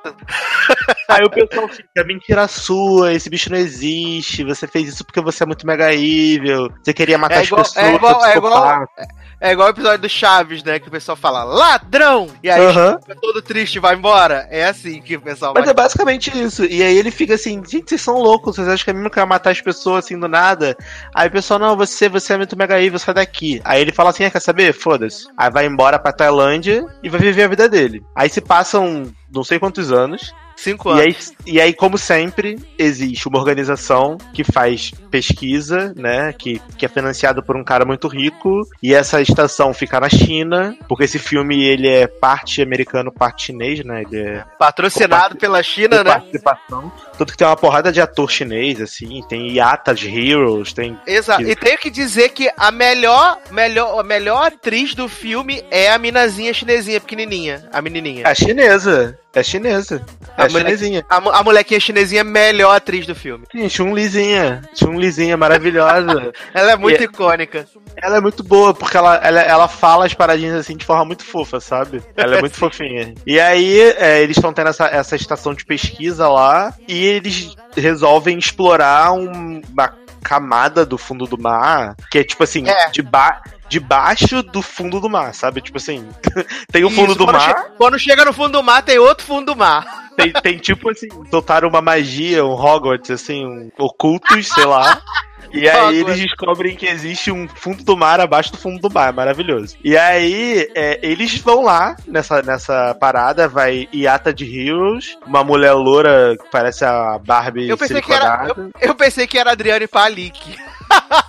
[1.08, 5.44] Aí o pessoal fica, mentira sua, esse bicho não existe, você fez isso porque você
[5.44, 8.54] é muito mega evil, você queria matar É as igual- pessoas, é igual- é igual-
[8.54, 9.22] psicopata.
[9.44, 10.78] É igual o episódio do Chaves, né?
[10.80, 12.28] Que o pessoal fala, ladrão!
[12.44, 13.00] E aí Aham.
[13.02, 14.48] fica todo triste e vai embora.
[14.52, 15.72] É assim que o pessoal Mas vai.
[15.72, 16.64] é basicamente isso.
[16.64, 19.10] E aí ele fica assim, gente, vocês são loucos, vocês acham que a mim não
[19.10, 20.78] quer matar as pessoas assim do nada?
[21.16, 23.60] Aí o pessoal, não, você, você é muito mega evil, sai daqui.
[23.66, 24.74] Aí ele fala assim, ah, quer saber?
[24.74, 25.11] Foda-se.
[25.38, 28.04] Aí vai embora pra Tailândia e vai viver a vida dele.
[28.16, 30.34] Aí se passam não sei quantos anos.
[30.62, 31.04] Cinco E anos.
[31.04, 36.32] aí, e aí, como sempre, existe uma organização que faz pesquisa, né?
[36.34, 38.62] Que, que é financiada por um cara muito rico.
[38.82, 43.84] E essa estação fica na China, porque esse filme ele é parte americano, parte chinês,
[43.84, 44.04] né?
[44.04, 46.12] Ele é Patrocinado pela China, né?
[46.12, 46.92] participação.
[47.18, 50.96] Tanto que tem uma porrada de ator chinês, assim, tem Yata de Heroes, tem.
[51.08, 51.42] Exato.
[51.42, 55.98] E tenho que dizer que a melhor, melhor, a melhor atriz do filme é a
[55.98, 57.68] minazinha chinesinha, pequenininha.
[57.74, 58.28] A menininha.
[58.28, 59.18] É chinesa.
[59.34, 60.06] É chinesa.
[60.38, 61.06] É A chinesinha.
[61.10, 63.46] A, a molequinha chinesinha é a melhor atriz do filme.
[63.52, 64.62] Sim, Chun-Lizinha.
[64.76, 66.34] Chun-Lizinha, maravilhosa.
[66.54, 67.66] Ela é muito E- icônica.
[67.96, 71.24] ela é muito boa, porque ela, ela, ela fala as paradinhas assim de forma muito
[71.24, 72.04] fofa, sabe?
[72.18, 73.14] Ela é muito fofinha.
[73.26, 78.38] E aí, é, eles estão tendo essa, essa estação de pesquisa lá, e eles resolvem
[78.38, 79.94] explorar um- uma
[80.24, 82.90] camada do fundo do mar, que é tipo assim, É.
[82.90, 83.42] de ba-
[83.72, 85.62] debaixo do fundo do mar, sabe?
[85.62, 86.06] Tipo assim,
[86.72, 87.56] tem o fundo Isso, do quando mar.
[87.56, 90.02] che- quando chega no fundo do mar, tem outro fundo do mar.
[90.12, 95.02] Tem, tem tipo assim, soltaram uma magia, um Hogwarts, assim, um ocultos, sei lá.
[95.54, 99.10] E aí eles descobrem que existe um fundo do mar abaixo do fundo do mar,
[99.10, 99.76] é maravilhoso.
[99.84, 105.74] E aí é, eles vão lá nessa, nessa parada, vai Iata de Heroes, uma mulher
[105.74, 108.48] loura que parece a Barbie Eu pensei que era.
[108.56, 110.58] Eu, eu pensei que era Adriane Palik.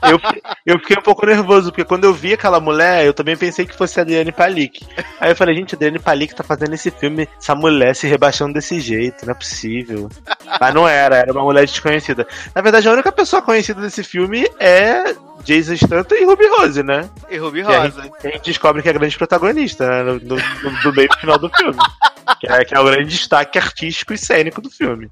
[0.03, 0.19] Eu,
[0.67, 3.77] eu fiquei um pouco nervoso, porque quando eu vi aquela mulher, eu também pensei que
[3.77, 4.85] fosse a Adriane Palik.
[5.21, 8.53] Aí eu falei, gente, a Adriane Palik tá fazendo esse filme, essa mulher se rebaixando
[8.55, 10.09] desse jeito, não é possível.
[10.61, 12.27] Mas não era, era uma mulher desconhecida.
[12.55, 15.15] Na verdade, a única pessoa conhecida desse filme é
[15.45, 17.09] Jason Statham e Ruby Rose, né?
[17.31, 20.03] E Ruby Que a gente, a gente descobre que é a grande protagonista, né?
[20.03, 21.79] No, no, no- do meio final do filme.
[22.41, 25.09] Que é, que é o grande destaque artístico e cênico do filme.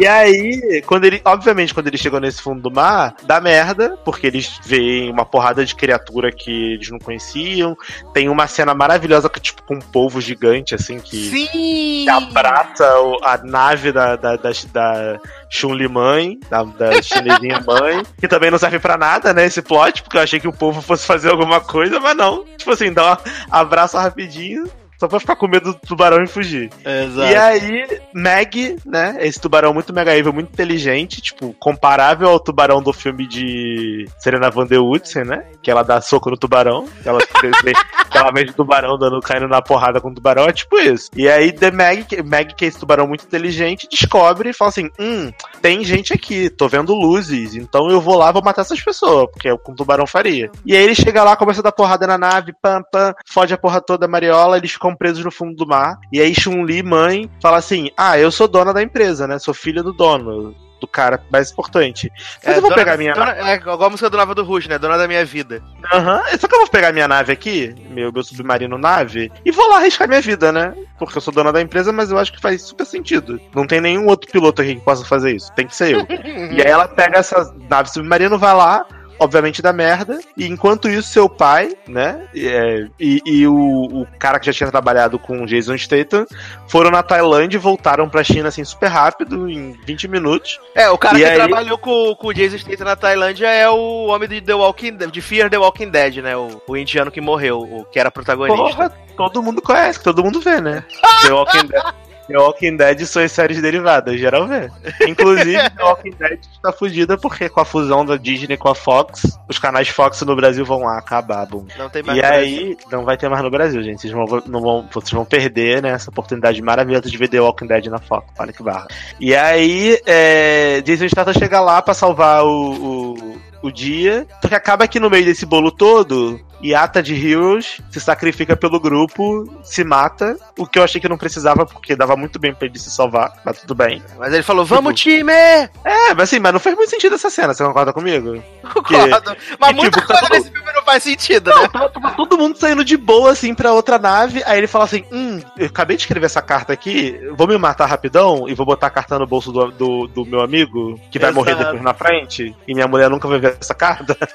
[0.00, 1.20] E aí, quando ele.
[1.24, 5.64] Obviamente, quando eles chegam nesse fundo do mar, dá merda, porque eles veem uma porrada
[5.64, 7.76] de criatura que eles não conheciam.
[8.12, 11.30] Tem uma cena maravilhosa que, tipo, com um polvo gigante, assim, que.
[11.30, 11.68] Sim!
[12.08, 12.86] que abraça
[13.22, 15.20] a nave da, da, da, da
[15.50, 20.02] Chun-Li mãe, da, da chinesinha mãe, que também não serve pra nada, né, esse plot,
[20.02, 22.44] porque eu achei que o povo fosse fazer alguma coisa, mas não.
[22.56, 23.16] Tipo assim, dá um
[23.50, 24.68] abraço rapidinho,
[24.98, 26.70] só pra ficar com medo do tubarão e fugir.
[26.84, 27.32] Exato.
[27.32, 32.82] E aí, Meg, né, esse tubarão muito mega evil, muito inteligente, tipo, comparável ao tubarão
[32.82, 37.08] do filme de Serena Van der Woodsen, né, que ela dá soco no tubarão, que
[37.08, 37.20] ela,
[38.10, 41.10] que ela vê o tubarão dando, caindo na porrada com o tubarão, é tipo isso.
[41.14, 44.90] E aí, The Meg, Meg, que é esse tubarão muito inteligente, descobre e fala assim,
[44.98, 45.30] hum,
[45.62, 49.48] tem gente aqui, tô vendo luzes, então eu vou lá, vou matar essas pessoas, porque
[49.48, 50.50] é o que um tubarão faria.
[50.66, 53.58] E aí ele chega lá, começa a dar porrada na nave, pam, pam, fode a
[53.58, 55.98] porra toda, Mariola, eles ficam presos no fundo do mar.
[56.12, 59.38] E aí Chun-Li, mãe, fala assim: Ah, eu sou dona da empresa, né?
[59.38, 60.54] Sou filha do dono.
[60.80, 62.08] do cara mais importante.
[62.44, 64.68] Mas É, eu vou pegar minha dona- É igual a música do Nova do Ruge,
[64.68, 64.78] né?
[64.78, 65.60] Dona da minha vida.
[65.92, 66.22] Aham.
[66.38, 69.78] Só que eu vou pegar minha nave aqui, meu, meu submarino nave, e vou lá
[69.78, 70.72] arriscar minha vida, né?
[70.96, 73.40] Porque eu sou dona da empresa, mas eu acho que faz super sentido.
[73.52, 75.52] Não tem nenhum outro piloto aqui que possa fazer isso.
[75.54, 76.06] Tem que ser eu.
[76.56, 78.86] e aí ela pega essa nave submarino, vai lá.
[79.18, 82.28] Obviamente dá merda, e enquanto isso, seu pai, né?
[82.36, 83.54] é, e e o,
[84.02, 86.24] o cara que já tinha trabalhado com o Jason Statham
[86.68, 90.60] foram na Tailândia e voltaram pra China assim super rápido, em 20 minutos.
[90.74, 93.68] É, o cara E que aí- trabalhou com, com o Jason Statham na Tailândia é
[93.68, 96.36] o homem de The Walking de Fear the Walking Dead, né?
[96.36, 98.56] O, o indiano que morreu, o que era protagonista.
[98.56, 100.84] Porra, todo mundo conhece, todo mundo vê, né?
[101.26, 101.82] The Walking Dead.
[102.28, 104.70] The Walking Dead são as séries derivadas, geral vê.
[105.08, 109.38] Inclusive, The Walking Dead está fugida porque com a fusão da Disney com a Fox,
[109.48, 111.64] os canais Fox no Brasil vão lá acabar, bum.
[111.78, 112.66] Não tem mais E no Brasil.
[112.68, 114.02] aí, não vai ter mais no Brasil, gente.
[114.02, 117.66] Vocês vão, não vão, vocês vão perder né, essa oportunidade maravilhosa de ver The Walking
[117.66, 118.26] Dead na Fox.
[118.38, 118.86] Olha que barra.
[119.18, 124.26] E aí, é, Jason Statham chega lá pra salvar o, o, o dia.
[124.42, 128.80] Só que acaba que no meio desse bolo todo, Yata de Heroes se sacrifica pelo
[128.80, 130.36] grupo, se mata.
[130.58, 133.32] O que eu achei que não precisava, porque dava muito bem pra ele se salvar.
[133.44, 134.02] Mas tudo bem.
[134.18, 135.32] Mas ele falou, Tipo, vamos time!
[135.32, 138.42] É, mas assim, mas não fez muito sentido essa cena, você concorda comigo?
[138.72, 139.36] Concordo.
[139.58, 141.68] Mas que, muita tipo, tá coisa todo- nesse filme não faz sentido, né?
[141.74, 144.42] Não, tava todo mundo saindo de boa, assim, pra outra nave.
[144.44, 147.86] Aí ele fala assim: Hum, eu acabei de escrever essa carta aqui, vou me matar
[147.86, 151.30] rapidão e vou botar a carta no bolso do, do, do meu amigo, que vai
[151.30, 151.34] Exato.
[151.44, 154.16] morrer depois na frente, e minha mulher nunca vai ver essa carta.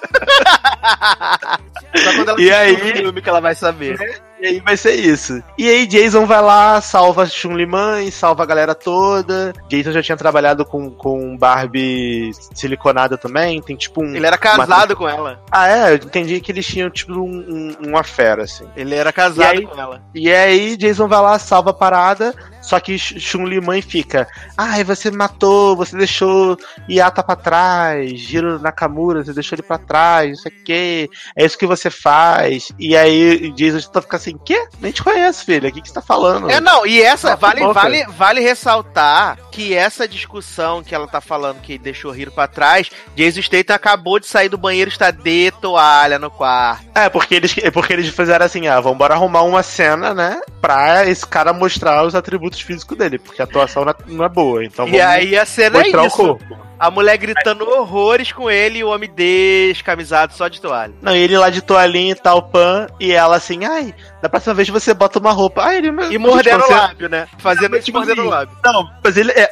[2.16, 3.98] Quando ela E aí- o filme que ela vai saber.
[4.42, 5.42] E aí vai ser isso.
[5.58, 9.54] E aí Jason vai lá, salva Chun-Li mãe, salva a galera toda.
[9.70, 14.14] Jason já tinha trabalhado com, com Barbie siliconada também, tem tipo um...
[14.14, 15.42] Ele era casado com ela.
[15.50, 15.92] Ah, é?
[15.92, 18.66] Eu entendi que eles tinham tipo um, um, uma fera, assim.
[18.76, 20.02] Ele era casado aí- com ela.
[20.14, 22.34] E aí Jason vai lá, salva a parada,
[22.64, 24.28] só que Ch- Chun-Li mãe fica,
[24.58, 26.58] ai, você matou, você deixou
[26.90, 31.46] Yata pra trás, Giro Nakamura, você deixou ele pra trás, não sei o que, é
[31.46, 32.72] isso que você faz.
[32.80, 34.66] E aí Jason tá fica assim, quê?
[34.80, 36.50] Nem te conheço, filha, o que, que você tá falando?
[36.50, 37.74] É, não, e essa, Cala a vale, boca.
[37.74, 42.90] vale, vale ressaltar que essa discussão que ela tá falando que deixou Hiro pra trás,
[43.16, 46.86] Jason Statham acabou de sair do banheiro e está de toalha no quarto.
[46.96, 50.40] É, porque eles, é porque eles fizeram assim, ah, vamos embora arrumar uma cena, né,
[50.62, 54.88] pra esse cara mostrar os atributos físicos dele, porque a atuação não é, boa, então
[54.88, 56.16] e aí a cena é o isso.
[56.18, 56.58] corpo.
[56.80, 60.94] A mulher gritando horrores com ele e o homem descamisado só de toalha.
[61.02, 64.54] Não, e ele lá de toalhinha e tal, pan, e ela assim, ai, da próxima
[64.54, 65.64] vez você bota uma roupa.
[65.64, 67.28] Ai, ele E mordendo o lábio, né?
[67.38, 68.58] Fazendo isso Tipo mordendo o assim, lábio.
[68.64, 69.32] Não, mas ele.
[69.32, 69.50] É,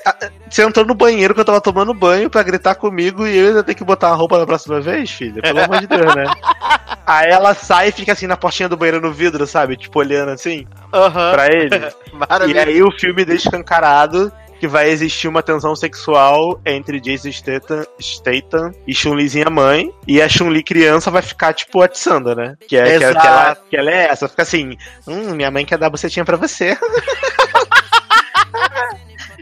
[0.49, 3.63] você entrou no banheiro que eu tava tomando banho pra gritar comigo e eu ainda
[3.63, 5.41] tenho que botar uma roupa na próxima vez, filha?
[5.41, 6.25] Pelo amor de Deus, né?
[7.05, 9.75] Aí ela sai e fica assim na portinha do banheiro no vidro, sabe?
[9.75, 11.31] Tipo, olhando assim Aham.
[11.31, 11.69] pra ele.
[12.11, 12.63] e Maravilha.
[12.63, 14.31] aí o filme deixa escancarado
[14.61, 19.91] que vai existir uma tensão sexual entre Jason Statham, Statham e Chun-Lizinha mãe.
[20.07, 22.55] E a Chun-Li criança vai ficar, tipo, atiçando, né?
[22.67, 24.29] Que é, que, é- que ela, que ela é essa.
[24.29, 24.77] Fica assim,
[25.07, 26.77] hum, minha mãe quer dar bucetinha pra você.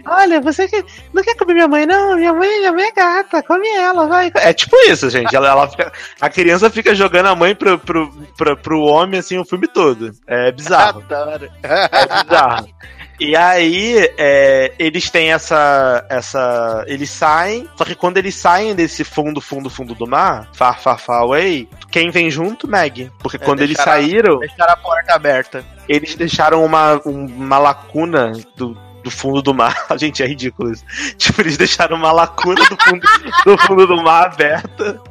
[0.06, 0.84] Olha, você que
[1.14, 2.16] não quer comer minha mãe, não?
[2.16, 4.32] Minha mãe, minha mãe é gata, come ela, vai.
[4.36, 5.36] É tipo isso, gente.
[5.36, 5.92] Ela, ela fica-
[6.22, 10.14] a criança fica jogando a mãe pro, pro, pro, pro homem, assim, o filme todo.
[10.26, 11.04] É bizarro.
[11.10, 11.50] Adoro.
[11.62, 12.70] É bizarro.
[13.20, 16.84] E aí, é, eles têm essa, essa.
[16.88, 20.98] Eles saem, só que quando eles saem desse fundo, fundo, fundo do mar, far, far,
[21.00, 22.66] far away, quem vem junto?
[22.68, 23.12] Meg.
[23.20, 25.66] Porque É, quando eles saíram, Deixaram a porta aberta.
[25.88, 29.88] eles deixaram uma, um- uma lacuna do, do fundo do mar.
[29.98, 30.84] Gente, é ridículo isso.
[31.18, 33.08] Tipo, eles deixaram uma lacuna do fundo
[33.46, 35.02] do, fundo do mar aberta.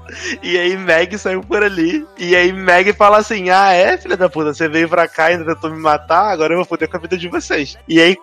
[0.43, 2.07] E aí Meg saiu por ali.
[2.17, 5.35] E aí Meg fala assim: Ah, é, filha da puta, você veio pra cá e
[5.35, 7.77] ainda tentou me matar, agora eu vou foder com a vida de vocês.
[7.87, 8.17] E aí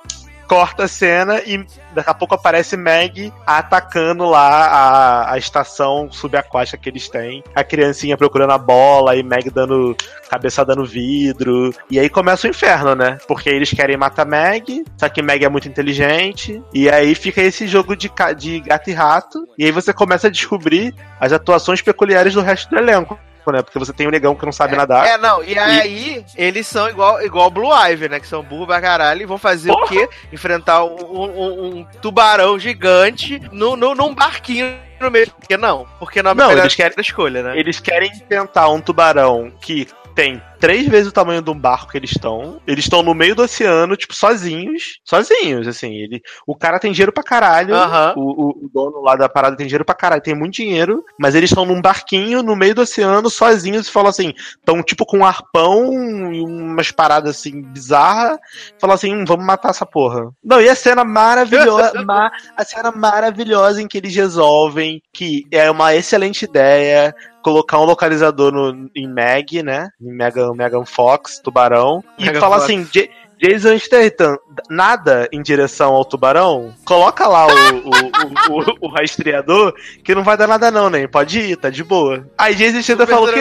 [0.47, 6.77] corta a cena e daqui a pouco aparece Meg atacando lá a, a estação subaquática
[6.77, 7.43] que eles têm.
[7.53, 9.95] A criancinha procurando a bola e Meg dando
[10.30, 11.73] cabeçada no vidro.
[11.89, 13.17] E aí começa o inferno, né?
[13.27, 16.61] Porque eles querem matar Meg, só que Meg é muito inteligente.
[16.73, 19.47] E aí fica esse jogo de, de gato e rato.
[19.57, 23.17] E aí você começa a descobrir as atuações peculiares do resto do elenco.
[23.51, 23.61] Né?
[23.61, 25.05] Porque você tem um negão que não sabe nadar.
[25.07, 28.19] É, não, e aí eles são igual, igual Blue Ivy, né?
[28.19, 29.88] Que são burro pra caralho e vão fazer o Porra!
[29.88, 30.09] quê?
[30.31, 35.30] Enfrentar um, um- um tubarão gigante no, no, num barquinho no meio.
[35.31, 35.85] Por que não?
[35.99, 37.59] Porque não é a Não, melhor eles querem- escolha, né?
[37.59, 41.98] Eles querem tentar um tubarão que tem três vezes o tamanho de um barco que
[41.98, 42.60] eles estão.
[42.66, 45.00] Eles estão no meio do oceano, tipo, sozinhos.
[45.04, 45.94] Sozinhos, assim.
[45.94, 47.76] Ele, o cara tem dinheiro pra caralho.
[47.76, 48.14] Aham.
[48.18, 51.04] O, o- o dono lá da parada tem dinheiro pra caralho, tem muito dinheiro.
[51.20, 55.06] Mas eles estão num barquinho no meio do oceano, sozinhos, e falam assim: estão tipo
[55.06, 58.40] com um arpão e umas paradas assim bizarras.
[58.80, 60.32] Falam assim: hum, vamos matar essa porra.
[60.44, 61.94] Não, e a cena maravilhosa.
[62.04, 67.14] ma- a cena maravilhosa em que eles resolvem que é uma excelente ideia
[67.44, 69.90] colocar um localizador no, em Meg, né?
[70.02, 72.03] Em Megan, Megan Fox, tubarão.
[72.18, 72.65] E Megan fala Fox.
[72.65, 73.07] assim, "Ja-
[73.38, 74.38] Jason Statham,
[74.69, 79.73] nada em direção ao tubarão, coloca lá o, o, o, o, rastreador,
[80.03, 82.26] que não vai dar nada não, nem pode ir, tá de boa.
[82.38, 83.40] Aí Jason Statham falou o quê?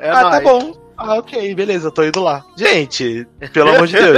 [0.00, 0.44] É ah, tá nóis.
[0.44, 0.80] bom.
[0.96, 2.44] Ah, ok, beleza, tô indo lá.
[2.56, 4.16] Gente, pelo amor de Deus.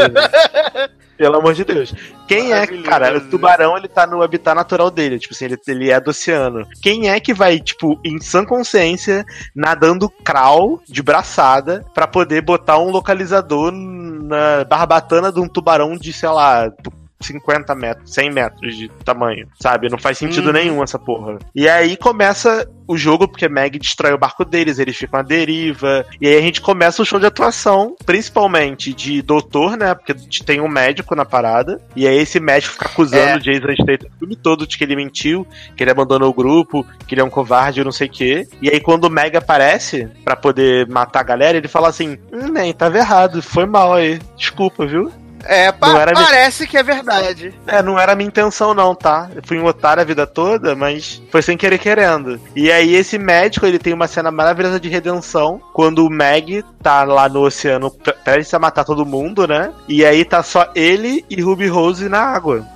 [1.23, 1.95] Pelo amor de Deus.
[2.27, 5.89] Quem é, cara, o tubarão, ele tá no habitat natural dele, tipo assim, ele, ele
[5.89, 6.67] é do oceano.
[6.83, 9.25] Quem é que vai, tipo, em sã consciência,
[9.55, 16.13] nadando crawl de braçada pra poder botar um localizador na barbatana de um tubarão de,
[16.13, 16.69] sei lá,
[17.23, 19.89] 50 metros, 100 metros de tamanho, sabe?
[19.89, 20.53] Não faz sentido Hum.
[20.53, 21.39] nenhum essa porra.
[21.55, 26.05] E aí começa o jogo, porque Meg destrói o barco deles, eles ficam à deriva.
[26.21, 29.95] E aí a gente começa o show de atuação, principalmente de doutor, né?
[29.95, 31.81] Porque tem um médico na parada.
[31.95, 33.37] E aí esse médico fica acusando É.
[33.37, 35.47] o Jason Statham o filme todo de que ele mentiu,
[35.77, 38.49] que ele abandonou o grupo, que ele é um covarde, não sei o quê.
[38.61, 42.49] E aí quando o Meg aparece pra poder matar a galera, ele fala assim: Hum,
[42.53, 44.19] nem, tava errado, foi mal aí.
[44.37, 45.11] Desculpa, viu?
[45.45, 47.53] É, pa- parece que é verdade.
[47.67, 49.29] É, não era minha intenção não, tá?
[49.35, 52.41] Eu fui um otário a vida toda, mas foi sem querer querendo.
[52.55, 57.05] E aí esse médico, ele tem uma cena maravilhosa de redenção, quando o Meg tá
[57.05, 59.73] lá no oceano pre- prestes a matar todo mundo, né?
[59.89, 62.67] E aí tá só ele e Ruby Rose na água.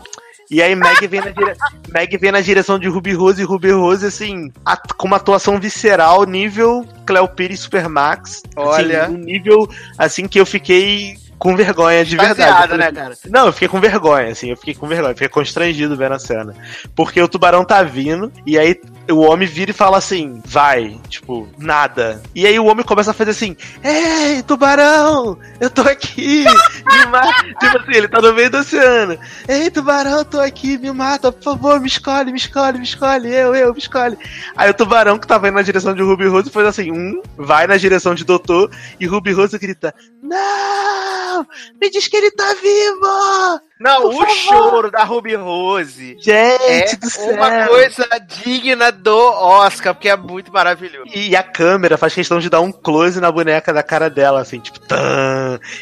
[0.49, 1.57] E aí Meg vem na, dire...
[1.93, 4.53] Meg vem na direção de Ruby Rose e Ruby Rose, assim,
[4.97, 8.43] com uma atuação visceral, nível Cleo Pires Supermax.
[8.55, 9.05] Olha.
[9.05, 9.69] Assim, um nível,
[9.99, 12.41] assim, que eu fiquei com vergonha de verdade.
[12.41, 13.15] Baseado, né, cara?
[13.29, 16.19] Não, eu fiquei com vergonha, assim, eu fiquei com vergonha, eu fiquei constrangido vendo a
[16.19, 16.55] cena.
[16.95, 18.81] Porque o tubarão tá vindo, e aí
[19.13, 22.23] o homem vira e fala assim, vai, tipo, nada.
[22.35, 27.45] E aí o homem começa a fazer assim, ei, tubarão, eu tô aqui, me mata.
[27.61, 29.19] tipo assim, ele tá no meio do oceano.
[29.49, 33.33] Ei, tubarão, eu tô aqui, me mata, por favor, me escolhe, me escolhe, me escolhe,
[33.33, 34.19] eu, eu, me escolhe.
[34.57, 37.67] Aí o tubarão que tava indo na direção de Ruby Rose faz assim, um, vai
[37.67, 41.47] na direção de doutor, e Ruby Rose grita, não,
[41.81, 43.61] me diz que ele tá vivo.
[43.79, 44.31] Não, Por o favor.
[44.31, 47.35] choro da Ruby Rose Gente é do céu.
[47.35, 51.11] uma coisa digna do Oscar, porque é muito maravilhoso.
[51.15, 54.59] E a câmera faz questão de dar um close na boneca da cara dela, assim,
[54.61, 54.97] tipo, tan.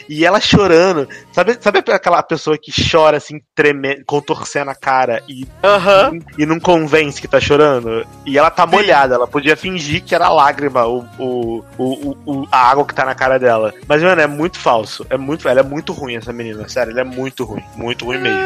[0.09, 1.09] E ela chorando.
[1.33, 6.19] Sabe, sabe aquela pessoa que chora, assim, tremendo, contorcendo a cara e, Aham.
[6.39, 8.07] e não convence que tá chorando?
[8.27, 12.71] E ela tá molhada, ela podia fingir que era lágrima o, o, o- o- a
[12.71, 13.73] água que tá na cara dela.
[13.89, 15.07] Mas, mano, é muito falso.
[15.11, 17.63] É muito, ela é muito ruim, essa menina, sério, ela é muito ruim.
[17.77, 18.39] Muito ruim mesmo.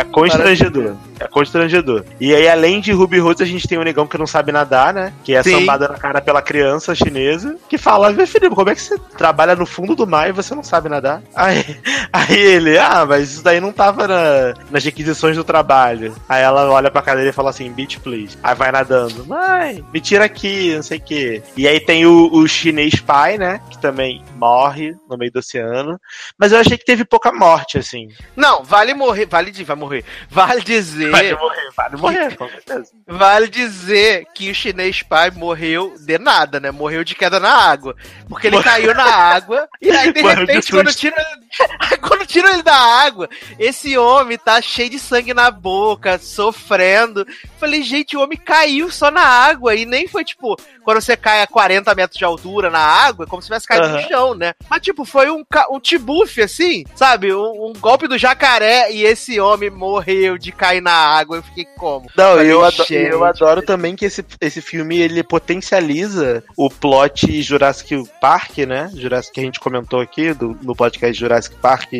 [0.00, 0.96] É constrangedor.
[1.20, 2.04] É constrangedor.
[2.20, 4.94] E aí, além de Ruby Rose, a gente tem um negão que não sabe nadar,
[4.94, 5.12] né?
[5.24, 5.60] Que é Sim.
[5.60, 7.56] sambada na cara pela criança chinesa.
[7.68, 10.54] Que fala, meu filho, como é que você trabalha no fundo do mar e você
[10.54, 11.22] não sabe nadar?
[11.34, 11.64] Aí,
[12.12, 16.14] aí ele, ah, mas isso daí não tava na- nas requisições do trabalho.
[16.28, 18.36] Aí ela olha pra dele e fala assim, beach please.
[18.42, 21.42] Aí vai nadando, mãe, me tira aqui, não sei o quê.
[21.56, 23.60] E aí tem o, o chinês pai, né?
[23.70, 25.98] Que também morre no meio do oceano.
[26.38, 28.08] Mas eu achei que teve pouca morte, assim.
[28.36, 29.87] Não, vale morrer, vale de, vai morrer.
[30.28, 32.92] Vale dizer, Vai morrer, vai morrer, com certeza.
[33.06, 36.70] vale dizer que o chinês pai morreu de nada, né?
[36.70, 37.94] Morreu de queda na água.
[38.28, 41.16] Porque ele caiu na água e aí de Morreu repente quando tira,
[42.06, 43.28] quando tira ele da água,
[43.58, 47.26] esse homem tá cheio de sangue na boca, sofrendo.
[47.58, 51.42] Falei, gente, o homem caiu só na água e nem foi tipo, quando você cai
[51.42, 53.96] a 40 metros de altura na água, é como se tivesse caído Aham.
[53.96, 54.54] no chão, né?
[54.68, 57.32] Mas tipo, foi um, um tibufe assim, sabe?
[57.34, 61.36] Um, um golpe do jacaré e esse homem morreu de cair na água.
[61.36, 62.06] Eu fiquei como?
[62.16, 62.94] Não, Falei, eu, ado- gente.
[62.94, 68.90] eu adoro também que esse, esse filme ele potencializa o plot Jurassic Park, né?
[68.94, 71.90] Jurassic que a gente comentou aqui do, no podcast Jurassic Park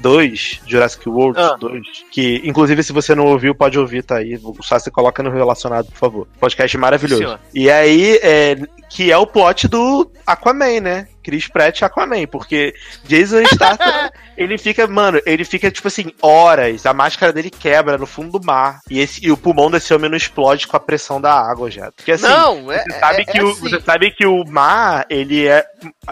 [0.00, 1.56] 2, Jurassic World Ah.
[1.58, 4.38] 2, que inclusive se você não ouviu, pode ouvir, tá aí.
[4.60, 6.28] Só se coloca no relacionado, por favor.
[6.38, 7.22] Podcast maravilhoso.
[7.22, 7.40] Senhor.
[7.54, 8.56] E aí, é,
[8.94, 11.08] que é o plot do Aquaman, né?
[11.24, 12.74] Chris Pratt e Aquaman, porque
[13.04, 18.06] Jason Statham, ele fica, mano, ele fica tipo assim, horas, a máscara dele quebra no
[18.06, 21.20] fundo do mar, e, esse, e o pulmão desse homem não explode com a pressão
[21.20, 21.92] da água já.
[21.92, 23.60] Porque assim, não, é, você sabe, é- que é o, assim.
[23.60, 25.64] você sabe que o mar, ele é.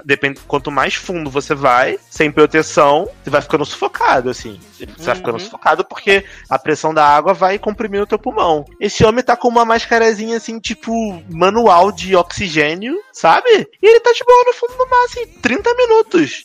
[0.04, 4.58] Depende, quanto mais fundo você vai, sem proteção, você vai ficando sufocado, assim.
[4.78, 5.40] Você vai ficando Uhum.
[5.40, 8.64] sufocado porque a pressão da água vai comprimindo o teu pulmão.
[8.80, 10.92] Esse homem tá com uma mascarazinha, assim, tipo,
[11.28, 12.69] manual de oxigênio,
[13.12, 13.68] sabe?
[13.82, 16.44] E ele tá de boa no fundo do mar, assim, 30 minutos.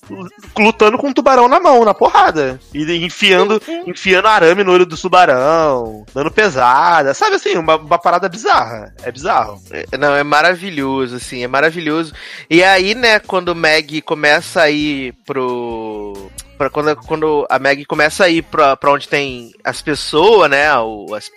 [0.57, 2.59] Lutando com um tubarão na mão, na porrada.
[2.73, 7.13] E enfiando, enfiando arame no olho do tubarão, dando pesada.
[7.13, 8.93] Sabe assim, uma, uma parada bizarra.
[9.03, 9.61] É bizarro.
[9.71, 12.13] É, Não, é maravilhoso, assim, é maravilhoso.
[12.49, 16.29] E aí, né, quando o Meg começa a ir pro.
[16.57, 20.73] Pra quando, quando a Meg começa a ir pra, pra onde tem as pessoas, né?
[20.79, 21.29] o- as-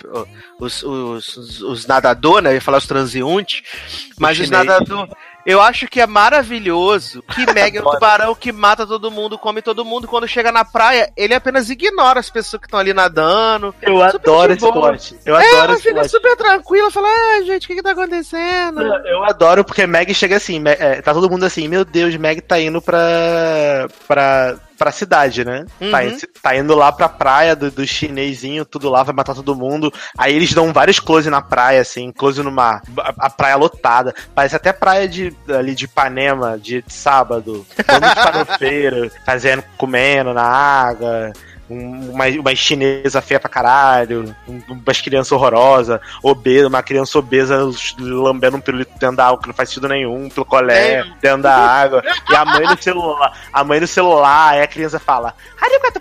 [0.60, 2.50] os, os, os, os nadadores, né?
[2.50, 3.62] Eu ia falar os transeuntes,
[4.18, 5.12] mas os nadadores.
[5.46, 9.62] Eu acho que é maravilhoso que Meg é um tubarão que mata todo mundo, come
[9.62, 10.06] todo mundo.
[10.06, 13.74] Quando chega na praia, ele apenas ignora as pessoas que estão ali nadando.
[13.80, 15.16] Eu Super adoro esse plot.
[15.24, 18.82] Eu É, adoro esse fica super tranquila, fala, ah, gente, o que que tá acontecendo?
[18.82, 22.60] Eu adoro porque Meg chega assim, é, tá todo mundo assim, meu Deus, Meg tá
[22.60, 22.98] indo pra.
[24.06, 24.58] pra.
[24.78, 25.66] Pra cidade, né?
[25.90, 26.08] Tá, Uhum.
[26.08, 29.92] in- tá indo lá pra praia do, do chinesinho, tudo lá, vai matar todo mundo.
[30.16, 32.80] Aí eles dão vários close na praia, assim, close no mar.
[33.00, 34.14] A, a praia lotada.
[34.34, 37.66] Parece até praia de, ali de Ipanema, de, de sábado.
[37.86, 41.32] Todo de farofeiro, fazendo, comendo na água.
[41.70, 47.68] Um- Uma, uma chinesa feia pra caralho, um- umas crianças horrorosas, obesa, uma criança obesa
[47.98, 51.54] lambendo um pirulito dentro da água que não faz sentido nenhum, pelo colé, dentro da
[51.56, 56.00] água, e a mãe no celular, a mãe no celular, aí a criança fala, "Arigato,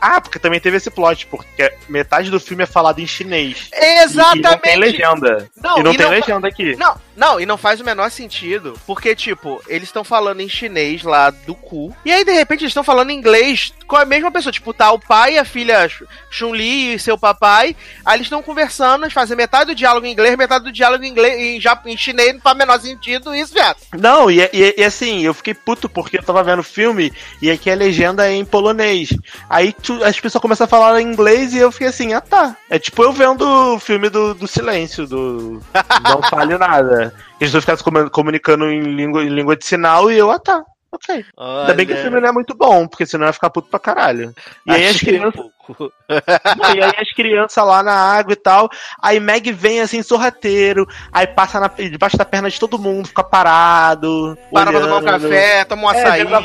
[0.00, 3.68] ah, porque também teve esse plot, porque metade do filme é falado em chinês.
[3.72, 4.42] E, e Exatamente.
[4.42, 5.48] não tem legenda.
[5.56, 6.76] Não, e não e tem não- legenda aqui.
[6.76, 8.78] Não, não, e não faz o menor sentido.
[8.86, 11.94] Porque, tipo, eles estão falando em chinês lá do cu.
[12.04, 14.52] E aí, de repente, eles estão falando inglês com a mesma pessoa.
[14.52, 17.76] Tipo, tá o pai, a filha Ch- Chun-Li e seu papai.
[18.04, 21.08] Aí eles estão conversando, eles fazem metade do diálogo em inglês, metade do diálogo em,
[21.08, 23.76] inglês, em, em chinês, não faz menor sentido isso, viado.
[23.98, 27.12] Não, e, e- e assim, eu fiquei puto porque eu tava vendo filme
[27.42, 29.10] e aqui a legenda é em polonês.
[29.48, 32.56] Aí tu- as pessoas começam a falar em inglês e eu fiquei assim, ah tá.
[32.70, 33.42] É tipo eu vendo
[33.74, 35.60] o filme do, do silêncio, do
[36.02, 37.14] Não Fale Nada.
[37.40, 40.38] Eles dois ficaram se comu- comunicando em língua, em língua de sinal e eu, ah
[40.38, 40.62] tá.
[40.92, 41.24] Ok.
[41.38, 43.78] Ainda bem que o filme não é muito bom, porque senão ia ficar puto pra
[43.78, 44.34] caralho.
[44.66, 45.34] E aí as um crianças.
[45.34, 45.52] pouco.
[46.58, 48.68] Não, e aí as crianças lá na água e tal.
[49.00, 50.84] Aí Meg vem assim, sorrateiro.
[51.12, 54.36] Aí passa na- debaixo da perna de todo mundo, fica parado.
[54.52, 56.22] Para pra tomar um café, toma um É, açaí.
[56.22, 56.40] a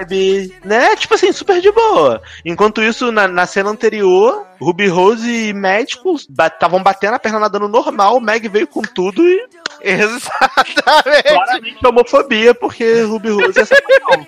[0.00, 0.94] vibe, né?
[0.96, 2.20] Tipo assim, super de boa.
[2.44, 7.68] Enquanto isso, na, na cena anterior, Ruby Rose e médicos estavam batendo a perna nadando
[7.68, 9.48] normal, Meg veio com tudo e
[9.82, 11.22] Exatamente.
[11.22, 14.24] claramente homofobia, porque Ruby Rose é sapatão,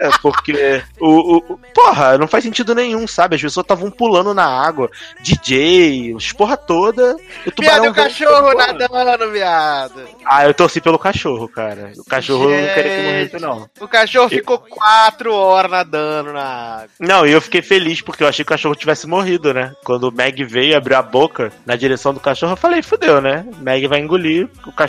[0.00, 3.36] ser, porque o, o, o- porra, não faz sentido nenhum, sabe?
[3.36, 4.90] As pessoas estavam pulando na água,
[5.20, 10.02] DJ, os porra toda, o Viado, tubarão e o cachorro nadando, viado.
[10.24, 11.92] Ah, eu torci pelo cachorro, cara.
[11.96, 13.04] O cachorro eu não queria que Gente.
[13.06, 13.68] morresse, não.
[13.80, 16.88] O cachorro ficou quatro horas nadando na água.
[17.00, 19.72] Não, e eu fiquei feliz porque eu achei que o cachorro tivesse morrido, né?
[19.84, 23.44] Quando o Meg veio abriu a boca na direção do cachorro, eu falei, fudeu, né?
[23.58, 24.81] Meg vai engolir, o cachorro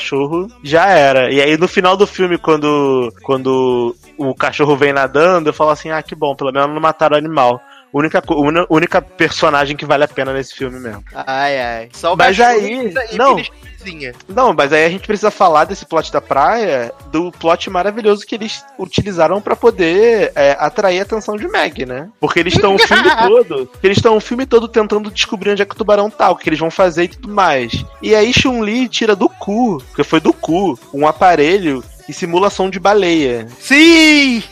[0.64, 1.32] já era.
[1.32, 5.90] E aí no final do filme, quando, quando o cachorro vem nadando, eu falo assim,
[5.90, 7.62] ah, que bom, pelo menos não mataram o animal.
[7.94, 8.24] Única,
[8.70, 11.04] única personagem que vale a pena nesse filme mesmo.
[11.14, 11.90] Ai, ai.
[11.94, 13.40] Só o Mas aí- e não.
[14.30, 18.34] Não, mas aí a gente precisa falar desse plot da praia, do plot maravilhoso que
[18.34, 22.10] eles utilizaram pra poder é, atrair a atenção de Meg, né?
[22.20, 25.66] Porque eles estão o filme todo, eles estão o filme todo tentando descobrir onde é
[25.66, 27.84] que o tubarão tá, o que eles vão fazer e tudo mais.
[28.02, 32.70] E aí Chun-Li tira do cu, porque foi do cu, um aparelho que simula som
[32.70, 33.48] de baleia.
[33.60, 34.44] Sim!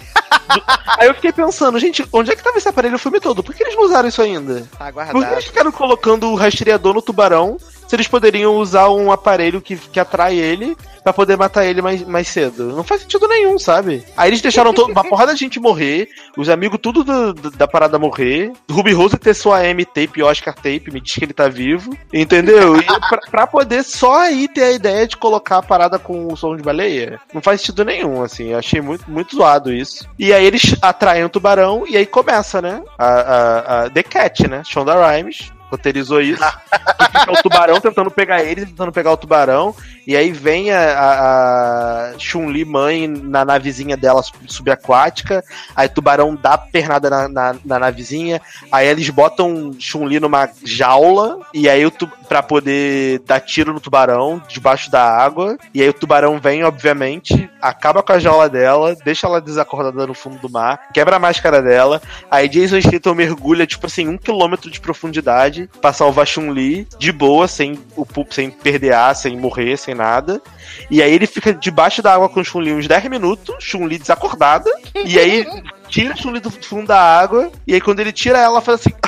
[1.00, 3.44] Aí eu fiquei pensando, gente, onde é que tava esse aparelho o filme todo?
[3.44, 4.62] Por que eles não usaram isso ainda?
[4.78, 5.34] Tá Por que guardado.
[5.34, 7.58] eles ficaram colocando o rastreador no tubarão
[7.92, 12.02] se eles poderiam usar um aparelho que, que atrai ele pra poder matar ele mais,
[12.08, 12.74] mais cedo?
[12.74, 14.02] Não faz sentido nenhum, sabe?
[14.16, 16.08] Aí eles deixaram to- uma porrada de gente morrer,
[16.38, 20.90] os amigos tudo do- do- da parada morrer, Ruby Rose ter sua M-tape, Oscar tape,
[20.90, 22.78] me diz que ele tá vivo, entendeu?
[22.78, 26.38] E pra, pra poder só aí ter a ideia de colocar a parada com o
[26.38, 30.08] som de baleia, não faz sentido nenhum, assim, achei muito, muito zoado isso.
[30.18, 32.82] E aí eles atraem o tubarão e aí começa, né?
[32.98, 34.62] A, a, a The Cat, né?
[34.66, 36.44] Shonda Rhimes roteirizou isso.
[36.44, 39.76] que fica o tubarão tentando pegar eles, tentando pegar o tubarão.
[40.06, 45.44] E aí vem a, a, Chun-Li mãe na navezinha dela sub- subaquática.
[45.76, 48.42] Aí o tubarão dá pernada na, na, na navezinha.
[48.72, 51.40] Aí eles botam Chun-Li numa jaula.
[51.54, 51.92] E aí o
[52.28, 55.58] pra poder dar tiro no tubarão debaixo da água.
[55.74, 60.14] E aí o tubarão vem, obviamente, acaba com a jaula dela, deixa ela desacordada no
[60.14, 62.02] fundo do mar, quebra a máscara dela.
[62.30, 67.48] Aí Jason Statham mergulha, tipo assim, um quilômetro de profundidade pra salvar Chun-Li, de boa,
[67.48, 70.42] sem, o, pu- sem perder ar, sem morrer, sem nada.
[70.90, 74.70] E aí ele fica debaixo da água com Chun-Li uns 10 minutos, Chun-Li desacordada,
[75.06, 75.46] e aí
[75.90, 78.92] tira Chun-Li do fundo da água, e aí quando ele tira ela, ela faz assim.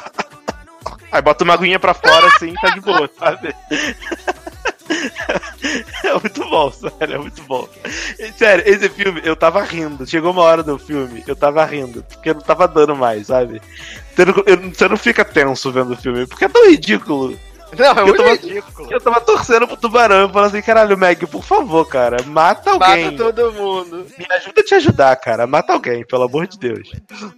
[1.11, 3.53] Aí bota uma aguinha pra fora assim, tá de boa, sabe?
[6.03, 7.67] É muito bom, sério, é muito bom.
[8.37, 10.05] Sério, esse filme, eu tava rindo.
[10.05, 13.61] Chegou uma hora do filme, eu tava rindo, porque eu não tava dando mais, sabe?
[14.15, 17.37] Você não, eu- você não fica tenso vendo o filme, porque é tão ridículo.
[17.77, 18.87] Não, é Eu muito tava- ridículo.
[18.91, 23.05] Eu tava torcendo pro tubarão, eu falando assim, caralho, Meg, por favor, cara, mata alguém.
[23.05, 24.05] Mata todo mundo.
[24.17, 25.47] Me ajuda a te ajudar, cara.
[25.47, 26.91] Mata alguém, pelo amor de Deus.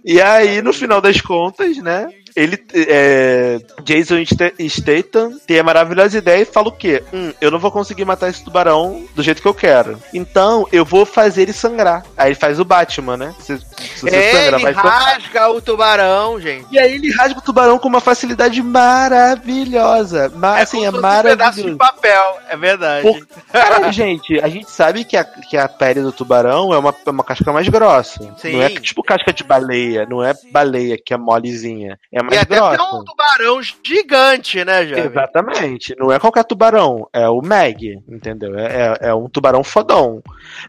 [0.04, 2.08] E aí, no final das contas, né?
[2.36, 7.02] Ele, é, Jason Sta- Statham tem a maravilhosa ideia e fala o quê?
[7.12, 9.98] Hum, eu não vou conseguir matar esse tubarão do jeito que eu quero.
[10.12, 12.04] Então, eu vou fazer ele sangrar.
[12.16, 13.34] Aí ele faz o Batman, né?
[13.40, 15.02] Se, se você É, sangra, ele vai sangrar.
[15.02, 16.66] rasga o tubarão, gente.
[16.70, 20.30] E aí ele rasga o tubarão com uma facilidade maravilhosa.
[20.34, 21.76] Mas, assim, é se fosse um pedaço de maravilhoso.
[21.78, 23.02] papel, é verdade.
[23.02, 26.94] Por- Cara, gente, a gente sabe que a, que a pele do tubarão é uma,
[27.06, 28.34] é uma casca mais grossa.
[28.38, 28.52] Sim.
[28.52, 31.98] Não é tipo casca de baleia, não é baleia que é molezinha.
[32.12, 32.82] É E mais até grossa.
[32.82, 35.04] um tubarão gigante, né, Jovem?
[35.04, 35.94] Exatamente.
[35.98, 38.58] Não é qualquer tubarão, é o Meg, entendeu?
[38.58, 40.22] É, é, é um tubarão fodão.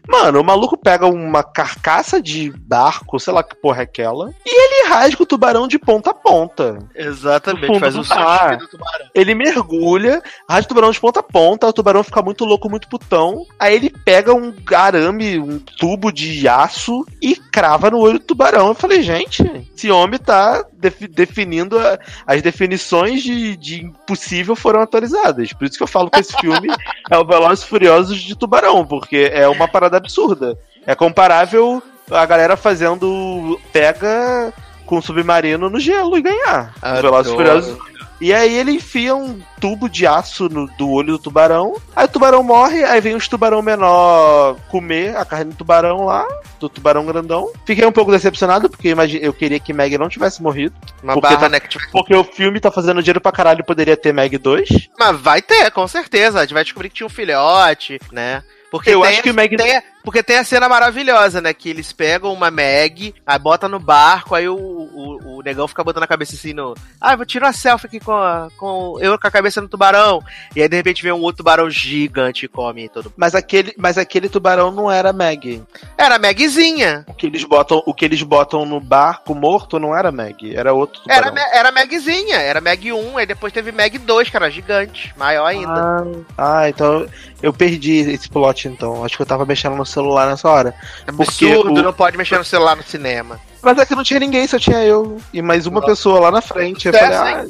[0.06, 4.50] Mano, o maluco pega uma carcaça de barco, sei lá que porra é aquela, e
[4.50, 6.78] ele rasga o tubarão de ponta a ponta.
[6.94, 8.04] Exatamente, faz mar.
[8.04, 9.06] sushi do tubarão.
[9.14, 12.88] Ele mergulha, rasga o tubarão de ponta a ponta, o tubarão fica muito louco, muito
[12.88, 13.44] putão.
[13.58, 18.68] Aí ele pega um arame, um tubo de aço e crava no olho do tubarão.
[18.68, 19.42] Eu falei, gente,
[19.74, 25.52] esse homem tá defi- definindo a- as definições de, de impossível foram atualizadas.
[25.52, 26.68] Por isso que eu falo que esse filme
[27.10, 30.58] é o Velozes Furiosos de tubarão, porque é uma parada absurda.
[30.86, 34.52] É comparável a galera fazendo pega
[34.88, 36.72] com submarino no gelo e ganhar.
[36.82, 37.36] Os Velozes e.
[37.36, 37.78] Furiosos
[38.20, 41.76] e aí ele enfia um tubo de aço no, do olho do tubarão.
[41.94, 46.26] Aí o tubarão morre, aí vem os tubarão menor comer a carne do tubarão lá,
[46.58, 47.48] do tubarão grandão.
[47.64, 50.74] Fiquei um pouco decepcionado, porque eu queria que Meg não tivesse morrido.
[51.00, 53.96] Uma Porque barra, tá- né, que Porque o filme tá fazendo dinheiro pra caralho, poderia
[53.96, 54.68] ter Meg 2.
[54.98, 56.38] Mas vai ter, com certeza.
[56.38, 58.42] A gente vai descobrir que tinha um filhote, né?
[58.70, 61.52] Porque Eu tem, acho que o Meg- tem- porque tem a cena maravilhosa, né?
[61.52, 65.84] Que eles pegam uma Meg, aí bota no barco, aí o, o, o negão fica
[65.84, 66.74] botando a cabeça assim no.
[67.00, 70.22] Ah, vou tirar uma selfie aqui com, a- com eu com a cabeça no tubarão.
[70.56, 73.14] E aí de repente vem um outro tubarão gigante e come todo mundo.
[73.16, 75.62] Mas aquele, mas aquele tubarão não era Meg.
[75.96, 77.04] Era Megzinha.
[77.06, 80.72] O que eles botam, o que eles botam no barco morto não era Meg, era
[80.72, 81.28] outro tubarão.
[81.36, 82.36] Era, era Megzinha.
[82.38, 85.12] Era Meg 1, aí depois teve Meg 2, cara, gigante.
[85.16, 86.04] Maior ainda.
[86.36, 87.06] Ah, ah, então
[87.42, 89.04] eu perdi esse plot então.
[89.04, 90.74] Acho que eu tava mexendo no celular nessa hora.
[91.16, 93.40] porque Absurdo, o- não pode mexer no celular no cinema.
[93.62, 96.40] Mas é que não tinha ninguém, só tinha eu e mais uma pessoa lá na
[96.40, 96.86] frente.
[96.86, 97.46] Eu É, falei, ah,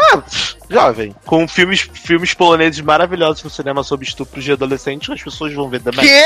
[0.00, 0.22] ah,
[0.70, 1.14] jovem.
[1.26, 5.80] Com filmes, filmes poloneses maravilhosos no cinema sobre estupros de adolescentes, as pessoas vão ver
[5.80, 6.06] The Meg.
[6.08, 6.24] Que?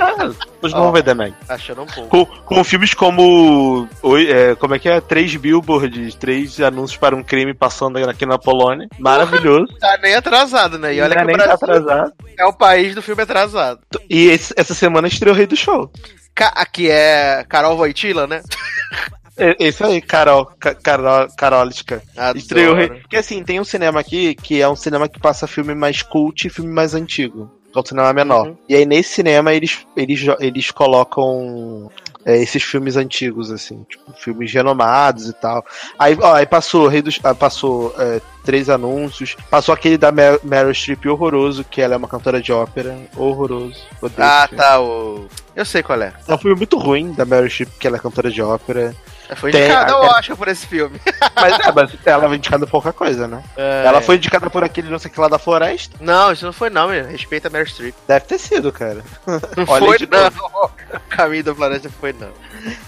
[0.00, 0.92] As pessoas vão Ó.
[0.92, 1.34] ver The Meg.
[1.48, 2.08] Achando um pouco.
[2.08, 3.88] Com, com filmes como.
[4.28, 5.00] é, como é que é?
[5.00, 8.88] Três billboards, três anúncios para um crime passando aqui na Polônia.
[8.98, 9.66] Maravilhoso.
[9.78, 10.94] Tá nem atrasado, né?
[10.94, 13.80] E olha é que o nem tá Brasil é o país do filme atrasado.
[14.08, 15.90] E esse- essa semana estreou o Rei do Show.
[16.34, 18.40] Ca- Aqui é Carol Voitila, né?
[19.40, 21.26] É- Esse aí, Carol, Ca- Carol.
[22.16, 22.38] Adoro.
[22.38, 22.76] Estreou.
[23.00, 26.46] Porque assim, tem um cinema aqui que é um cinema que passa filme mais cult
[26.46, 27.50] e filme mais antigo.
[27.72, 28.48] Que é um cinema menor.
[28.48, 28.56] Uhum.
[28.68, 31.88] E aí nesse cinema eles, eles, eles colocam
[32.24, 35.64] é, esses filmes antigos, assim, tipo, filmes renomados e tal.
[35.98, 39.36] Aí, ó, aí passou, Rei dos, ah, passou é, três anúncios.
[39.48, 42.96] Passou aquele da Mer Meryl Streep horroroso, que ela é uma cantora de ópera.
[43.16, 43.80] Horroroso.
[44.02, 44.80] Odeio Ah, tá.
[44.80, 45.28] O...
[45.54, 46.12] Eu sei qual é.
[46.26, 48.94] É um filme muito ruim da Meryl Streep, que ela é cantora de ópera.
[49.36, 51.00] Foi indicada ao é- Oscar por esse filme.
[51.34, 53.42] Mas, é, mas ela foi indicada por pouca coisa, né?
[53.56, 53.84] É.
[53.86, 55.96] Ela foi indicada por aquele não sei o que lá da floresta.
[56.00, 57.06] Não, isso não foi não, meu.
[57.06, 57.94] Respeita a Meryl Streep.
[58.06, 59.02] Deve ter sido, cara.
[59.26, 60.70] Não foi não.
[60.96, 62.28] O caminho da floresta foi não.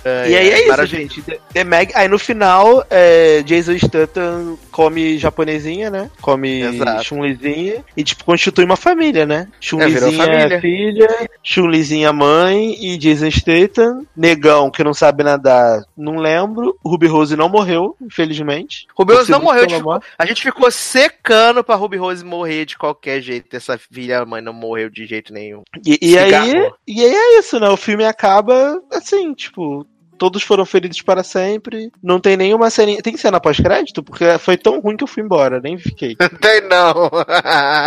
[0.04, 1.00] É, E aí é isso, maravilha.
[1.00, 1.22] gente.
[1.22, 1.92] The, Meg.
[1.94, 6.10] Aí no final, é, Jason Statham come japonesinha, né?
[6.20, 6.62] Come.
[7.02, 7.84] Chun-Lizinha.
[7.96, 9.48] E, tipo, constitui uma família, né?
[9.60, 14.06] virou Chun-Lizinha é filha, Chun-Lizinha mãe e Jason Statham.
[14.16, 16.78] Negão, que não sabe nadar, não lembro.
[16.84, 18.86] Ruby Rose não morreu, infelizmente.
[18.96, 19.66] Ruby Rose não morreu.
[19.66, 23.54] pela tipo, a gente ficou secando pra Ruby Rose morrer de qualquer jeito.
[23.54, 25.62] Essa filha mãe não morreu de jeito nenhum.
[25.84, 27.68] E, e aí, e aí é isso, né?
[27.68, 29.86] O filme acaba assim, tipo.
[30.22, 31.90] Todos foram feridos para sempre.
[32.00, 33.02] Não tem nenhuma cena.
[33.02, 34.04] Tem cena pós-crédito?
[34.04, 36.14] Porque foi tão ruim que eu fui embora, nem fiquei.
[36.16, 37.10] Não tem não.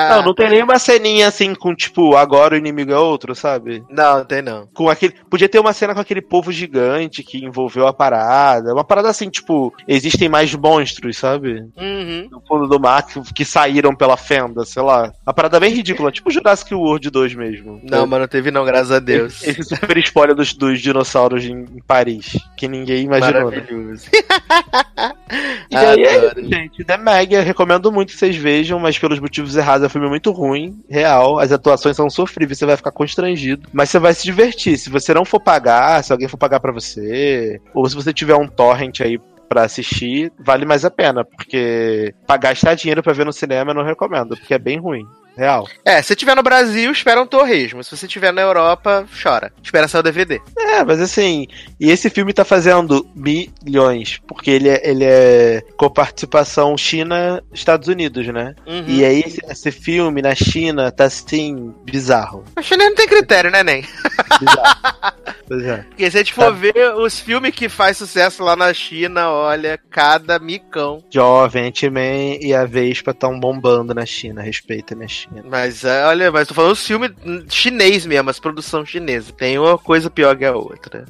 [0.10, 3.86] Não, não tem nenhuma ceninha assim com, tipo, agora o inimigo é outro, sabe?
[3.90, 4.68] Não, não tem não.
[4.74, 5.14] Com aquele.
[5.30, 8.74] Podia ter uma cena com aquele povo gigante que envolveu a parada.
[8.74, 11.66] Uma parada assim, tipo, existem mais monstros, sabe?
[11.78, 12.28] Uhum.
[12.30, 15.14] No fundo do mar que, que saíram pela fenda, sei lá.
[15.26, 17.80] Uma parada bem ridícula, tipo Jurassic World 2 mesmo.
[17.82, 19.42] Não, mas não teve não, graças a Deus.
[19.42, 22.25] Esse super spoiler dos, dos dinossauros em Paris.
[22.56, 23.50] Que ninguém imaginou.
[23.52, 23.58] Né?
[23.58, 24.06] Maravilhoso.
[25.70, 26.44] E aí é Adoro.
[26.48, 26.84] gente.
[26.84, 30.08] The Meg, eu recomendo muito que vocês vejam, mas pelos motivos errados é um filme
[30.08, 31.40] muito ruim, real.
[31.40, 33.68] As atuações são sofríveis, você vai ficar constrangido.
[33.74, 34.78] Mas você vai se divertir.
[34.78, 38.36] Se você não for pagar, se alguém for pagar pra você, ou se você tiver
[38.36, 39.20] um torrent aí
[39.50, 41.26] pra assistir, vale mais a pena.
[41.26, 45.06] Porque pagar gastar dinheiro pra ver no cinema eu não recomendo, porque é bem ruim.
[45.38, 45.68] Real.
[45.84, 47.84] É, se tiver no Brasil, espera um torresmo.
[47.84, 49.52] Se você tiver na Europa, chora.
[49.62, 50.42] Espera sair o DVD.
[50.58, 51.48] É, mas assim,
[51.80, 58.56] e esse filme tá fazendo milhões, porque ele é, ele é coparticipação China-Estados Unidos, né?
[58.66, 58.86] Uhum.
[58.88, 62.44] E aí esse, esse filme na China tá assim, bizarro.
[62.56, 63.82] A China não tem critério, né, Nem?
[64.40, 65.14] Bizarro.
[65.48, 65.78] pois é.
[65.78, 69.80] Porque se a gente for ver os filmes que faz sucesso lá na China, olha,
[69.90, 71.04] cada micão.
[71.10, 75.25] Jovem, Ant-Man e a Vespa estão bombando na China, respeita minha China.
[75.46, 77.12] Mas é, olha, mas tô falando os filmes
[77.50, 79.32] chinês mesmo, as produção chinesa.
[79.32, 81.06] Tem uma coisa pior que a outra.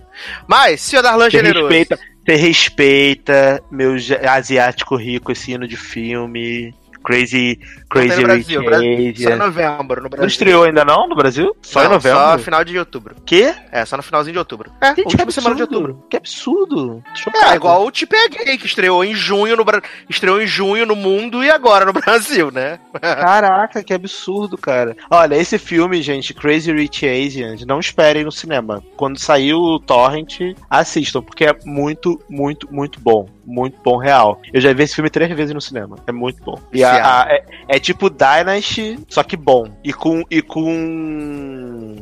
[0.47, 1.67] Mas, senhor Darlan Você Generoso.
[1.67, 3.95] respeita, você respeita meu
[4.29, 6.73] asiático rico, esse hino de filme.
[7.03, 7.59] Crazy,
[7.89, 9.13] Crazy tem no Brasil, Rich Brasil.
[9.15, 10.27] Só em novembro, no Não Brasil.
[10.27, 11.55] estreou ainda não no Brasil?
[11.61, 12.19] Só Não, em novembro?
[12.19, 13.15] Só final de outubro.
[13.25, 13.53] Quê?
[13.71, 14.71] É, só no finalzinho de outubro.
[14.81, 15.81] É, Gente, que última semana de absurdo.
[15.89, 16.07] outubro.
[16.09, 17.03] Que absurdo.
[17.13, 17.45] Chocado.
[17.45, 19.65] É, igual o Te Peguei, que estreou em junho no
[20.09, 22.79] estreou em junho no mundo e agora no Brasil, né?
[23.01, 24.95] Caraca, que absurdo, cara.
[25.09, 28.83] Olha, esse filme, gente, Crazy Rich Asians, não esperem no cinema.
[28.95, 30.39] Quando sair o Torrent,
[30.69, 33.27] assistam, porque é muito, muito, muito bom.
[33.47, 34.41] Muito bom, real.
[34.51, 35.97] Eu já vi esse filme três vezes no cinema.
[36.07, 36.59] É muito bom.
[36.73, 39.65] E a- a- é, é tipo Dynasty, só que bom.
[39.83, 40.23] E com.
[40.29, 41.95] E com.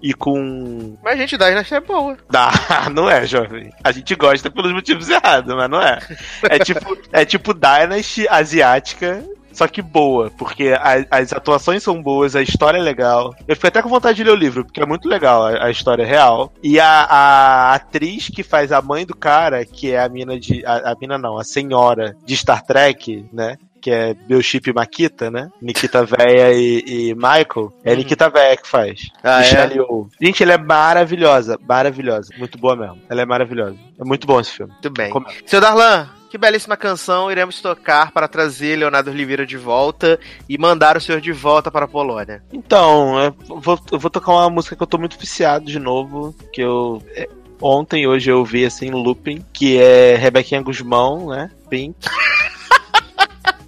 [0.00, 0.96] E com.
[1.02, 2.16] Mas, gente, Dynasty é boa.
[2.70, 3.70] Ah, não é, jovem.
[3.82, 5.98] A gente gosta pelos motivos errados, mas não é.
[6.44, 12.36] É tipo, é tipo Dynasty asiática, só que boa, porque a- as atuações são boas,
[12.36, 13.34] a história é legal.
[13.48, 15.70] Eu fiquei até com vontade de ler o livro, porque é muito legal, a, a
[15.70, 16.52] história é real.
[16.62, 20.64] E a, a atriz que faz a mãe do cara, que é a mina de.
[20.64, 23.56] A, a mina não, a senhora de Star Trek, né?
[23.88, 25.48] Que é Biochip e Makita, né?
[25.62, 27.72] Nikita Véia e, e Michael.
[27.82, 29.08] É a Nikita Véia que faz.
[29.24, 29.40] Ah, é?
[29.40, 30.08] Michelle Yeoh.
[30.20, 32.28] Gente, ela é maravilhosa, maravilhosa.
[32.36, 32.98] Muito boa mesmo.
[33.08, 33.76] Ela é maravilhosa.
[33.98, 34.70] É muito bom esse filme.
[34.72, 35.08] Muito bem.
[35.10, 40.58] Como- Seu Darlan, que belíssima canção iremos tocar para trazer Leonardo Oliveira de volta e
[40.58, 42.42] mandar o senhor de volta para a Polônia.
[42.52, 46.34] Então, eu vou, eu vou tocar uma música que eu tô muito viciado de novo,
[46.52, 47.02] que eu...
[47.16, 47.26] é,
[47.60, 51.50] Ontem, hoje eu vi assim, looping, que é Rebequinha Guzmão, né?
[51.68, 51.96] Pink.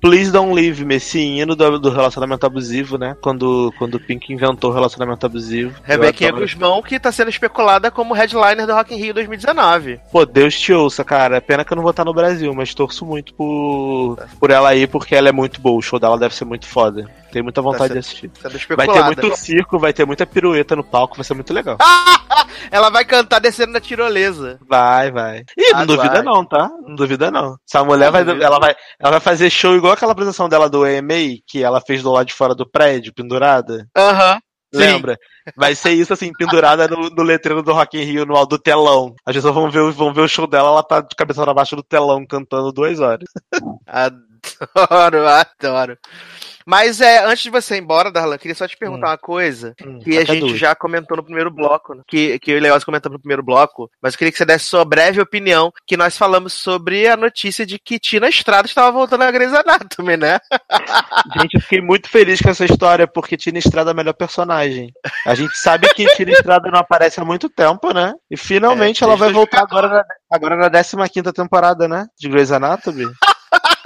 [0.00, 3.16] Please Don't Leave Me, esse hino do, do relacionamento abusivo, né?
[3.20, 5.78] Quando, quando o Pink inventou o relacionamento abusivo.
[5.82, 6.32] Rebequinha.
[6.32, 10.00] Guzmão, que tá sendo especulada como headliner do Rock in Rio 2019.
[10.10, 11.40] Pô, Deus te ouça, cara.
[11.40, 14.86] Pena que eu não vou estar no Brasil, mas torço muito por, por ela aí,
[14.86, 15.78] porque ela é muito boa.
[15.78, 17.06] O show dela deve ser muito foda.
[17.32, 18.30] Tenho muita vontade Tá de assistir.
[18.76, 21.76] Vai ter muito circo, vai ter muita pirueta no palco, vai ser muito legal.
[22.70, 24.58] Ela vai cantar descendo na tirolesa.
[24.68, 25.44] Vai, vai.
[25.56, 26.22] Ih, não Ah, duvida vai.
[26.22, 26.68] não, tá?
[26.86, 27.56] Não duvida não.
[27.68, 28.44] Essa mulher vai, duvido.
[28.44, 32.02] ela vai, ela vai fazer show igual aquela apresentação dela do EMA, que ela fez
[32.02, 33.86] do lado de fora do prédio, pendurada.
[33.96, 34.38] Aham.
[34.72, 34.78] Sim.
[34.82, 35.18] Lembra?
[35.56, 39.14] Vai ser isso assim, pendurada no, no letreiro do Rock in Rio, no do telão.
[39.26, 41.52] As pessoas vão ver, o- vão ver o show dela, ela tá de cabeça pra
[41.52, 43.28] baixo do telão, cantando duas horas.
[43.84, 44.22] Adoro,
[45.60, 45.96] adoro.
[46.66, 49.10] Mas é, antes de você ir embora, Darlan, queria só te perguntar Hum.
[49.10, 52.02] uma coisa Hum, que a taca gente já comentou no primeiro bloco, né?
[52.06, 54.44] que, que eu e o Leoz comentamos no primeiro bloco, mas eu queria que você
[54.44, 58.92] desse sua breve opinião, que nós falamos sobre a notícia de que Tina Estrada estava
[58.92, 60.38] voltando a Grey's Anatomy, né?
[61.40, 64.92] Gente, eu fiquei muito feliz com essa história, porque Tina Estrada é a melhor personagem.
[65.26, 68.12] A gente sabe que Tina Estrada não aparece há muito tempo, né?
[68.30, 72.06] E finalmente É, ela vai voltar agora na, agora na 15 temporada, né?
[72.18, 73.06] De Grey's Anatomy.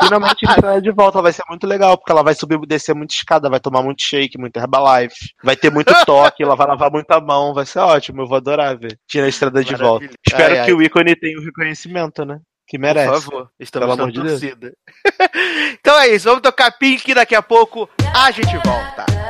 [0.05, 2.94] Finalmente Estrada é de volta, vai ser muito legal, porque ela vai subir e descer
[2.94, 6.90] muita escada, vai tomar muito shake, muito Herbalife, vai ter muito toque, ela vai lavar
[6.90, 10.06] muita mão, vai ser ótimo, eu vou adorar ver Tina Estrada de volta.
[10.06, 10.18] Maravilha.
[10.26, 10.76] Espero Ai, que ai.
[10.76, 12.39] o ícone tenha o reconhecimento, né?
[12.66, 13.09] Que merece.
[13.09, 14.40] Por favor, estamos Pelo amor de Deus.
[15.78, 19.23] então é isso, vamos tocar Pink daqui a pouco a gente volta.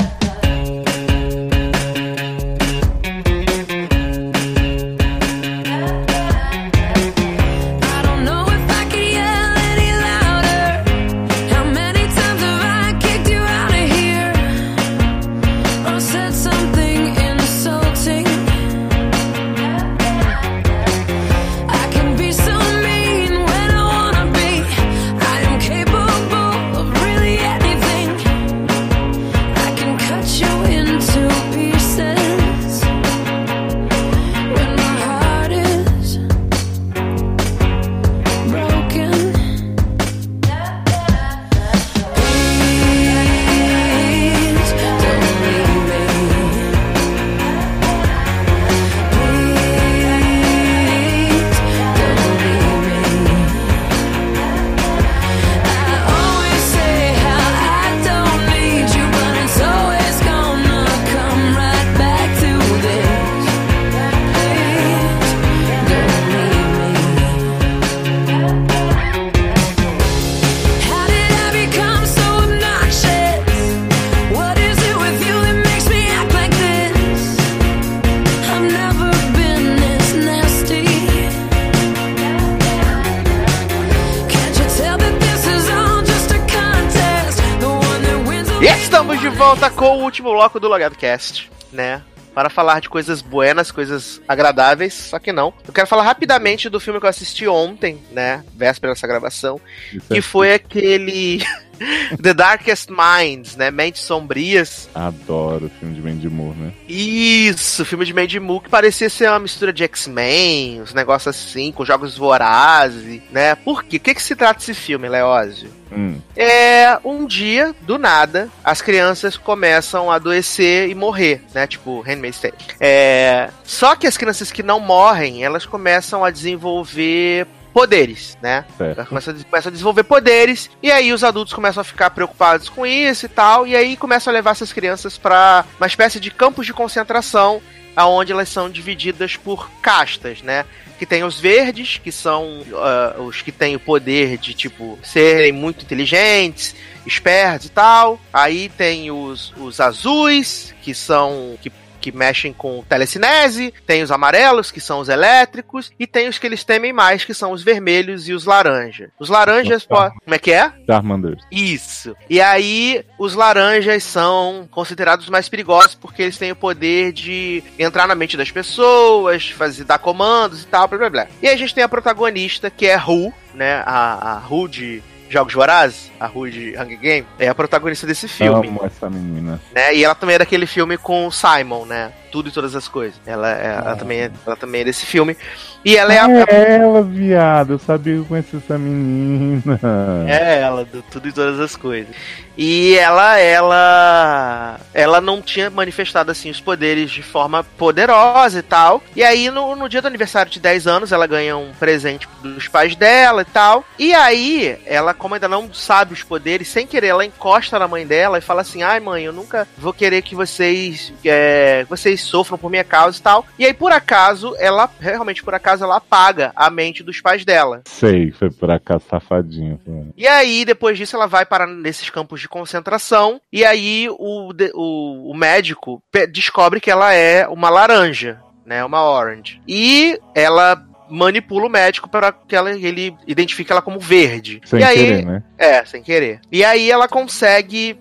[90.14, 92.00] Último bloco do Logado Cast, né?
[92.32, 95.52] Para falar de coisas buenas, coisas agradáveis, só que não.
[95.66, 98.44] Eu quero falar rapidamente do filme que eu assisti ontem, né?
[98.54, 99.60] Véspera dessa gravação.
[99.92, 101.44] Isso Que é- foi aquele.
[102.22, 103.70] The Darkest Minds, né?
[103.70, 104.88] Mentes Sombrias.
[104.94, 106.72] Adoro o filme de Mandy Moore, né?
[106.88, 111.72] Isso, filme de Mandy Moore que parecia ser uma mistura de X-Men, uns negócios assim,
[111.72, 113.54] com jogos vorazes, né?
[113.54, 113.96] Por quê?
[113.96, 115.70] O que, que se trata esse filme, Leózio?
[115.92, 121.66] Hum, É um dia, do nada, as crianças começam a adoecer e morrer, né?
[121.66, 122.54] Tipo, Handmaid's Tale.
[122.80, 123.50] É...
[123.62, 128.64] Só que as crianças que não morrem, elas começam a desenvolver poderes, né?
[128.78, 129.06] Certo.
[129.06, 133.28] começam a, desenvolver poderes, e aí os adultos começam a ficar preocupados com isso e
[133.28, 137.60] tal, e aí começam a levar essas crianças pra uma espécie de campos de concentração,
[137.96, 140.64] aonde elas são divididas por castas, né?
[140.98, 145.50] Que tem os verdes, que são ah, os que têm o poder de, tipo, serem
[145.50, 146.74] muito inteligentes,
[147.04, 148.20] espertos e tal.
[148.32, 151.58] Aí tem os, os azuis, que são.
[151.60, 151.72] que
[152.04, 156.46] que mexem com telecinese, tem os amarelos, que são os elétricos, e tem os que
[156.46, 159.10] eles temem mais, que são os vermelhos e os laranja.
[159.18, 160.10] Os laranjas, Opa.
[160.10, 160.70] po- como é que é?
[160.86, 161.38] Charmander.
[161.50, 162.14] Isso.
[162.28, 168.06] E aí, os laranjas são considerados mais perigosos porque eles têm o poder de entrar
[168.06, 171.26] na mente das pessoas, fazer dar comandos e tal, blá blá blá.
[171.40, 173.82] E aí a gente tem a protagonista, que é Ru, né?
[173.86, 175.02] A, a Ru de
[175.34, 179.60] Jogos Vorazes, a Ru de Hunger Game, é a protagonista desse filme Amo essa menina.
[179.74, 179.92] né?
[179.92, 182.12] E ela também é daquele filme com o Simon, né?
[182.34, 183.14] Tudo e todas as coisas.
[183.24, 185.36] Ela, é- ela, também, é, ela também é desse filme.
[185.84, 186.26] E ela é a.
[186.48, 187.74] É ela, viado.
[187.74, 189.78] Eu sabia que eu conhecia essa menina.
[190.26, 192.12] É ela, do tudo e todas as coisas.
[192.58, 194.80] E ela, ela.
[194.92, 199.00] Ela não tinha manifestado assim os poderes de forma poderosa e tal.
[199.14, 202.66] E aí, no, no dia do aniversário de 10 anos, ela ganha um presente dos
[202.66, 203.84] pais dela e tal.
[203.98, 208.06] E aí, ela, como ainda não sabe os poderes, sem querer, ela encosta na mãe
[208.06, 211.12] dela e fala assim: Ai, mãe, eu nunca vou querer que vocês.
[211.24, 213.46] é, vocês sofram por minha causa e tal.
[213.58, 217.82] E aí, por acaso, ela, realmente por acaso, ela apaga a mente dos pais dela.
[217.86, 219.80] Sei, foi por acaso safadinho.
[219.84, 220.06] foi.
[220.16, 223.40] E aí, depois disso, ela vai para nesses campos de concentração.
[223.52, 228.84] E aí, o, o, o médico descobre que ela é uma laranja, né?
[228.84, 229.60] Uma orange.
[229.66, 234.60] E ela manipula o médico para que ela, ele identifique ela como verde.
[234.64, 235.42] Sem e aí, querer, né?
[235.58, 236.40] é, sem querer.
[236.50, 237.98] E aí ela consegue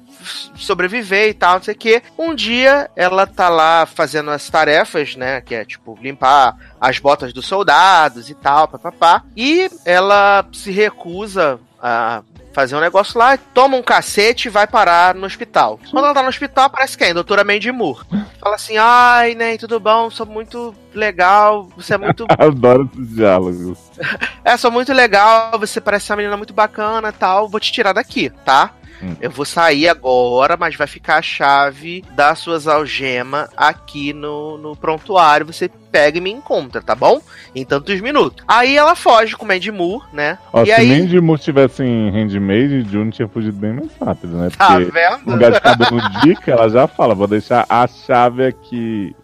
[0.55, 2.01] sobreviver e tal, não sei o quê.
[2.17, 5.41] Um dia ela tá lá fazendo as tarefas, né?
[5.41, 9.23] Que é tipo limpar as botas dos soldados e tal, papapá.
[9.35, 12.23] E ela se recusa a
[12.53, 15.79] fazer um negócio lá, toma um cacete e vai parar no hospital.
[15.89, 17.13] Quando ela tá no hospital, aparece quem?
[17.13, 18.05] Doutora Mandy Moore.
[18.39, 23.79] Fala assim, ai, né, tudo bom, sou muito legal, você é muito Adoro esses diálogos.
[24.45, 27.93] é, sou muito legal, você parece uma menina muito bacana e tal, vou te tirar
[27.93, 28.71] daqui, tá?
[29.01, 29.15] Hum.
[29.19, 34.75] Eu vou sair agora, mas vai ficar a chave das suas algemas aqui no, no
[34.75, 35.45] prontuário.
[35.45, 37.21] Você pega e me encontra, tá bom?
[37.55, 38.43] Em tantos minutos.
[38.47, 40.39] Aí ela foge com o Mandy Moore, né?
[40.51, 40.87] Ó, e se aí.
[40.89, 44.49] Mandy Moore tivesse em Handmade, June tinha fugido bem mais rápido, né?
[44.57, 45.19] Tá Porque vendo?
[45.25, 49.15] no lugar de ficar dando dica, ela já fala, vou deixar a chave aqui.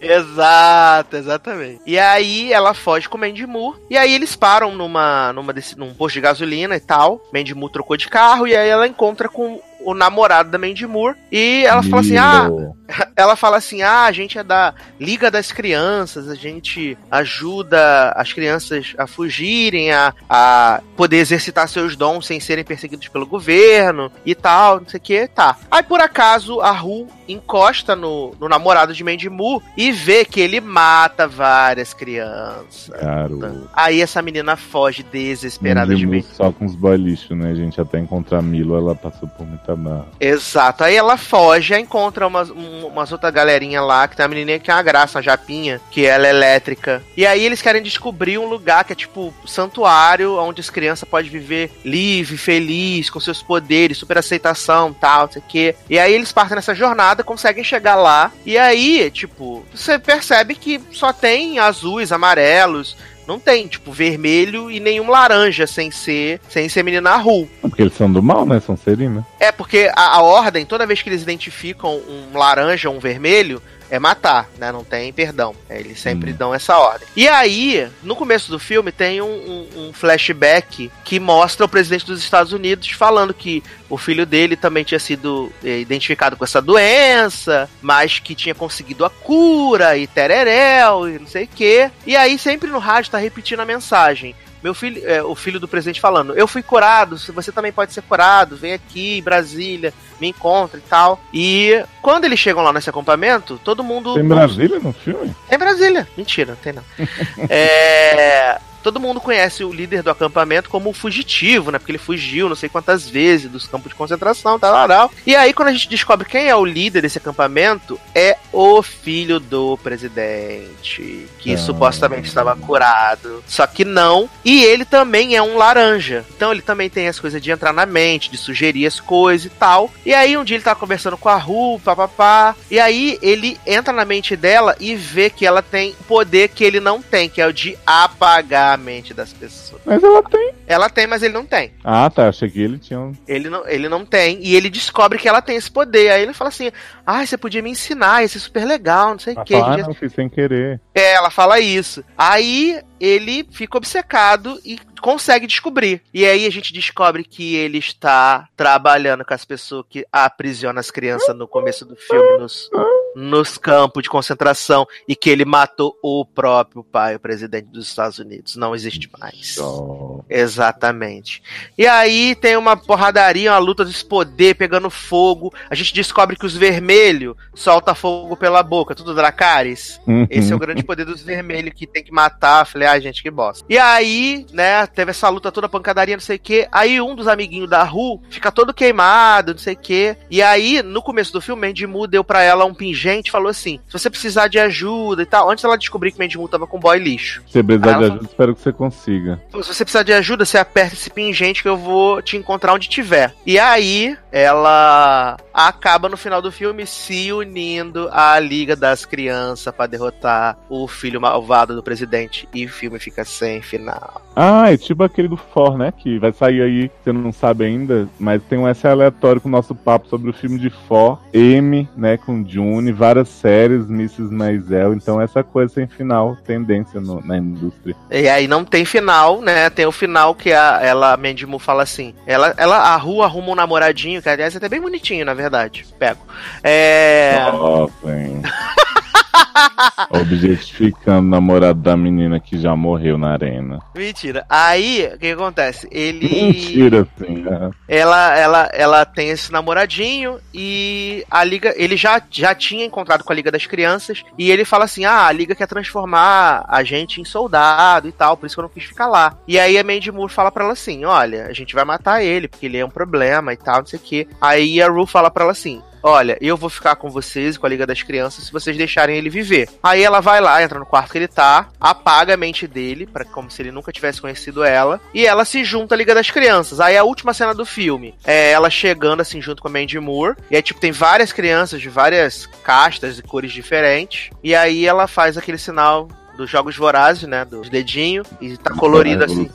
[0.00, 1.80] Exato, exatamente.
[1.86, 3.78] E aí ela foge com o Mandy Moore.
[3.90, 7.20] E aí eles param numa, numa desse, num posto de gasolina e tal.
[7.32, 8.46] Mandy Moore trocou de carro.
[8.46, 11.16] E aí ela encontra com o namorado da Mandy Moore.
[11.30, 12.48] E ela fala assim: ah,
[13.14, 18.32] ela fala assim: ah, a gente é da Liga das Crianças, a gente ajuda as
[18.32, 24.34] crianças a fugirem, a, a poder exercitar seus dons sem serem perseguidos pelo governo e
[24.34, 25.56] tal, não sei o que, tá.
[25.70, 30.40] Aí por acaso a Ru encosta no, no namorado de Mandy Moore e vê que
[30.40, 32.90] ele mata várias crianças.
[33.00, 33.68] Garoto.
[33.72, 37.80] Aí essa menina foge desesperada Mandy de Mandy só com os boy lixo, né, gente?
[37.80, 40.06] Até encontrar Milo, ela passou por muita barra.
[40.20, 40.84] Exato.
[40.84, 44.58] Aí ela foge, aí encontra umas, um- umas outra galerinha lá, que tem uma menininha
[44.58, 47.02] que é uma graça, uma japinha, que ela é elétrica.
[47.16, 51.30] E aí eles querem descobrir um lugar que é tipo santuário, onde as crianças podem
[51.30, 55.74] viver livre, feliz, com seus poderes, super aceitação, tal, não sei o quê.
[55.88, 58.32] E aí eles partem nessa jornada, conseguem chegar lá.
[58.44, 62.96] E aí, tipo, você percebe que só tem azuis, amarelos,
[63.26, 67.48] não tem, tipo, vermelho e nenhum laranja sem ser, sem ser menina Ru.
[67.60, 68.60] Porque eles são do mal, né?
[68.60, 69.26] São serina.
[69.40, 73.62] É, porque a, a ordem, toda vez que eles identificam um laranja ou um vermelho,
[73.94, 74.70] é matar, né?
[74.72, 75.54] Não tem perdão.
[75.68, 76.36] É, eles sempre Hum.
[76.36, 77.06] dão essa ordem.
[77.16, 82.06] E aí, no começo do filme, tem um, um- um flashback que mostra o presidente
[82.06, 86.60] dos Estados Unidos falando que o filho dele também tinha sido eh, identificado com essa
[86.60, 91.90] doença, mas que tinha conseguido a cura e tereréu e não sei o quê.
[92.06, 94.34] E aí, sempre no rádio tá repetindo a mensagem.
[94.64, 98.00] Meu filho, é, o filho do presidente falando, eu fui curado, você também pode ser
[98.00, 101.20] curado, vem aqui em Brasília, me encontra e tal.
[101.34, 104.14] E quando eles chegam lá nesse acampamento, todo mundo.
[104.14, 105.36] Tem Brasília no filme?
[105.50, 106.08] Tem Brasília.
[106.16, 106.84] Mentira, não tem não.
[107.50, 111.78] é todo mundo conhece o líder do acampamento como fugitivo, né?
[111.78, 115.10] Porque ele fugiu não sei quantas vezes dos campos de concentração, tal, tal.
[115.26, 119.40] E aí, quando a gente descobre quem é o líder desse acampamento, é o filho
[119.40, 121.58] do presidente, que Ah.
[121.58, 123.42] supostamente estava curado.
[123.46, 124.28] Só que não.
[124.44, 126.24] E ele também é um laranja.
[126.36, 129.50] Então ele também tem as coisas de entrar na mente, de sugerir as coisas e
[129.50, 129.90] tal.
[130.04, 132.54] E aí, um dia ele tá conversando com a Ru, papapá.
[132.70, 136.80] E aí, ele entra na mente dela e vê que ela tem poder que ele
[136.80, 139.80] não tem, que é o de apagar a mente das pessoas.
[139.84, 140.54] Mas ela tem.
[140.66, 141.72] Ela tem, mas ele não tem.
[141.82, 142.28] Ah, tá.
[142.28, 143.12] Achei que ele tinha um.
[143.26, 144.38] Ele não, ele não tem.
[144.42, 146.10] E ele descobre que ela tem esse poder.
[146.10, 146.70] Aí ele fala assim:
[147.06, 149.54] Ah, você podia me ensinar, ia ser super legal, não sei o que.
[149.54, 150.80] ah, não fiz sem querer.
[150.94, 152.04] É, ela fala isso.
[152.16, 156.00] Aí ele fica obcecado e consegue descobrir.
[156.12, 160.90] E aí a gente descobre que ele está trabalhando com as pessoas que aprisionam as
[160.90, 162.70] crianças no começo do filme nos,
[163.14, 168.18] nos campos de concentração e que ele matou o próprio pai, o presidente dos Estados
[168.18, 168.56] Unidos.
[168.56, 169.56] Não existe mais.
[169.58, 170.24] Oh.
[170.28, 171.42] Exatamente.
[171.78, 175.52] E aí tem uma porradaria, uma luta desse poder pegando fogo.
[175.70, 180.00] A gente descobre que os vermelhos soltam fogo pela boca, tudo Dracarys.
[180.28, 182.66] Esse é o grande poder dos vermelhos que tem que matar.
[182.66, 183.64] Falei, ai, gente, que bosta.
[183.68, 186.66] E aí, né, teve essa luta toda, pancadaria, não sei o que.
[186.72, 190.16] Aí um dos amiguinhos da Ru fica todo queimado, não sei o que.
[190.30, 193.48] E aí, no começo do filme, Mandy Moore deu pra ela um pingente e falou
[193.48, 195.50] assim: se você precisar de ajuda e tal.
[195.50, 197.42] Antes ela descobrir que Mandy Moore tava com boy lixo.
[197.46, 199.42] Se precisar de ajuda, espero que você consiga.
[199.50, 202.88] Se você precisar de ajuda, você aperta esse pingente que eu vou te encontrar onde
[202.88, 203.34] tiver.
[203.46, 209.86] E aí, ela acaba no final do filme se unindo à Liga das Crianças pra
[209.86, 212.48] derrotar o filho malvado do presidente.
[212.52, 214.23] E o filme fica sem final.
[214.36, 215.92] Ah, é tipo aquele do For, né?
[215.96, 219.52] Que vai sair aí, você não sabe ainda, mas tem um S aleatório com o
[219.52, 222.16] nosso papo sobre o filme de For, M, né?
[222.16, 224.32] Com June, várias séries, Mrs.
[224.34, 224.92] Maisel.
[224.94, 227.94] Então essa coisa sem final, tendência no- na indústria.
[228.10, 229.70] E aí não tem final, né?
[229.70, 232.12] Tem o final que a, ela, a Mandy Moore fala assim.
[232.26, 235.86] Ela, ela, a rua arruma um namoradinho, que aliás é até bem bonitinho, na verdade.
[235.98, 236.20] Pego.
[236.62, 237.36] É.
[237.52, 238.42] Ó, vem.
[240.10, 243.80] Objetificando o namorado da menina que já morreu na arena.
[243.94, 244.44] Mentira.
[244.48, 245.88] Aí, o que, acontece?
[245.90, 246.28] Ele.
[246.28, 247.44] Mentira, assim.
[247.48, 247.70] ah.
[247.88, 253.32] ela, ela, ela tem esse namoradinho e a liga, ele já, já tinha encontrado com
[253.32, 257.20] a Liga das Crianças e ele fala assim: "Ah, a liga quer transformar a gente
[257.20, 259.36] em soldado e tal, por isso que eu não quis ficar lá".
[259.46, 262.48] E aí a Mandy Moore fala pra ela assim: "Olha, a gente vai matar ele
[262.48, 264.28] porque ele é um problema e tal, não sei o quê".
[264.40, 267.68] Aí a Ru fala pra ela assim: Olha, eu vou ficar com vocês, com a
[267.70, 269.70] Liga das Crianças, se vocês deixarem ele viver.
[269.82, 273.24] Aí ela vai lá, entra no quarto que ele tá, apaga a mente dele, para
[273.24, 276.78] como se ele nunca tivesse conhecido ela, e ela se junta à Liga das Crianças.
[276.78, 280.36] Aí a última cena do filme é ela chegando assim junto com a Mandy Moore,
[280.50, 285.06] e aí tipo tem várias crianças de várias castas e cores diferentes, e aí ela
[285.06, 286.06] faz aquele sinal
[286.36, 289.48] dos jogos vorazes, né, dos dedinhos, e tá colorido assim.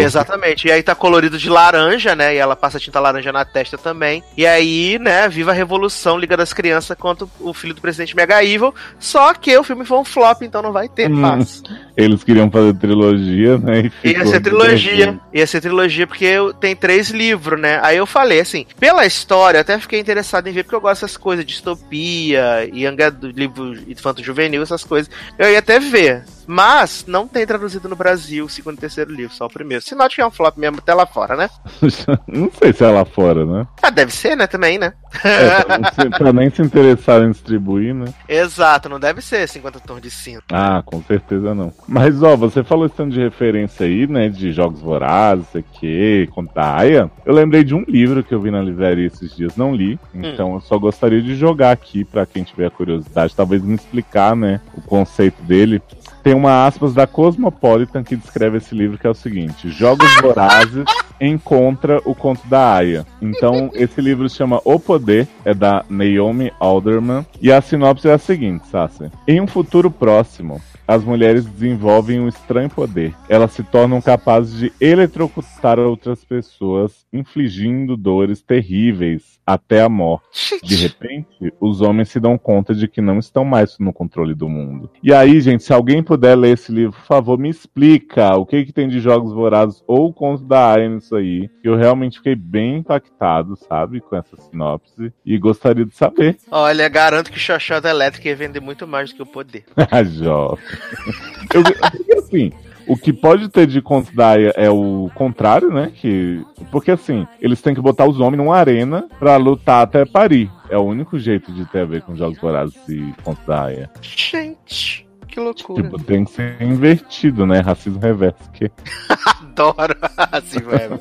[0.00, 0.68] Exatamente.
[0.68, 2.34] E aí tá colorido de laranja, né?
[2.34, 4.22] E ela passa tinta laranja na testa também.
[4.36, 8.42] E aí, né, viva a revolução Liga das Crianças contra o filho do presidente Mega
[8.44, 8.74] Evil.
[8.98, 11.62] Só que o filme foi um flop, então não vai ter Hum, fácil.
[11.96, 13.90] Eles queriam fazer trilogia, né?
[14.04, 15.18] E Ia ser trilogia.
[15.32, 17.78] Ia ser trilogia porque tem três livros, né?
[17.82, 21.02] Aí eu falei assim, pela história, eu até fiquei interessado em ver, porque eu gosto
[21.02, 25.10] dessas coisas, distopia, young adu- livro infanto juvenil, essas coisas.
[25.38, 26.05] Eu ia até ver.
[26.06, 26.22] yeah.
[26.46, 29.82] Mas não tem traduzido no Brasil o segundo e terceiro livro, só o primeiro.
[29.82, 31.50] Se não, que é um flop mesmo até lá fora, né?
[32.26, 33.66] Não sei se é lá fora, né?
[33.82, 34.46] Ah, deve ser, né?
[34.46, 34.92] Também, né?
[35.24, 38.12] É, pra, não se- pra nem se interessar em distribuir, né?
[38.28, 40.42] Exato, não deve ser 50 tons de cinza.
[40.52, 41.72] Ah, com certeza não.
[41.88, 44.28] Mas, ó, você falou esse tanto de referência aí, né?
[44.28, 47.10] De jogos vorazes, sei que, conta Aya.
[47.24, 49.98] Eu lembrei de um livro que eu vi na livraria esses dias, não li.
[50.14, 54.60] Então eu só gostaria de jogar aqui pra quem tiver curiosidade, talvez me explicar, né?
[54.76, 55.82] O conceito dele.
[56.26, 60.84] Tem uma aspas da Cosmopolitan que descreve esse livro que é o seguinte: Jogos Vorazes
[61.20, 63.06] encontra o conto da Aya.
[63.22, 67.24] Então, esse livro se chama O Poder, é da Naomi Alderman.
[67.40, 69.08] E a sinopse é a seguinte, Sassi.
[69.28, 73.14] Em um futuro próximo, as mulheres desenvolvem um estranho poder.
[73.28, 80.58] Elas se tornam capazes de eletrocutar outras pessoas, infligindo dores terríveis até a morte.
[80.62, 84.48] De repente, os homens se dão conta de que não estão mais no controle do
[84.48, 84.90] mundo.
[85.02, 88.64] E aí, gente, se alguém puder ler esse livro, por favor, me explica o que,
[88.64, 91.48] que tem de jogos vorazes ou o conto da Aya nisso aí.
[91.62, 95.12] Eu realmente fiquei bem impactado, sabe, com essa sinopse.
[95.24, 96.36] E gostaria de saber.
[96.50, 99.64] Olha, garanto que Xoxota Elétrica ia vender muito mais do que o poder.
[100.16, 100.58] Jovem.
[101.54, 102.52] Eu, assim,
[102.86, 105.90] O que pode ter de Conto Daia é o contrário, né?
[105.94, 110.50] Que, porque assim, eles têm que botar os homens numa arena pra lutar até parir.
[110.70, 113.90] É o único jeito de ter a ver com Jogos Vorazes e Conto Daia.
[114.00, 115.82] Gente, que loucura.
[115.82, 117.60] Tipo, tem que ser invertido, né?
[117.60, 118.50] Racismo reverso.
[118.52, 118.70] Que...
[119.42, 119.96] Adoro
[120.32, 121.00] assim, velho.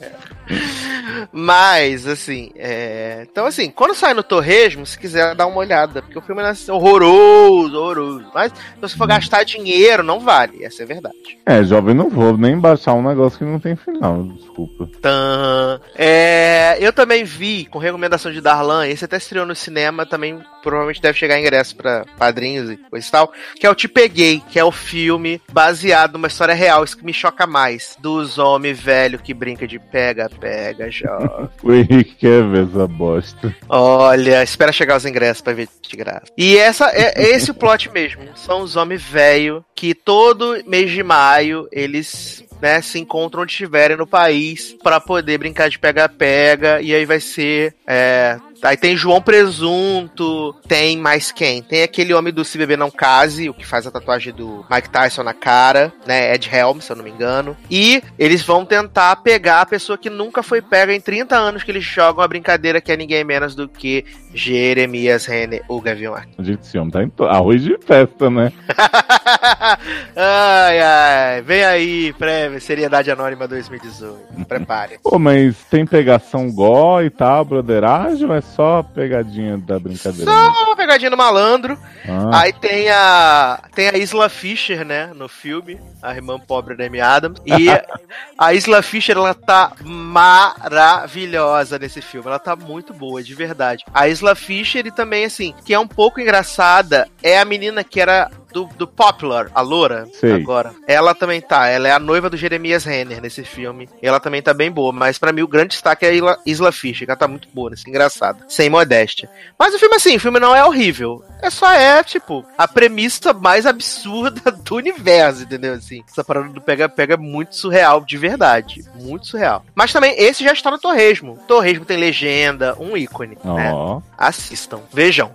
[1.31, 3.25] Mas, assim, é...
[3.29, 6.71] então, assim, quando sai no Torresmo, se quiser dar uma olhada, porque o filme é
[6.71, 8.25] horroroso, horroroso.
[8.33, 11.15] Mas se você for gastar dinheiro, não vale, essa é a verdade.
[11.45, 14.89] É, jovem, não vou nem baixar um negócio que não tem final, desculpa.
[15.01, 15.79] Tan.
[15.95, 21.01] É, eu também vi, com recomendação de Darlan, esse até estreou no cinema, também provavelmente
[21.01, 24.57] deve chegar ingresso pra padrinhos e coisa e tal, que é o Te Peguei, que
[24.57, 29.19] é o filme baseado numa história real, isso que me choca mais, dos homens velho
[29.19, 31.51] que brinca de pega, pega, joga.
[31.63, 33.55] O Henrique quer ver essa bosta.
[33.69, 36.25] Olha, espera chegar os ingressos pra ver de graça.
[36.37, 38.23] E essa é, é esse o plot mesmo.
[38.35, 43.97] São os homens velho que todo mês de maio eles né, se encontram onde estiverem
[43.97, 49.21] no país pra poder brincar de pega-pega e aí vai ser é, Aí tem João
[49.21, 51.61] Presunto, tem mais quem?
[51.61, 54.89] Tem aquele homem do Se Beber Não Case, o que faz a tatuagem do Mike
[54.89, 56.33] Tyson na cara, né?
[56.33, 57.55] Ed Helm, se eu não me engano.
[57.69, 61.71] E eles vão tentar pegar a pessoa que nunca foi pega em 30 anos que
[61.71, 66.43] eles jogam a brincadeira que é ninguém menos do que Jeremias Renner, o Gavião Arqueiro.
[66.43, 68.51] Gente, esse homem tá em arroz de festa, né?
[70.15, 71.41] ai, ai.
[71.41, 74.45] Vem aí, pré Seriedade Anônima 2018.
[74.45, 74.99] Prepare.
[75.01, 80.31] Pô, mas tem pegação gó e tal, broderagem, ou é só pegadinha da brincadeira?
[80.31, 81.77] Só uma pegadinha do malandro.
[82.07, 86.85] Ah, Aí tem a tem a Isla Fisher, né, no filme, a irmã pobre da
[86.85, 87.39] Amy Adams.
[87.45, 87.67] E
[88.37, 92.27] a Isla Fisher, ela tá maravilhosa nesse filme.
[92.27, 93.83] Ela tá muito boa, de verdade.
[93.93, 97.99] A Isla Fisher e também, assim, que é um pouco engraçada, é a menina que
[97.99, 100.31] era do, do Popular, a loura, Sei.
[100.31, 100.73] agora.
[100.87, 103.89] Ela também tá, ela é a noiva do Jeremias Renner nesse filme.
[104.01, 106.71] E ela também tá bem boa, mas pra mim o grande destaque é a Isla,
[106.71, 108.45] Fisher, que ela tá muito boa, nesse engraçada.
[108.47, 109.29] Sem modéstia.
[109.59, 111.21] Mas o filme, assim, o filme não é horrível.
[111.41, 115.73] É só é, tipo, a premissa mais absurda do universo, entendeu?
[115.73, 118.85] Assim, essa parada do pega-pega é muito surreal, de verdade.
[118.95, 119.65] Muito surreal.
[119.75, 121.37] Mas também, esse já está no Torresmo.
[121.45, 123.71] Torresmo tem legenda, um ícone, né?
[123.73, 123.99] ó.
[124.17, 125.31] Assistam, vejam.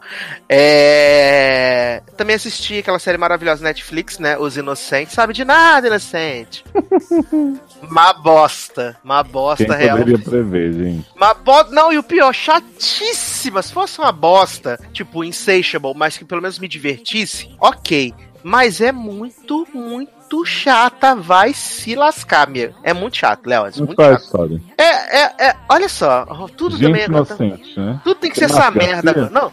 [0.48, 2.02] É...
[2.16, 4.38] Também assisti aquela série maravilhosa Netflix, né?
[4.38, 5.14] Os Inocentes.
[5.14, 6.64] Sabe de nada, inocente.
[7.82, 8.96] Uma bosta.
[9.02, 9.98] Uma bosta Quem real.
[9.98, 11.06] poderia prever, gente?
[11.16, 11.72] Uma bosta.
[11.72, 13.62] Não, e o pior, chatíssima.
[13.62, 18.14] Se fosse uma bosta, tipo Insatiable, mas que pelo menos me divertisse, ok.
[18.42, 21.14] Mas é muito, muito chata.
[21.14, 22.72] Vai se lascar, meu.
[22.82, 23.66] É muito chato, Léo.
[23.66, 24.22] É muito chato.
[24.22, 24.60] história?
[24.78, 25.56] É, é, é.
[25.68, 26.24] Olha só.
[26.56, 27.06] Tudo também Gente é.
[27.06, 28.00] inocente, né?
[28.02, 29.30] Tudo tem que ser Márcio essa merda.
[29.30, 29.52] Não.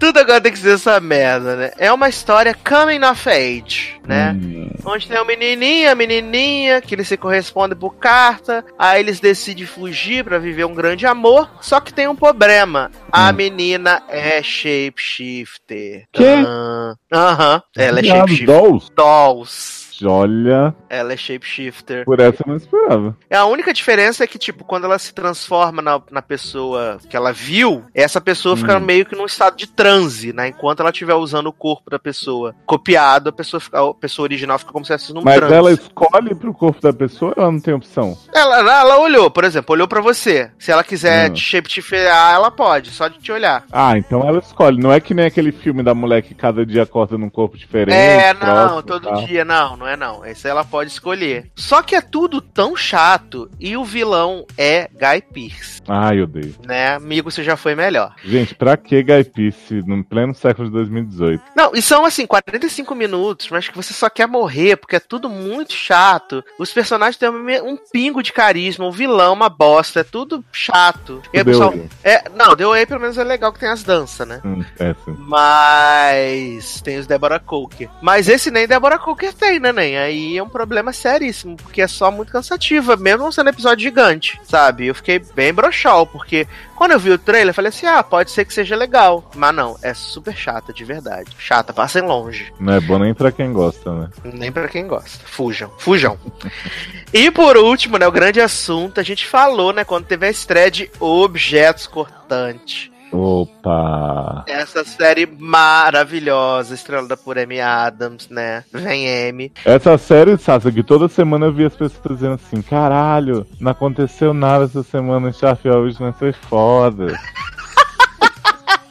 [0.00, 1.70] Tudo agora tem que ser essa merda, né?
[1.78, 4.32] É uma história coming of age, né?
[4.32, 9.20] Hum, Onde tem um menininho, a menininha, que eles se correspondem por carta, aí eles
[9.20, 12.90] decidem fugir pra viver um grande amor, só que tem um problema.
[13.12, 13.34] A Hum.
[13.34, 16.06] menina é shapeshifter.
[16.46, 18.46] Ah, Aham, ela é shapeshifter.
[18.46, 18.90] Dolls?
[18.96, 19.79] Dolls.
[20.06, 22.04] Olha, Ela é shapeshifter.
[22.04, 23.16] por essa eu não esperava.
[23.28, 27.16] É, A única diferença é que, tipo, quando ela se transforma na, na pessoa que
[27.16, 28.80] ela viu, essa pessoa fica Hum.
[28.80, 30.48] meio que num estado de transe, né?
[30.48, 34.58] Enquanto ela estiver usando o corpo da pessoa copiado, a pessoa, fica, a pessoa original
[34.58, 35.54] fica como se fosse num Mas transe.
[35.54, 38.16] ela escolhe pro corpo da pessoa ou ela não tem opção?
[38.34, 40.50] Ela, ela olhou, por exemplo, olhou pra você.
[40.58, 41.34] Se ela quiser Hum.
[41.34, 43.64] te shapeshiftear, ela pode, só de te olhar.
[43.72, 44.80] Ah, então ela escolhe.
[44.80, 47.96] Não é que nem aquele filme da mulher que cada dia acorda num corpo diferente.
[47.96, 49.24] É, não, próximo, todo tal.
[49.26, 50.24] dia, não, não é não.
[50.24, 51.50] Esse ela pode escolher.
[51.54, 56.54] Só que é tudo tão chato e o vilão é Guy Pearce, Ai, odeio.
[56.66, 56.94] né?
[56.94, 58.14] Amigo, você já foi melhor.
[58.24, 61.42] Gente, pra que Guy Pearce no pleno século de 2018?
[61.56, 65.28] Não, e são assim, 45 minutos, mas que você só quer morrer, porque é tudo
[65.28, 66.44] muito chato.
[66.58, 71.22] Os personagens têm um pingo de carisma, o vilão, uma bosta, é tudo chato.
[71.32, 73.82] E aí, Deu pessoal, é, não, deu aí pelo menos é legal que tem as
[73.82, 74.40] danças, né?
[74.44, 75.16] Hum, é, sim.
[75.18, 77.88] Mas tem os Deborah Coker.
[78.02, 82.10] Mas esse nem Deborah Coker tem, né, Aí é um problema seríssimo, porque é só
[82.10, 84.86] muito cansativa, mesmo não sendo episódio gigante, sabe?
[84.86, 88.30] Eu fiquei bem broxal, porque quando eu vi o trailer, eu falei assim: ah, pode
[88.30, 89.30] ser que seja legal.
[89.34, 91.30] Mas não, é super chata, de verdade.
[91.38, 92.52] Chata, passem longe.
[92.58, 94.08] Não é bom nem pra quem gosta, né?
[94.24, 95.24] Nem pra quem gosta.
[95.26, 96.18] Fujam, fujam.
[97.12, 100.70] e por último, né, o grande assunto, a gente falou, né, quando teve a estreia
[100.70, 102.90] de Objetos Cortantes.
[103.12, 104.44] Opa!
[104.46, 108.64] Essa série maravilhosa, estrelada por Amy Adams, né?
[108.72, 109.52] Vem Amy.
[109.64, 114.32] Essa série, Sassa, que toda semana eu vi as pessoas dizendo assim: caralho, não aconteceu
[114.32, 117.18] nada essa semana, Starfield hoje vai ser foda.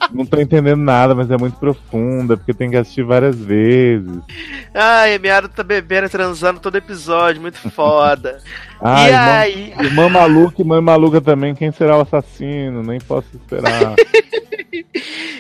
[0.13, 4.19] não tô entendendo nada, mas é muito profunda, porque tem que assistir várias vezes.
[4.73, 8.39] Ai, Emiada tá bebendo e transando todo episódio, muito foda.
[8.81, 9.73] Ai, e irmã, aí.
[9.79, 12.83] irmã maluca e mãe maluca também, quem será o assassino?
[12.83, 13.95] Nem posso esperar.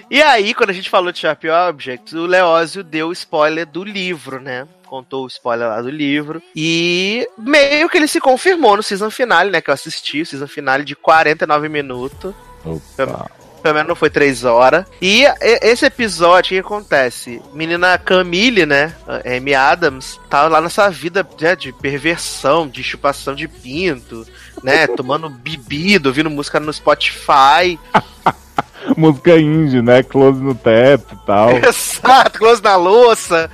[0.09, 3.83] E aí, quando a gente falou de Sharp Objects, o Leózio deu o spoiler do
[3.83, 4.67] livro, né?
[4.87, 6.41] Contou o spoiler lá do livro.
[6.55, 9.61] E meio que ele se confirmou no season finale, né?
[9.61, 12.33] Que eu assisti, o season finale de 49 minutos.
[12.65, 13.29] Opa.
[13.61, 14.85] Pelo menos não foi três horas.
[15.01, 17.41] E esse episódio, o que acontece?
[17.53, 18.93] Menina Camille, né?
[19.07, 24.25] a Amy Adams, tá lá nessa vida né, de perversão, de chupação de pinto,
[24.63, 24.87] né?
[24.95, 27.79] Tomando bebida, ouvindo música no Spotify.
[28.95, 30.01] Música indie, né?
[30.03, 31.51] Close no teto e tal.
[31.59, 33.49] Exato, close na louça,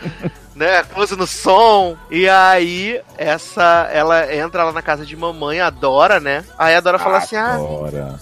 [0.55, 0.83] né?
[0.83, 1.97] Close no som.
[2.09, 6.43] E aí, essa, ela entra lá na casa de mamãe, a Dora, né?
[6.57, 7.57] Aí a Dora fala assim: ah,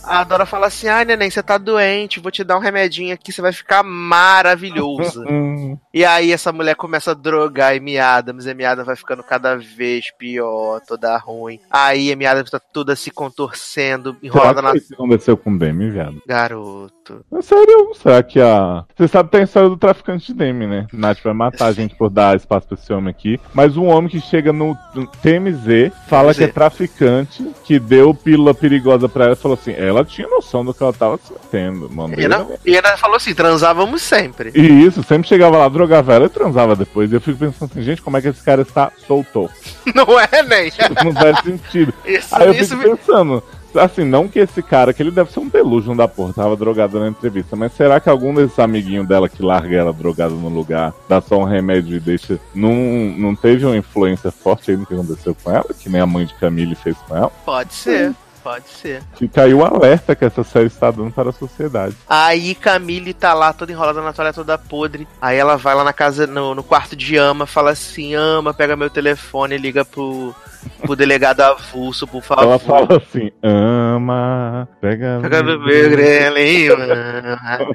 [0.04, 3.32] a Dora fala assim: ai, neném, você tá doente, vou te dar um remedinho aqui,
[3.32, 5.24] você vai ficar maravilhoso.
[5.28, 8.96] Hum, e aí essa mulher começa a drogar a Amy Adams, a Amy Adams vai
[8.96, 11.60] ficando cada vez pior, toda ruim.
[11.70, 14.72] Aí a Amy Adams tá toda se contorcendo, enrolada será na.
[14.74, 16.22] que isso aconteceu com o Demi, viado?
[16.28, 17.03] Garoto.
[17.32, 18.86] É sério, será que a.
[18.96, 20.88] Você sabe que tem a história do traficante de Demi, né?
[20.94, 23.40] Nath vai matar a gente por dar espaço pra esse homem aqui.
[23.54, 24.78] Mas um homem que chega no
[25.22, 26.38] TMZ fala TMZ.
[26.38, 30.64] que é traficante, que deu pílula perigosa pra ela e falou assim: ela tinha noção
[30.64, 32.14] do que ela tava sentindo, mano.
[32.18, 34.52] E ainda, e ainda falou assim: transávamos sempre.
[34.56, 37.12] E isso, sempre chegava lá, drogava ela e transava depois.
[37.12, 39.50] E eu fico pensando assim, gente, como é que esse cara está soltou?
[39.94, 40.72] Não é, nem?
[41.04, 41.94] Não faz sentido.
[42.06, 43.44] Isso, Aí eu isso fico me- pensando,
[43.80, 47.00] assim, não que esse cara, que ele deve ser um delusion da porra, tava drogado
[47.00, 50.94] na entrevista, mas será que algum desses amiguinhos dela que larga ela drogada no lugar,
[51.08, 52.40] dá só um remédio e deixa.
[52.54, 52.74] Não,
[53.18, 56.26] não teve uma influência forte aí no que aconteceu com ela, que nem a mãe
[56.26, 57.30] de Camille fez com ela?
[57.46, 58.14] Pode ser,
[58.44, 59.02] pode ser.
[59.16, 61.96] Fica aí o alerta que essa série está dando para a sociedade.
[62.08, 65.08] Aí Camille tá lá toda enrolada na toalha toda podre.
[65.22, 68.76] Aí ela vai lá na casa, no, no quarto de Ama, fala assim: Ama, pega
[68.76, 70.36] meu telefone e liga pro,
[70.82, 72.44] pro delegado avulso, por favor.
[72.44, 75.20] Ela fala assim: ama, pega.
[75.22, 75.60] Pega meu
[75.90, 76.76] grelinho.
[76.76, 77.68] ama."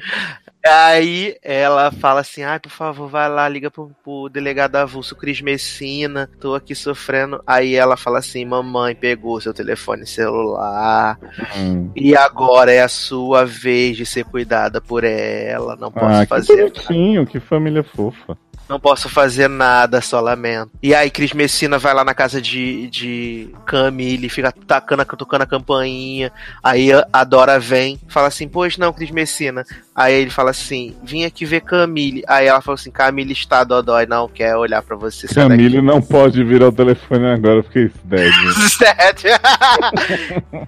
[0.67, 5.39] Aí ela fala assim: ai, por favor, vai lá, liga pro, pro delegado avulso Cris
[5.41, 7.41] Messina, tô aqui sofrendo.
[7.47, 11.17] Aí ela fala assim: mamãe pegou seu telefone celular.
[11.57, 11.89] Hum.
[11.95, 15.77] E agora é a sua vez de ser cuidada por ela.
[15.77, 16.69] Não posso Ah, que fazer nada.
[16.71, 18.37] bonitinho, que família fofa.
[18.69, 20.71] Não posso fazer nada, só lamento.
[20.81, 25.45] E aí, Cris Messina vai lá na casa de, de Camille, fica tacando, tocando a
[25.47, 26.31] campainha.
[26.63, 29.65] Aí a- Dora vem, fala assim: Pois não, Cris Messina.
[29.95, 32.23] Aí ele fala assim: Vim aqui ver Camille.
[32.27, 35.27] Aí ela fala assim: Camille está dodói, não quer olhar pra você.
[35.27, 38.31] sai daqui." Camille não pode vir ao telefone agora, porque isso deve.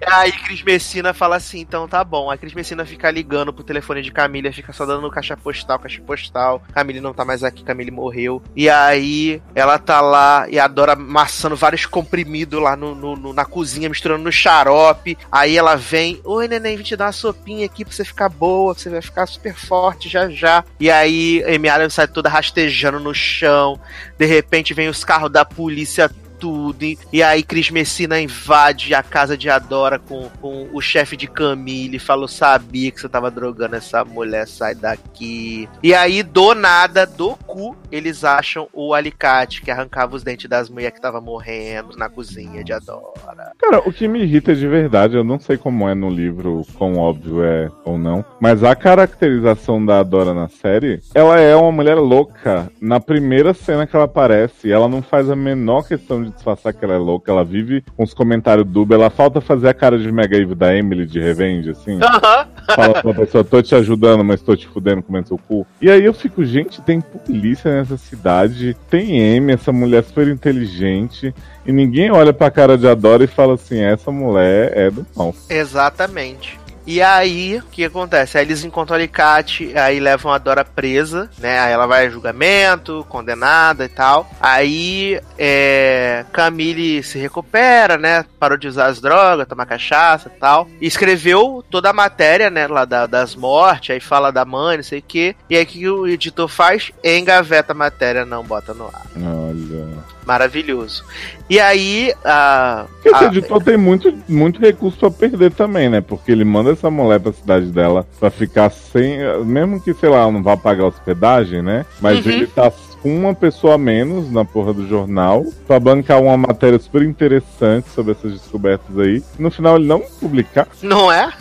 [0.06, 2.30] Aí Cris Messina fala assim, então tá bom.
[2.30, 6.02] A Cris Messina fica ligando pro telefone de Camila, fica só dando caixa postal, caixa
[6.02, 6.62] postal.
[6.72, 8.42] Camille não tá mais aqui, Camille morreu.
[8.56, 13.44] E aí ela tá lá e adora amassando vários comprimidos lá no, no- no- na
[13.44, 15.16] cozinha, misturando no xarope.
[15.30, 18.74] Aí ela vem, oi neném, vim te dar uma sopinha aqui pra você ficar boa,
[18.74, 20.64] você vai ficar super forte já já.
[20.80, 23.78] E aí Amy Adams sai toda rastejando no chão.
[24.18, 26.10] De repente vem os carros da polícia
[26.42, 26.82] tudo.
[26.82, 31.28] E, e aí Cris Messina invade a casa de Adora com, com o chefe de
[31.28, 32.00] Camille.
[32.00, 35.68] Falou, sabia que você tava drogando essa mulher, sai daqui.
[35.80, 40.68] E aí, do nada, do cu, eles acham o alicate que arrancava os dentes das
[40.68, 43.52] mulheres que tava morrendo na cozinha de Adora.
[43.56, 46.98] Cara, o que me irrita de verdade, eu não sei como é no livro, quão
[46.98, 51.94] óbvio é ou não, mas a caracterização da Dora na série, ela é uma mulher
[51.94, 52.68] louca.
[52.80, 56.84] Na primeira cena que ela aparece, ela não faz a menor questão de disfarçar que
[56.84, 60.10] ela é louca, ela vive com os comentários dúbios, ela falta fazer a cara de
[60.10, 61.98] Mega Evil da Emily de Revenge, assim.
[62.02, 62.46] Aham.
[62.74, 65.66] Fala pra pessoa, tô te ajudando, mas tô te fudendo comendo seu cu.
[65.80, 71.34] E aí eu fico, gente, tem polícia nessa cidade, tem M, essa mulher super inteligente,
[71.66, 75.34] e ninguém olha pra cara de Adora e fala assim, essa mulher é do mal.
[75.48, 76.61] Exatamente.
[76.86, 78.36] E aí, o que acontece?
[78.38, 81.60] Aí eles encontram o alicate, aí levam a Dora presa, né?
[81.60, 84.28] Aí ela vai a julgamento, condenada e tal.
[84.40, 88.24] Aí, é, Camille se recupera, né?
[88.38, 90.66] Parou de usar as drogas, tomar cachaça e tal.
[90.80, 92.66] E escreveu toda a matéria, né?
[92.66, 95.36] Lá da- das mortes, aí fala da mãe, não sei o quê.
[95.48, 96.90] E aí, o que o editor faz?
[97.04, 99.06] Engaveta a matéria, não bota no ar.
[99.16, 100.12] Olha.
[100.24, 101.04] Maravilhoso.
[101.50, 102.86] E aí, a...
[103.04, 106.00] Esse a- editor tem muito, muito recurso pra perder também, né?
[106.00, 109.18] Porque ele manda essa mulher pra cidade dela pra ficar sem.
[109.44, 111.84] Mesmo que, sei lá, ela não vá pagar hospedagem, né?
[112.00, 112.32] Mas Uhum.
[112.32, 112.70] ele tá
[113.02, 117.88] com uma pessoa a menos na porra do jornal pra bancar uma matéria super interessante
[117.90, 119.22] sobre essas descobertas aí.
[119.38, 120.68] No final ele não publicar.
[120.80, 121.32] Não é?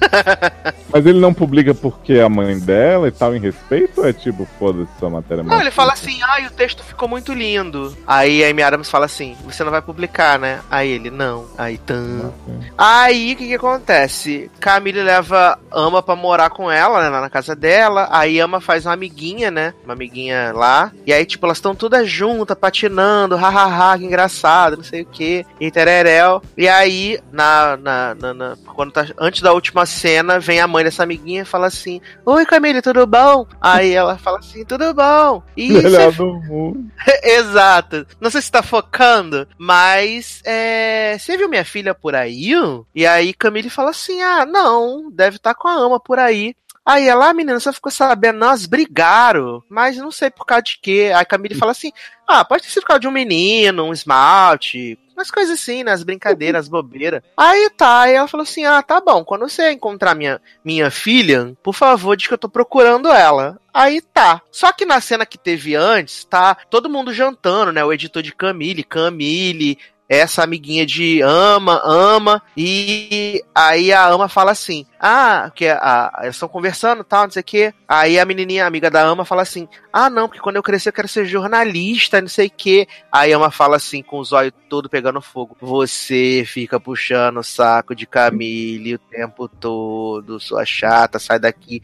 [0.91, 4.01] Mas ele não publica porque é a mãe dela e tal, em respeito?
[4.01, 7.33] Ou é tipo, foda-se sua matéria Não, ele fala assim, ai, o texto ficou muito
[7.33, 7.95] lindo.
[8.05, 10.59] Aí a Amy Adams fala assim, você não vai publicar, né?
[10.69, 11.45] Aí ele, não.
[11.57, 12.31] Aí, tan.
[12.77, 14.49] Aí, o que que acontece?
[14.59, 18.07] Camille leva Ama pra morar com ela, né, lá na casa dela.
[18.11, 19.73] Aí Ama faz uma amiguinha, né?
[19.83, 20.91] Uma amiguinha lá.
[21.05, 25.45] E aí, tipo, elas estão todas juntas, patinando, hahaha, que engraçado, não sei o que.
[25.59, 26.41] E tereréu.
[26.57, 30.83] E aí, na, na, na, na- quando tá, antes da última cena, vem a mãe
[30.83, 33.45] dessa amiguinha e fala assim, Oi, Camille, tudo bom?
[33.59, 35.43] Aí ela fala assim, tudo bom.
[35.57, 36.85] E Melhor você do mundo.
[37.23, 38.07] Exato.
[38.19, 42.51] Não sei se tá focando, mas é, você viu minha filha por aí?
[42.95, 46.55] E aí Camille fala assim: ah, não, deve estar com a ama por aí.
[46.91, 50.77] Aí ela, ah, menina, você ficou sabendo, nós brigaram, mas não sei por causa de
[50.77, 51.09] quê.
[51.15, 51.89] Aí Camille fala assim:
[52.27, 55.93] ah, pode ter sido por causa de um menino, um esmalte, umas coisas assim, né?
[55.93, 57.21] As brincadeiras, as bobeiras.
[57.37, 61.55] Aí tá, aí ela falou assim: ah, tá bom, quando você encontrar minha, minha filha,
[61.63, 63.57] por favor, diz que eu tô procurando ela.
[63.73, 64.41] Aí tá.
[64.51, 67.85] Só que na cena que teve antes, tá todo mundo jantando, né?
[67.85, 69.77] O editor de Camille, Camille,
[70.11, 76.35] essa amiguinha de Ama, Ama, e aí a Ama fala assim: Ah, que a, eles
[76.35, 77.73] estão conversando tal, não sei o quê.
[77.87, 80.93] Aí a menininha, amiga da Ama, fala assim: Ah, não, porque quando eu crescer eu
[80.93, 82.89] quero ser jornalista, não sei o quê.
[83.09, 87.43] Aí a Ama fala assim, com os olhos todo pegando fogo: Você fica puxando o
[87.43, 91.81] saco de Camille o tempo todo, sua chata, sai daqui.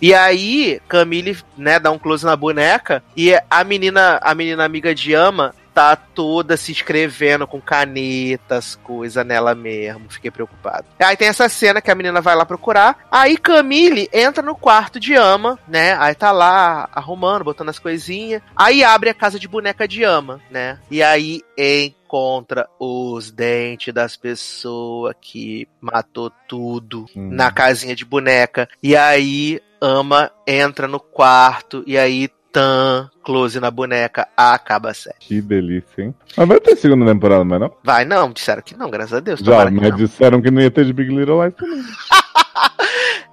[0.00, 4.94] E aí, Camille, né, dá um close na boneca, e a menina, a menina amiga
[4.94, 10.08] de Ama tá toda se escrevendo com canetas, coisa nela mesmo.
[10.08, 10.86] Fiquei preocupado.
[10.98, 13.06] Aí tem essa cena que a menina vai lá procurar.
[13.10, 15.94] Aí Camille entra no quarto de Ama, né?
[16.00, 18.40] Aí tá lá arrumando, botando as coisinhas.
[18.56, 20.78] Aí abre a casa de boneca de Ama, né?
[20.90, 27.28] E aí encontra os dentes das pessoas que matou tudo Hum.
[27.32, 28.66] na casinha de boneca.
[28.82, 35.16] E aí Ama entra no quarto e aí tan, close na boneca, acaba a série.
[35.20, 36.14] Que delícia, hein?
[36.34, 37.70] Mas vai ter segunda temporada, mas não?
[37.84, 39.40] Vai, não, disseram que não, graças a Deus.
[39.40, 39.96] Já, que mas não.
[39.96, 41.84] disseram que não ia ter de Big Little Lies também.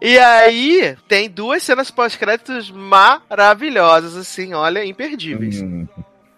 [0.05, 5.61] E aí, tem duas cenas pós-créditos maravilhosas, assim, olha, imperdíveis.
[5.61, 5.87] Hum.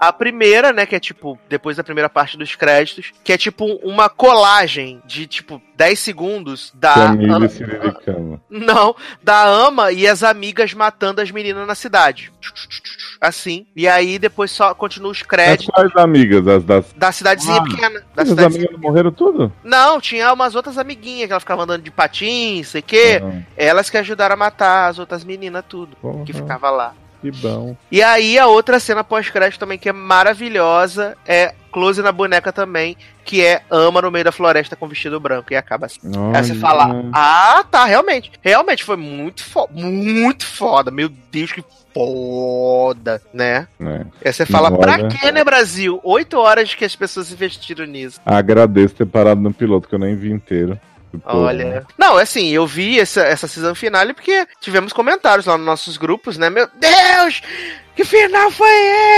[0.08, 3.66] A primeira, né, que é tipo, depois da primeira parte dos créditos, que é tipo
[3.84, 6.94] uma colagem de tipo 10 segundos da.
[7.50, 8.42] Siriricama.
[8.50, 12.32] Não, da ama e as amigas matando as meninas na cidade.
[13.20, 13.66] Assim.
[13.76, 16.48] E aí depois só continua os As créditos quais amigas?
[16.48, 16.94] As das.
[16.94, 18.04] da cidadezinha Ah, pequena.
[18.14, 19.52] Da As amigas morreram tudo?
[19.64, 23.22] Não, tinha umas outras amiguinhas que ela ficava andando de patins, sei o quê.
[23.24, 25.96] Ah, Elas que ajudaram a matar as outras meninas, tudo.
[26.02, 26.94] porra, Que ficava lá.
[27.32, 27.76] Que bom.
[27.92, 32.96] E aí a outra cena pós-crédito também que é maravilhosa é close na boneca também,
[33.26, 36.00] que é ama no meio da floresta com vestido branco e acaba assim.
[36.34, 38.32] Aí você fala, ah, tá, realmente.
[38.42, 40.90] Realmente foi muito foda, muito foda.
[40.90, 43.68] Meu Deus, que foda, né?
[43.80, 44.06] É.
[44.24, 44.78] Aí você fala, Olha.
[44.78, 46.00] pra quê, né, Brasil?
[46.04, 48.22] Oito horas que as pessoas investiram nisso.
[48.26, 50.80] Agradeço ter parado no piloto, que eu nem vi inteiro.
[51.18, 51.86] Tipo, Olha.
[51.98, 55.98] Não, é assim, eu vi essa, essa season finale porque tivemos comentários lá nos nossos
[55.98, 56.50] grupos, né?
[56.50, 57.42] Meu Deus!
[57.96, 58.68] Que final foi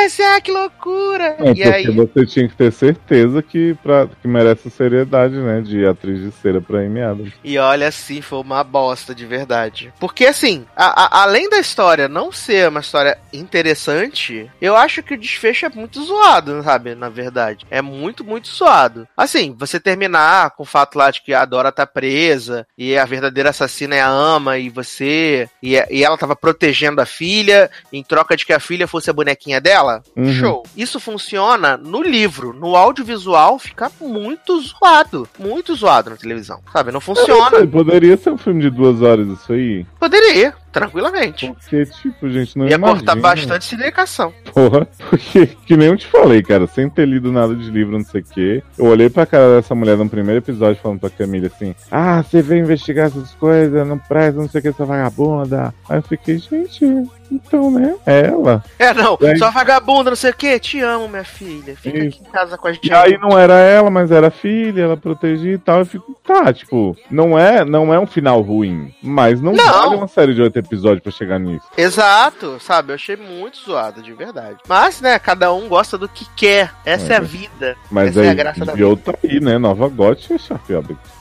[0.05, 0.21] esse?
[0.21, 1.35] Ah, que loucura!
[1.39, 1.87] É, e aí.
[1.91, 5.61] você tinha que ter certeza que, pra, que merece seriedade, né?
[5.61, 7.33] De atriz de cera pra Amy Adams.
[7.43, 9.91] E olha, assim, foi uma bosta de verdade.
[9.99, 15.13] Porque, assim, a- a- além da história não ser uma história interessante, eu acho que
[15.13, 16.93] o desfecho é muito zoado, sabe?
[16.95, 17.65] Na verdade.
[17.71, 19.07] É muito, muito zoado.
[19.17, 23.05] Assim, você terminar com o fato lá de que a Dora tá presa e a
[23.05, 25.49] verdadeira assassina é a ama e você.
[25.63, 29.14] E, e ela tava protegendo a filha em troca de que a filha fosse a
[29.14, 30.03] bonequinha dela.
[30.15, 30.34] Uhum.
[30.34, 30.64] Show.
[30.76, 32.52] Isso funciona no livro.
[32.53, 35.27] No audiovisual fica muito zoado.
[35.39, 36.60] Muito zoado na televisão.
[36.73, 36.91] Sabe?
[36.91, 37.57] Não Eu não funciona.
[37.57, 39.85] sei, poderia ser um filme de duas horas isso aí.
[39.99, 41.51] Poderia, tranquilamente.
[41.53, 43.21] Porque, tipo, gente, não Ia cortar imagina.
[43.55, 44.33] bastante explicação.
[44.53, 48.05] Porra, porque, que nem eu te falei, cara, sem ter lido nada de livro, não
[48.05, 48.63] sei o quê.
[48.77, 52.41] Eu olhei pra cara dessa mulher no primeiro episódio falando pra Camila assim: Ah, você
[52.41, 55.73] veio investigar essas coisas, não presta, não sei o que, essa vagabunda.
[55.89, 56.85] Aí eu fiquei, gente,
[57.31, 57.95] então, né?
[58.05, 58.63] É ela.
[58.79, 59.35] É, não, É.
[59.35, 60.59] só vagabunda, não sei o que.
[60.59, 61.75] Te amo, minha filha.
[61.75, 62.19] Fica Isso.
[62.19, 62.87] aqui em casa com a gente.
[62.87, 65.79] E aí não era ela, mas era a filha, ela protegia e tal.
[65.79, 69.65] Eu fico, tá, tipo, não é, não é um final ruim, mas não, Não.
[69.83, 71.65] vale uma série de oito episódios pra chegar nisso.
[71.77, 72.91] Exato, sabe?
[72.91, 74.57] Eu achei muito zoado, de verdade.
[74.68, 76.72] Mas, né, cada um gosta do que quer.
[76.85, 77.22] Essa é, a É.
[77.22, 77.77] vida.
[77.89, 79.57] Mas Essa é aí, a graça da e outra aí, né?
[79.57, 80.30] Nova GOT
[80.69, 80.73] e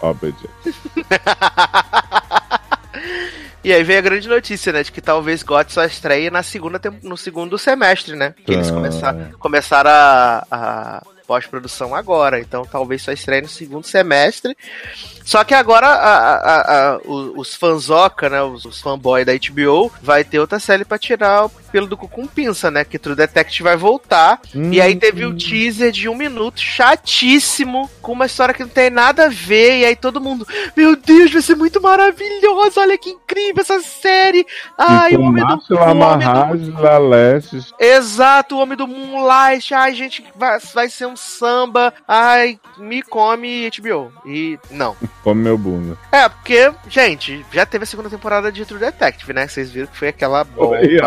[0.03, 0.49] Object.
[3.65, 4.85] E aí veio a grande notícia, né?
[4.85, 8.33] De que talvez GOT só estreie na segunda no segundo semestre, né?
[8.45, 8.75] Que eles Tá.
[8.75, 12.41] começaram, começaram a, a pós-produção agora.
[12.41, 14.57] Então talvez só estreie no segundo semestre.
[15.25, 18.43] Só que agora a, a, a, os fanzoca, né?
[18.43, 18.83] Os, os
[19.25, 22.87] da HBO, vai ter outra série pra tirar pelo do cu com pinça, né?
[22.87, 24.41] Que True Detective vai voltar.
[24.55, 24.73] Hum.
[24.73, 28.89] E aí teve o teaser de um minuto, chatíssimo, com uma história que não tem
[28.89, 29.81] nada a ver.
[29.81, 34.47] E aí todo mundo, meu Deus, vai ser muito maravilhoso, olha que incrível essa série.
[34.79, 37.75] Ai, o homem do, o homem do.
[37.79, 39.75] Exato, o homem do Moonlight.
[39.75, 41.93] Ai, gente, vai, vai ser um samba.
[42.09, 44.11] Ai, me come HBO.
[44.25, 44.97] E não.
[45.23, 45.99] Come meu bunda.
[46.13, 49.49] É, porque, gente, já teve a segunda temporada de True Detective, né?
[49.49, 51.01] Vocês viram que foi aquela bomba Aí,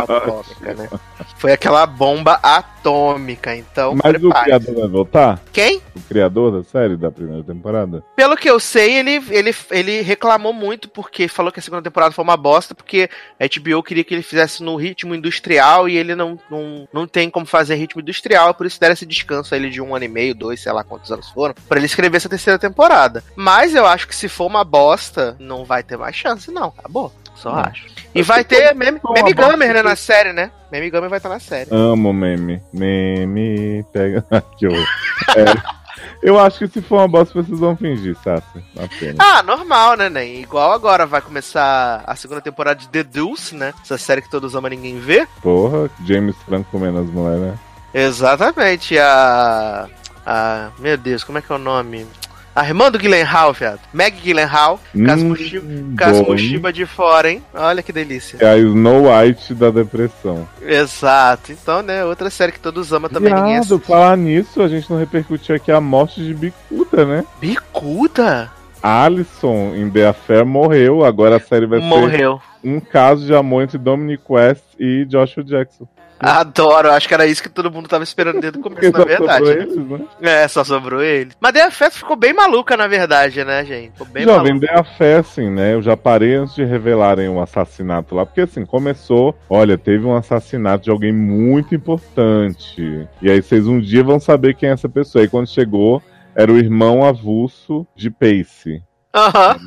[0.59, 0.89] atômica, né?
[1.37, 4.43] Foi aquela bomba atômica, então Mas o prepare.
[4.45, 5.39] criador vai voltar?
[5.51, 5.81] Quem?
[5.95, 8.03] O criador da série da primeira temporada?
[8.15, 12.13] Pelo que eu sei, ele, ele, ele reclamou muito porque falou que a segunda temporada
[12.13, 13.09] foi uma bosta, porque
[13.39, 17.29] a HBO queria que ele fizesse no ritmo industrial e ele não, não, não tem
[17.29, 20.09] como fazer ritmo industrial, por isso deram esse descanso a ele de um ano e
[20.09, 23.23] meio, dois, sei lá quantos anos foram, pra ele escrever essa terceira temporada.
[23.35, 26.73] Mas eu acho que se for uma bosta, não vai ter mais chance, não.
[26.77, 27.11] Acabou.
[27.39, 27.59] Só Não.
[27.59, 27.85] acho.
[28.13, 30.48] E vai ter Meme, meme Gamer, né, na série, né?
[30.71, 31.69] Meme Gamer vai estar na série.
[31.71, 32.61] Amo meme.
[32.73, 34.23] Meme, pega.
[34.57, 34.87] que horror.
[35.35, 35.79] É,
[36.21, 38.63] eu acho que se for uma bosta, vocês vão fingir, Sassi.
[38.77, 39.15] Apenas.
[39.19, 40.41] Ah, normal, né, Nen?
[40.41, 43.73] Igual agora vai começar a segunda temporada de The Deuce, né?
[43.81, 45.27] Essa série que todos amam ninguém vê.
[45.41, 47.59] Porra, James Franco comendo as mulheres, né?
[47.93, 49.87] Exatamente, a.
[50.25, 52.05] a meu Deus, como é que é o nome?
[52.59, 53.79] A irmã do Gyllenhaal, viado.
[53.93, 55.65] Meg Gyllenhaal, caso Hum, Mushiba,
[55.95, 56.31] caso bom.
[56.33, 57.41] Mushiba de fora, hein?
[57.53, 58.35] Olha que delícia.
[58.41, 60.45] É a Snow White da depressão.
[60.61, 61.53] Exato.
[61.53, 63.87] Então, né, outra série que todos amam também ninguém Viado, assiste.
[63.87, 67.23] falar nisso, a gente não repercutiu aqui a morte de Bicuda, né?
[67.39, 68.51] Bicuda?
[68.83, 72.41] Alison em The Affair morreu, agora a série vai ser Morreu.
[72.61, 75.87] um caso de amor entre Dominic West e Joshua Jackson.
[76.19, 79.05] Adoro, acho que era isso que todo mundo tava esperando desde o começo, na só
[79.05, 79.45] verdade.
[79.45, 79.51] né?
[79.51, 80.05] eles, né?
[80.21, 81.31] É, só sobrou ele.
[81.39, 83.91] Mas The Fest ficou bem maluca, na verdade, né, gente?
[83.93, 84.67] Ficou bem Jovem, maluca.
[84.67, 85.73] The Affair, assim, né?
[85.73, 90.15] Eu já parei antes de revelarem o assassinato lá, porque assim, começou, olha, teve um
[90.15, 93.07] assassinato de alguém muito importante.
[93.21, 95.23] E aí vocês um dia vão saber quem é essa pessoa.
[95.23, 96.03] E quando chegou,
[96.35, 98.83] era o irmão avulso de Pace.
[99.13, 99.57] Aham.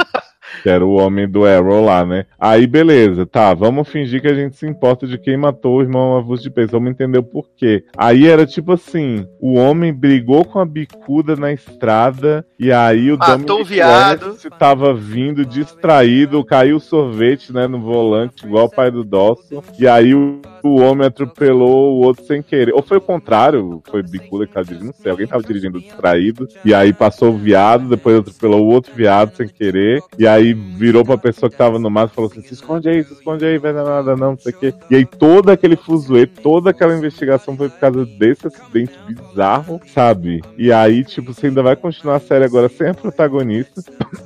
[0.62, 2.26] Que era o homem do Arrow lá, né?
[2.38, 6.16] Aí, beleza, tá, vamos fingir que a gente se importa de quem matou o irmão
[6.16, 6.70] avulso de Pace.
[6.70, 7.84] Vamos entender o porquê.
[7.96, 13.18] Aí era tipo assim: o homem brigou com a bicuda na estrada, e aí o
[13.18, 13.80] Matou Dominic.
[13.80, 19.62] West tava vindo distraído, caiu o sorvete, né, no volante, igual o pai do Dawson.
[19.78, 22.72] E aí o, o homem atropelou o outro sem querer.
[22.72, 26.48] Ou foi o contrário, foi bicuda que tava dirigindo, não sei, alguém tava dirigindo distraído,
[26.64, 31.04] e aí passou o viado, depois atropelou o outro viado sem querer, e aí virou
[31.04, 33.58] pra pessoa que tava no mato e falou assim: se esconde aí, se esconde aí,
[33.58, 34.74] vai dar nada não, não sei o quê.
[34.90, 40.42] E aí todo aquele fuzuê, toda aquela investigação foi por causa desse acidente bizarro, sabe?
[40.56, 43.82] E aí, tipo, você ainda vai continuar a série agora sem a protagonista.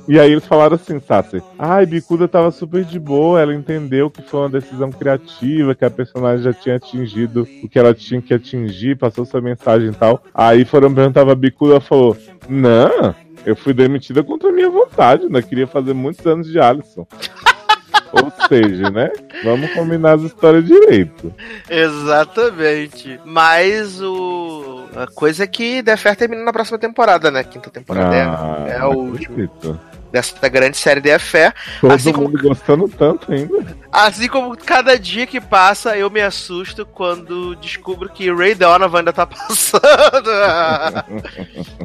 [0.07, 4.21] E aí eles falaram assim, Sassi, ai, Bicuda tava super de boa, ela entendeu que
[4.21, 8.33] foi uma decisão criativa, que a personagem já tinha atingido o que ela tinha que
[8.33, 10.23] atingir, passou sua mensagem e tal.
[10.33, 12.15] Aí foram perguntar pra Bicuda, ela falou,
[12.49, 13.13] não,
[13.47, 17.07] eu fui demitida contra a minha vontade, ainda queria fazer muitos anos de Alisson.
[18.11, 19.09] Ou seja, né?
[19.43, 21.33] Vamos combinar as histórias direito.
[21.69, 23.19] Exatamente.
[23.23, 24.85] Mas o.
[24.95, 27.43] A coisa é que Affair termina na próxima temporada, né?
[27.43, 29.79] Quinta temporada é- Ah, é, não o último acredito.
[30.17, 31.53] Dessa grande série The Affair.
[31.81, 33.77] Todo Assim como- mundo gostando tanto ainda.
[33.91, 39.13] Assim como cada dia que passa, eu me assusto quando descubro que Ray Donovan ainda
[39.13, 40.29] tá passando.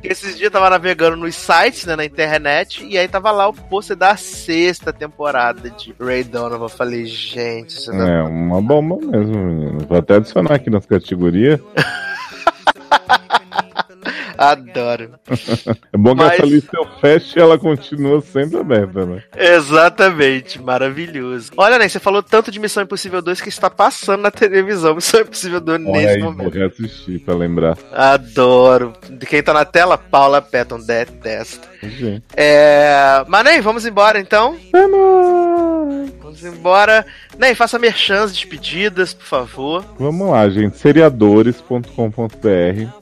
[0.03, 3.53] Esses dias eu tava navegando nos sites, né, na internet, e aí tava lá o
[3.55, 6.65] pôster da sexta temporada de Ray Donovan.
[6.65, 9.79] Eu falei, gente, isso não É uma bomba mesmo, menino.
[9.89, 11.61] Vou até adicionar aqui nas categorias.
[14.37, 15.11] adoro.
[15.93, 19.23] É bom que Mas- essa lista eu fecho e ela continua sempre aberta, né?
[19.37, 21.51] Exatamente, maravilhoso.
[21.57, 25.21] Olha, né, você falou tanto de Missão Impossível 2 que está passando na televisão Missão
[25.21, 26.55] Impossível 2 Olha nesse aí, vou momento.
[26.55, 27.77] reassistir pra lembrar.
[27.93, 28.93] Adoro.
[29.11, 31.69] De quem tá na tela, Paula Patton, detesta.
[32.37, 33.25] É...
[33.27, 34.57] Mas, Ney, vamos embora então?
[34.73, 36.11] Vamos!
[36.23, 37.05] Vamos embora.
[37.39, 39.85] Ney, faça merchans, despedidas, por favor.
[39.99, 40.77] Vamos lá, gente.
[40.77, 41.89] Seriadores.com.br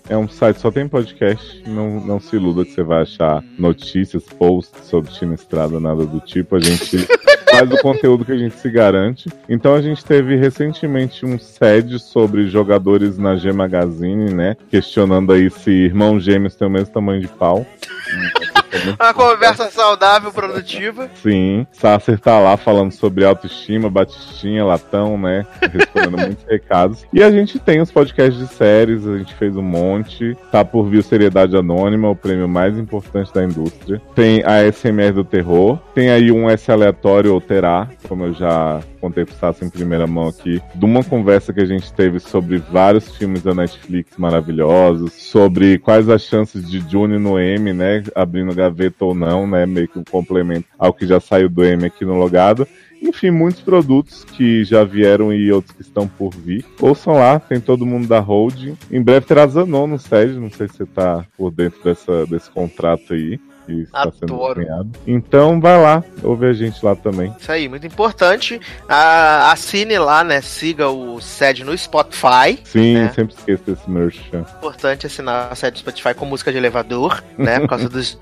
[0.09, 1.63] é um site só tem podcast.
[1.67, 6.21] Não, não se iluda que você vai achar notícias, posts sobre Tina Estrada, nada do
[6.21, 6.57] tipo.
[6.57, 7.07] A gente
[7.51, 9.29] faz o conteúdo que a gente se garante.
[9.49, 14.57] Então a gente teve recentemente um SED sobre jogadores na G Magazine, né?
[14.71, 17.67] Questionando aí se irmãos gêmeos têm o mesmo tamanho de pau.
[18.99, 21.11] Uma conversa saudável, produtiva.
[21.17, 23.91] Sim, Sasser tá lá falando sobre autoestima,
[24.21, 25.47] batistinha, latão, né?
[25.73, 27.07] Respondendo muitos recados.
[27.13, 30.37] E a gente tem os podcasts de séries, a gente fez um monte.
[30.53, 34.01] Tá por vir Seriedade Anônima, o prêmio mais importante da indústria.
[34.15, 35.79] Tem a SMR do Terror.
[35.95, 40.07] Tem aí um S aleatório ou terá, como eu já contei pro Sassi em primeira
[40.07, 45.15] mão aqui, de uma conversa que a gente teve sobre vários filmes da Netflix maravilhosos,
[45.15, 48.05] sobre quais as chances de Juni no M, né?
[48.15, 49.65] Abrindo gaveta ou não, né?
[49.65, 52.69] Meio que um complemento ao que já saiu do M aqui no logado.
[53.03, 56.65] Enfim, muitos produtos que já vieram e outros que estão por vir.
[56.81, 58.77] Ouçam lá, tem todo mundo da holding.
[58.91, 62.51] Em breve terá Zanon no SED, não sei se você tá por dentro dessa, desse
[62.51, 63.39] contrato aí.
[63.67, 64.91] Que está sendo desenhado.
[65.07, 67.33] Então vai lá, ouve a gente lá também.
[67.39, 68.59] Isso aí, muito importante.
[68.89, 70.41] Ah, assine lá, né?
[70.41, 72.59] Siga o SED no Spotify.
[72.65, 73.11] Sim, É.
[73.11, 74.45] sempre esqueço desse merchan.
[74.59, 77.61] Importante assinar a SED do Spotify com música de elevador, né?
[77.61, 78.19] Por causa dos,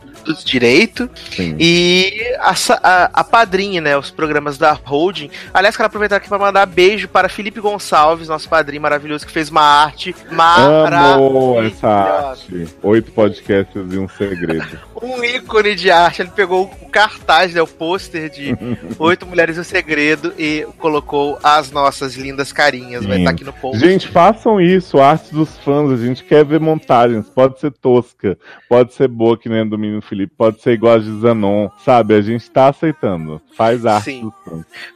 [1.31, 1.57] Sim.
[1.59, 3.97] E a, a, a padrinha, né?
[3.97, 5.31] Os programas da Holding.
[5.53, 9.51] Aliás, quero aproveitar aqui para mandar beijo para Felipe Gonçalves, nosso padrinho maravilhoso, que fez
[9.51, 11.67] uma arte maravilhosa.
[11.67, 12.69] essa arte.
[12.83, 14.79] Oito podcasts e um segredo.
[15.01, 16.23] Um ícone de arte.
[16.23, 17.63] Ele pegou o cartaz, né?
[17.63, 18.57] O pôster de
[18.99, 23.05] Oito Mulheres e o Segredo e colocou as nossas lindas carinhas.
[23.05, 23.23] Vai Sim.
[23.23, 23.79] estar aqui no post.
[23.79, 25.93] Gente, façam isso, arte dos fãs.
[25.93, 27.29] A gente quer ver montagens.
[27.29, 28.37] Pode ser tosca,
[28.69, 31.69] pode ser boa, que nem a do menino Felipe, pode ser igual a de Zanon.
[31.85, 33.41] Sabe, a gente tá aceitando.
[33.57, 34.33] Faz arte Sim.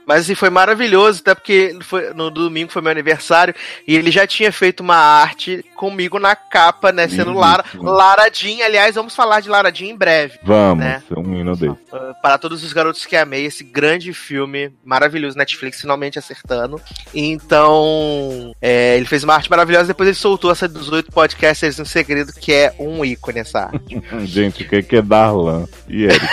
[0.06, 3.54] Mas assim, foi maravilhoso, até porque foi, no domingo foi meu aniversário
[3.86, 7.08] e ele já tinha feito uma arte comigo na capa, né?
[7.08, 7.90] Sendo Lara, Lindíssimo.
[7.90, 8.64] Lara Jean.
[8.64, 10.38] Aliás, vamos falar de Lara Jean em breve.
[10.44, 11.02] Vamos, Né?
[11.16, 11.72] um hino desse.
[11.72, 16.80] Uh, para todos os garotos que amei, esse grande filme maravilhoso, Netflix finalmente acertando.
[17.12, 21.86] Então, é, ele fez uma arte maravilhosa, depois ele soltou essa dos oito podcasters no
[21.86, 24.00] segredo, que é um ícone essa arte.
[24.24, 26.26] Gente, o que que é Darlan e Eric?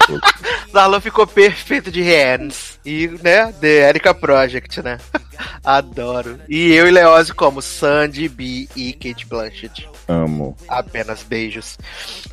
[0.72, 2.78] Darlan ficou perfeito de hands.
[2.84, 4.98] E, né, The Erika Project, né?
[5.64, 6.38] Adoro.
[6.48, 9.88] E eu e Leose como Sandy, B e Kate Blanchett.
[10.08, 10.56] Amo.
[10.68, 11.78] Apenas beijos.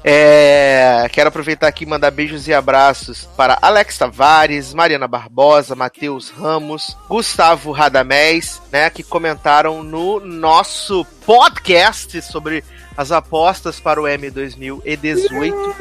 [0.04, 6.30] É, quero aproveitar aqui e mandar beijos e abraços para Alex Tavares, Mariana Barbosa, Matheus
[6.30, 12.64] Ramos, Gustavo Radamés, né, que comentaram no nosso podcast sobre
[12.98, 15.76] as apostas para o M 2018.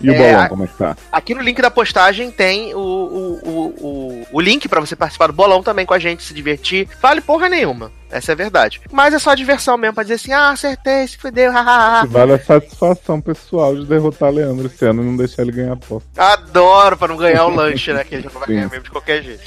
[0.00, 0.96] E o É, bolão, como é que tá?
[1.10, 5.28] Aqui no link da postagem tem o, o, o, o, o link para você participar
[5.28, 6.88] do bolão também com a gente, se divertir.
[7.00, 7.90] Vale porra nenhuma.
[8.10, 8.80] Essa é a verdade.
[8.92, 12.06] Mas é só diversão mesmo, pra dizer assim, ah, acertei, se fudeu, hahaha.
[12.06, 15.74] Vale a satisfação pessoal de derrotar Leandro esse ano e não deixar ele ganhar a
[15.74, 16.08] aposta.
[16.16, 18.04] Adoro pra não ganhar o lanche, né?
[18.04, 18.54] Que ele já não vai Sim.
[18.54, 19.42] ganhar mesmo de qualquer jeito.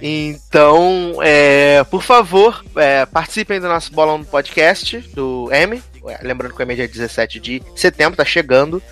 [0.00, 5.82] Então, é, por favor, é, participem do nosso bolão do podcast do M.
[6.22, 8.82] Lembrando que o M é dia 17 de setembro, tá chegando.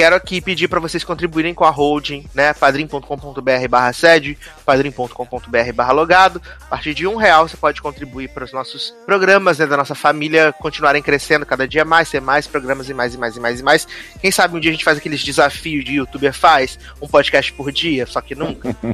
[0.00, 2.54] Quero aqui pedir para vocês contribuírem com a holding, né?
[2.54, 6.40] padrim.com.br barra sede, padrim.com.br barra logado.
[6.58, 9.94] A partir de um real você pode contribuir para os nossos programas, né, da nossa
[9.94, 13.60] família continuarem crescendo cada dia mais, ter mais programas e mais e mais e mais
[13.60, 13.88] e mais.
[14.22, 17.70] Quem sabe um dia a gente faz aqueles desafios de youtuber faz, um podcast por
[17.70, 18.74] dia, só que nunca.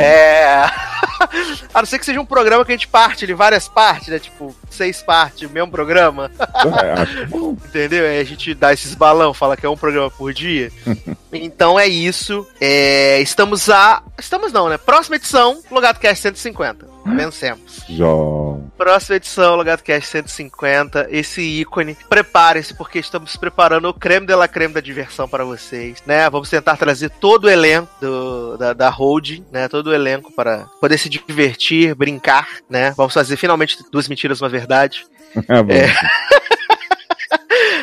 [0.00, 0.64] É.
[1.72, 4.18] A não ser que seja um programa que a gente parte de várias partes, né?
[4.18, 6.30] Tipo, seis partes, mesmo programa.
[6.82, 7.26] É.
[7.36, 8.04] Entendeu?
[8.04, 10.47] Aí a gente dá esses balão, fala que é um programa por dia.
[11.32, 12.46] então é isso.
[12.60, 14.02] É, estamos a.
[14.18, 14.76] Estamos não, né?
[14.78, 16.88] Próxima edição, Logado Cast 150.
[17.06, 17.80] Vencemos.
[17.88, 18.70] João.
[18.76, 21.08] Próxima edição, Logado Cast 150.
[21.10, 21.96] Esse ícone.
[22.08, 26.28] Preparem-se, porque estamos preparando o creme de la creme da diversão para vocês, né?
[26.28, 29.68] Vamos tentar trazer todo o elenco do- da, da holding, né?
[29.68, 32.92] Todo o elenco para poder se divertir, brincar, né?
[32.96, 35.06] Vamos fazer finalmente duas mentiras, uma verdade.
[35.46, 35.74] É bom.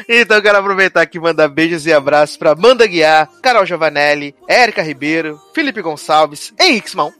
[0.07, 4.81] Então quero aproveitar aqui e mandar beijos e abraços pra Amanda Guiar, Carol Giovanelli, Érica
[4.81, 7.13] Ribeiro, Felipe Gonçalves, Henrique Simão,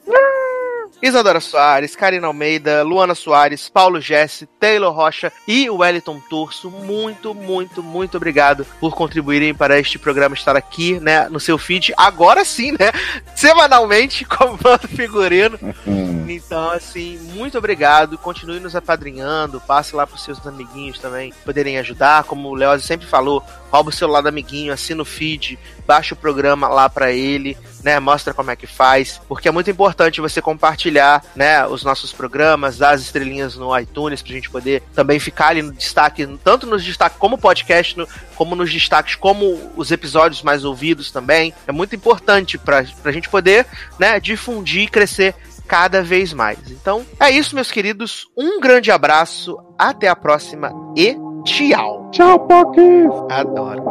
[1.05, 6.71] Isadora Soares, Karina Almeida, Luana Soares, Paulo Jesse, Taylor Rocha e Wellington Turso.
[6.71, 11.93] Muito, muito, muito obrigado por contribuírem para este programa estar aqui, né, no seu feed.
[11.95, 12.91] Agora sim, né,
[13.35, 15.59] semanalmente, como bando figurino.
[16.27, 18.17] Então, assim, muito obrigado.
[18.17, 19.61] Continue nos apadrinhando.
[19.61, 22.23] Passe lá pros seus amiguinhos também poderem ajudar.
[22.23, 26.17] Como o Leozi sempre falou, rouba o celular do amiguinho, assina o feed, baixa o
[26.17, 27.99] programa lá pra ele, né?
[27.99, 29.21] Mostra como é que faz.
[29.27, 31.65] Porque é muito importante você compartilhar, né?
[31.67, 35.73] Os nossos programas, dar as estrelinhas no iTunes pra gente poder também ficar ali no
[35.73, 41.11] destaque, tanto nos destaques como podcast, no- como nos destaques, como os episódios mais ouvidos
[41.11, 41.53] também.
[41.67, 43.65] É muito importante pra, pra gente poder,
[43.99, 44.19] né?
[44.19, 45.35] Difundir e crescer
[45.67, 46.59] cada vez mais.
[46.69, 48.27] Então, é isso, meus queridos.
[48.37, 52.09] Um grande abraço, até a próxima e Tchau.
[52.11, 53.13] Tchau, Poquinhos.
[53.29, 53.83] Adoro.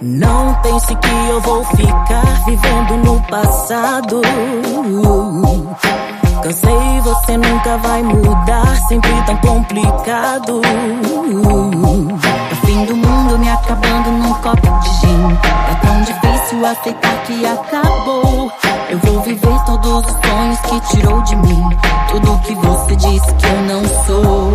[0.00, 4.22] Não pense que eu vou ficar vivendo no passado.
[6.44, 10.60] Cansei, você nunca vai mudar, sempre tão complicado.
[10.60, 10.62] O
[12.66, 15.38] fim do mundo me acabando num copo de gin.
[15.70, 18.52] É tão difícil aceitar que acabou.
[18.90, 21.64] Eu vou viver todos os sonhos que tirou de mim.
[22.10, 24.52] Tudo que você disse que eu não sou.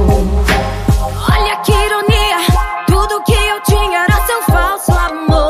[1.28, 2.38] Olha que ironia,
[2.86, 5.49] tudo que eu tinha era seu falso amor.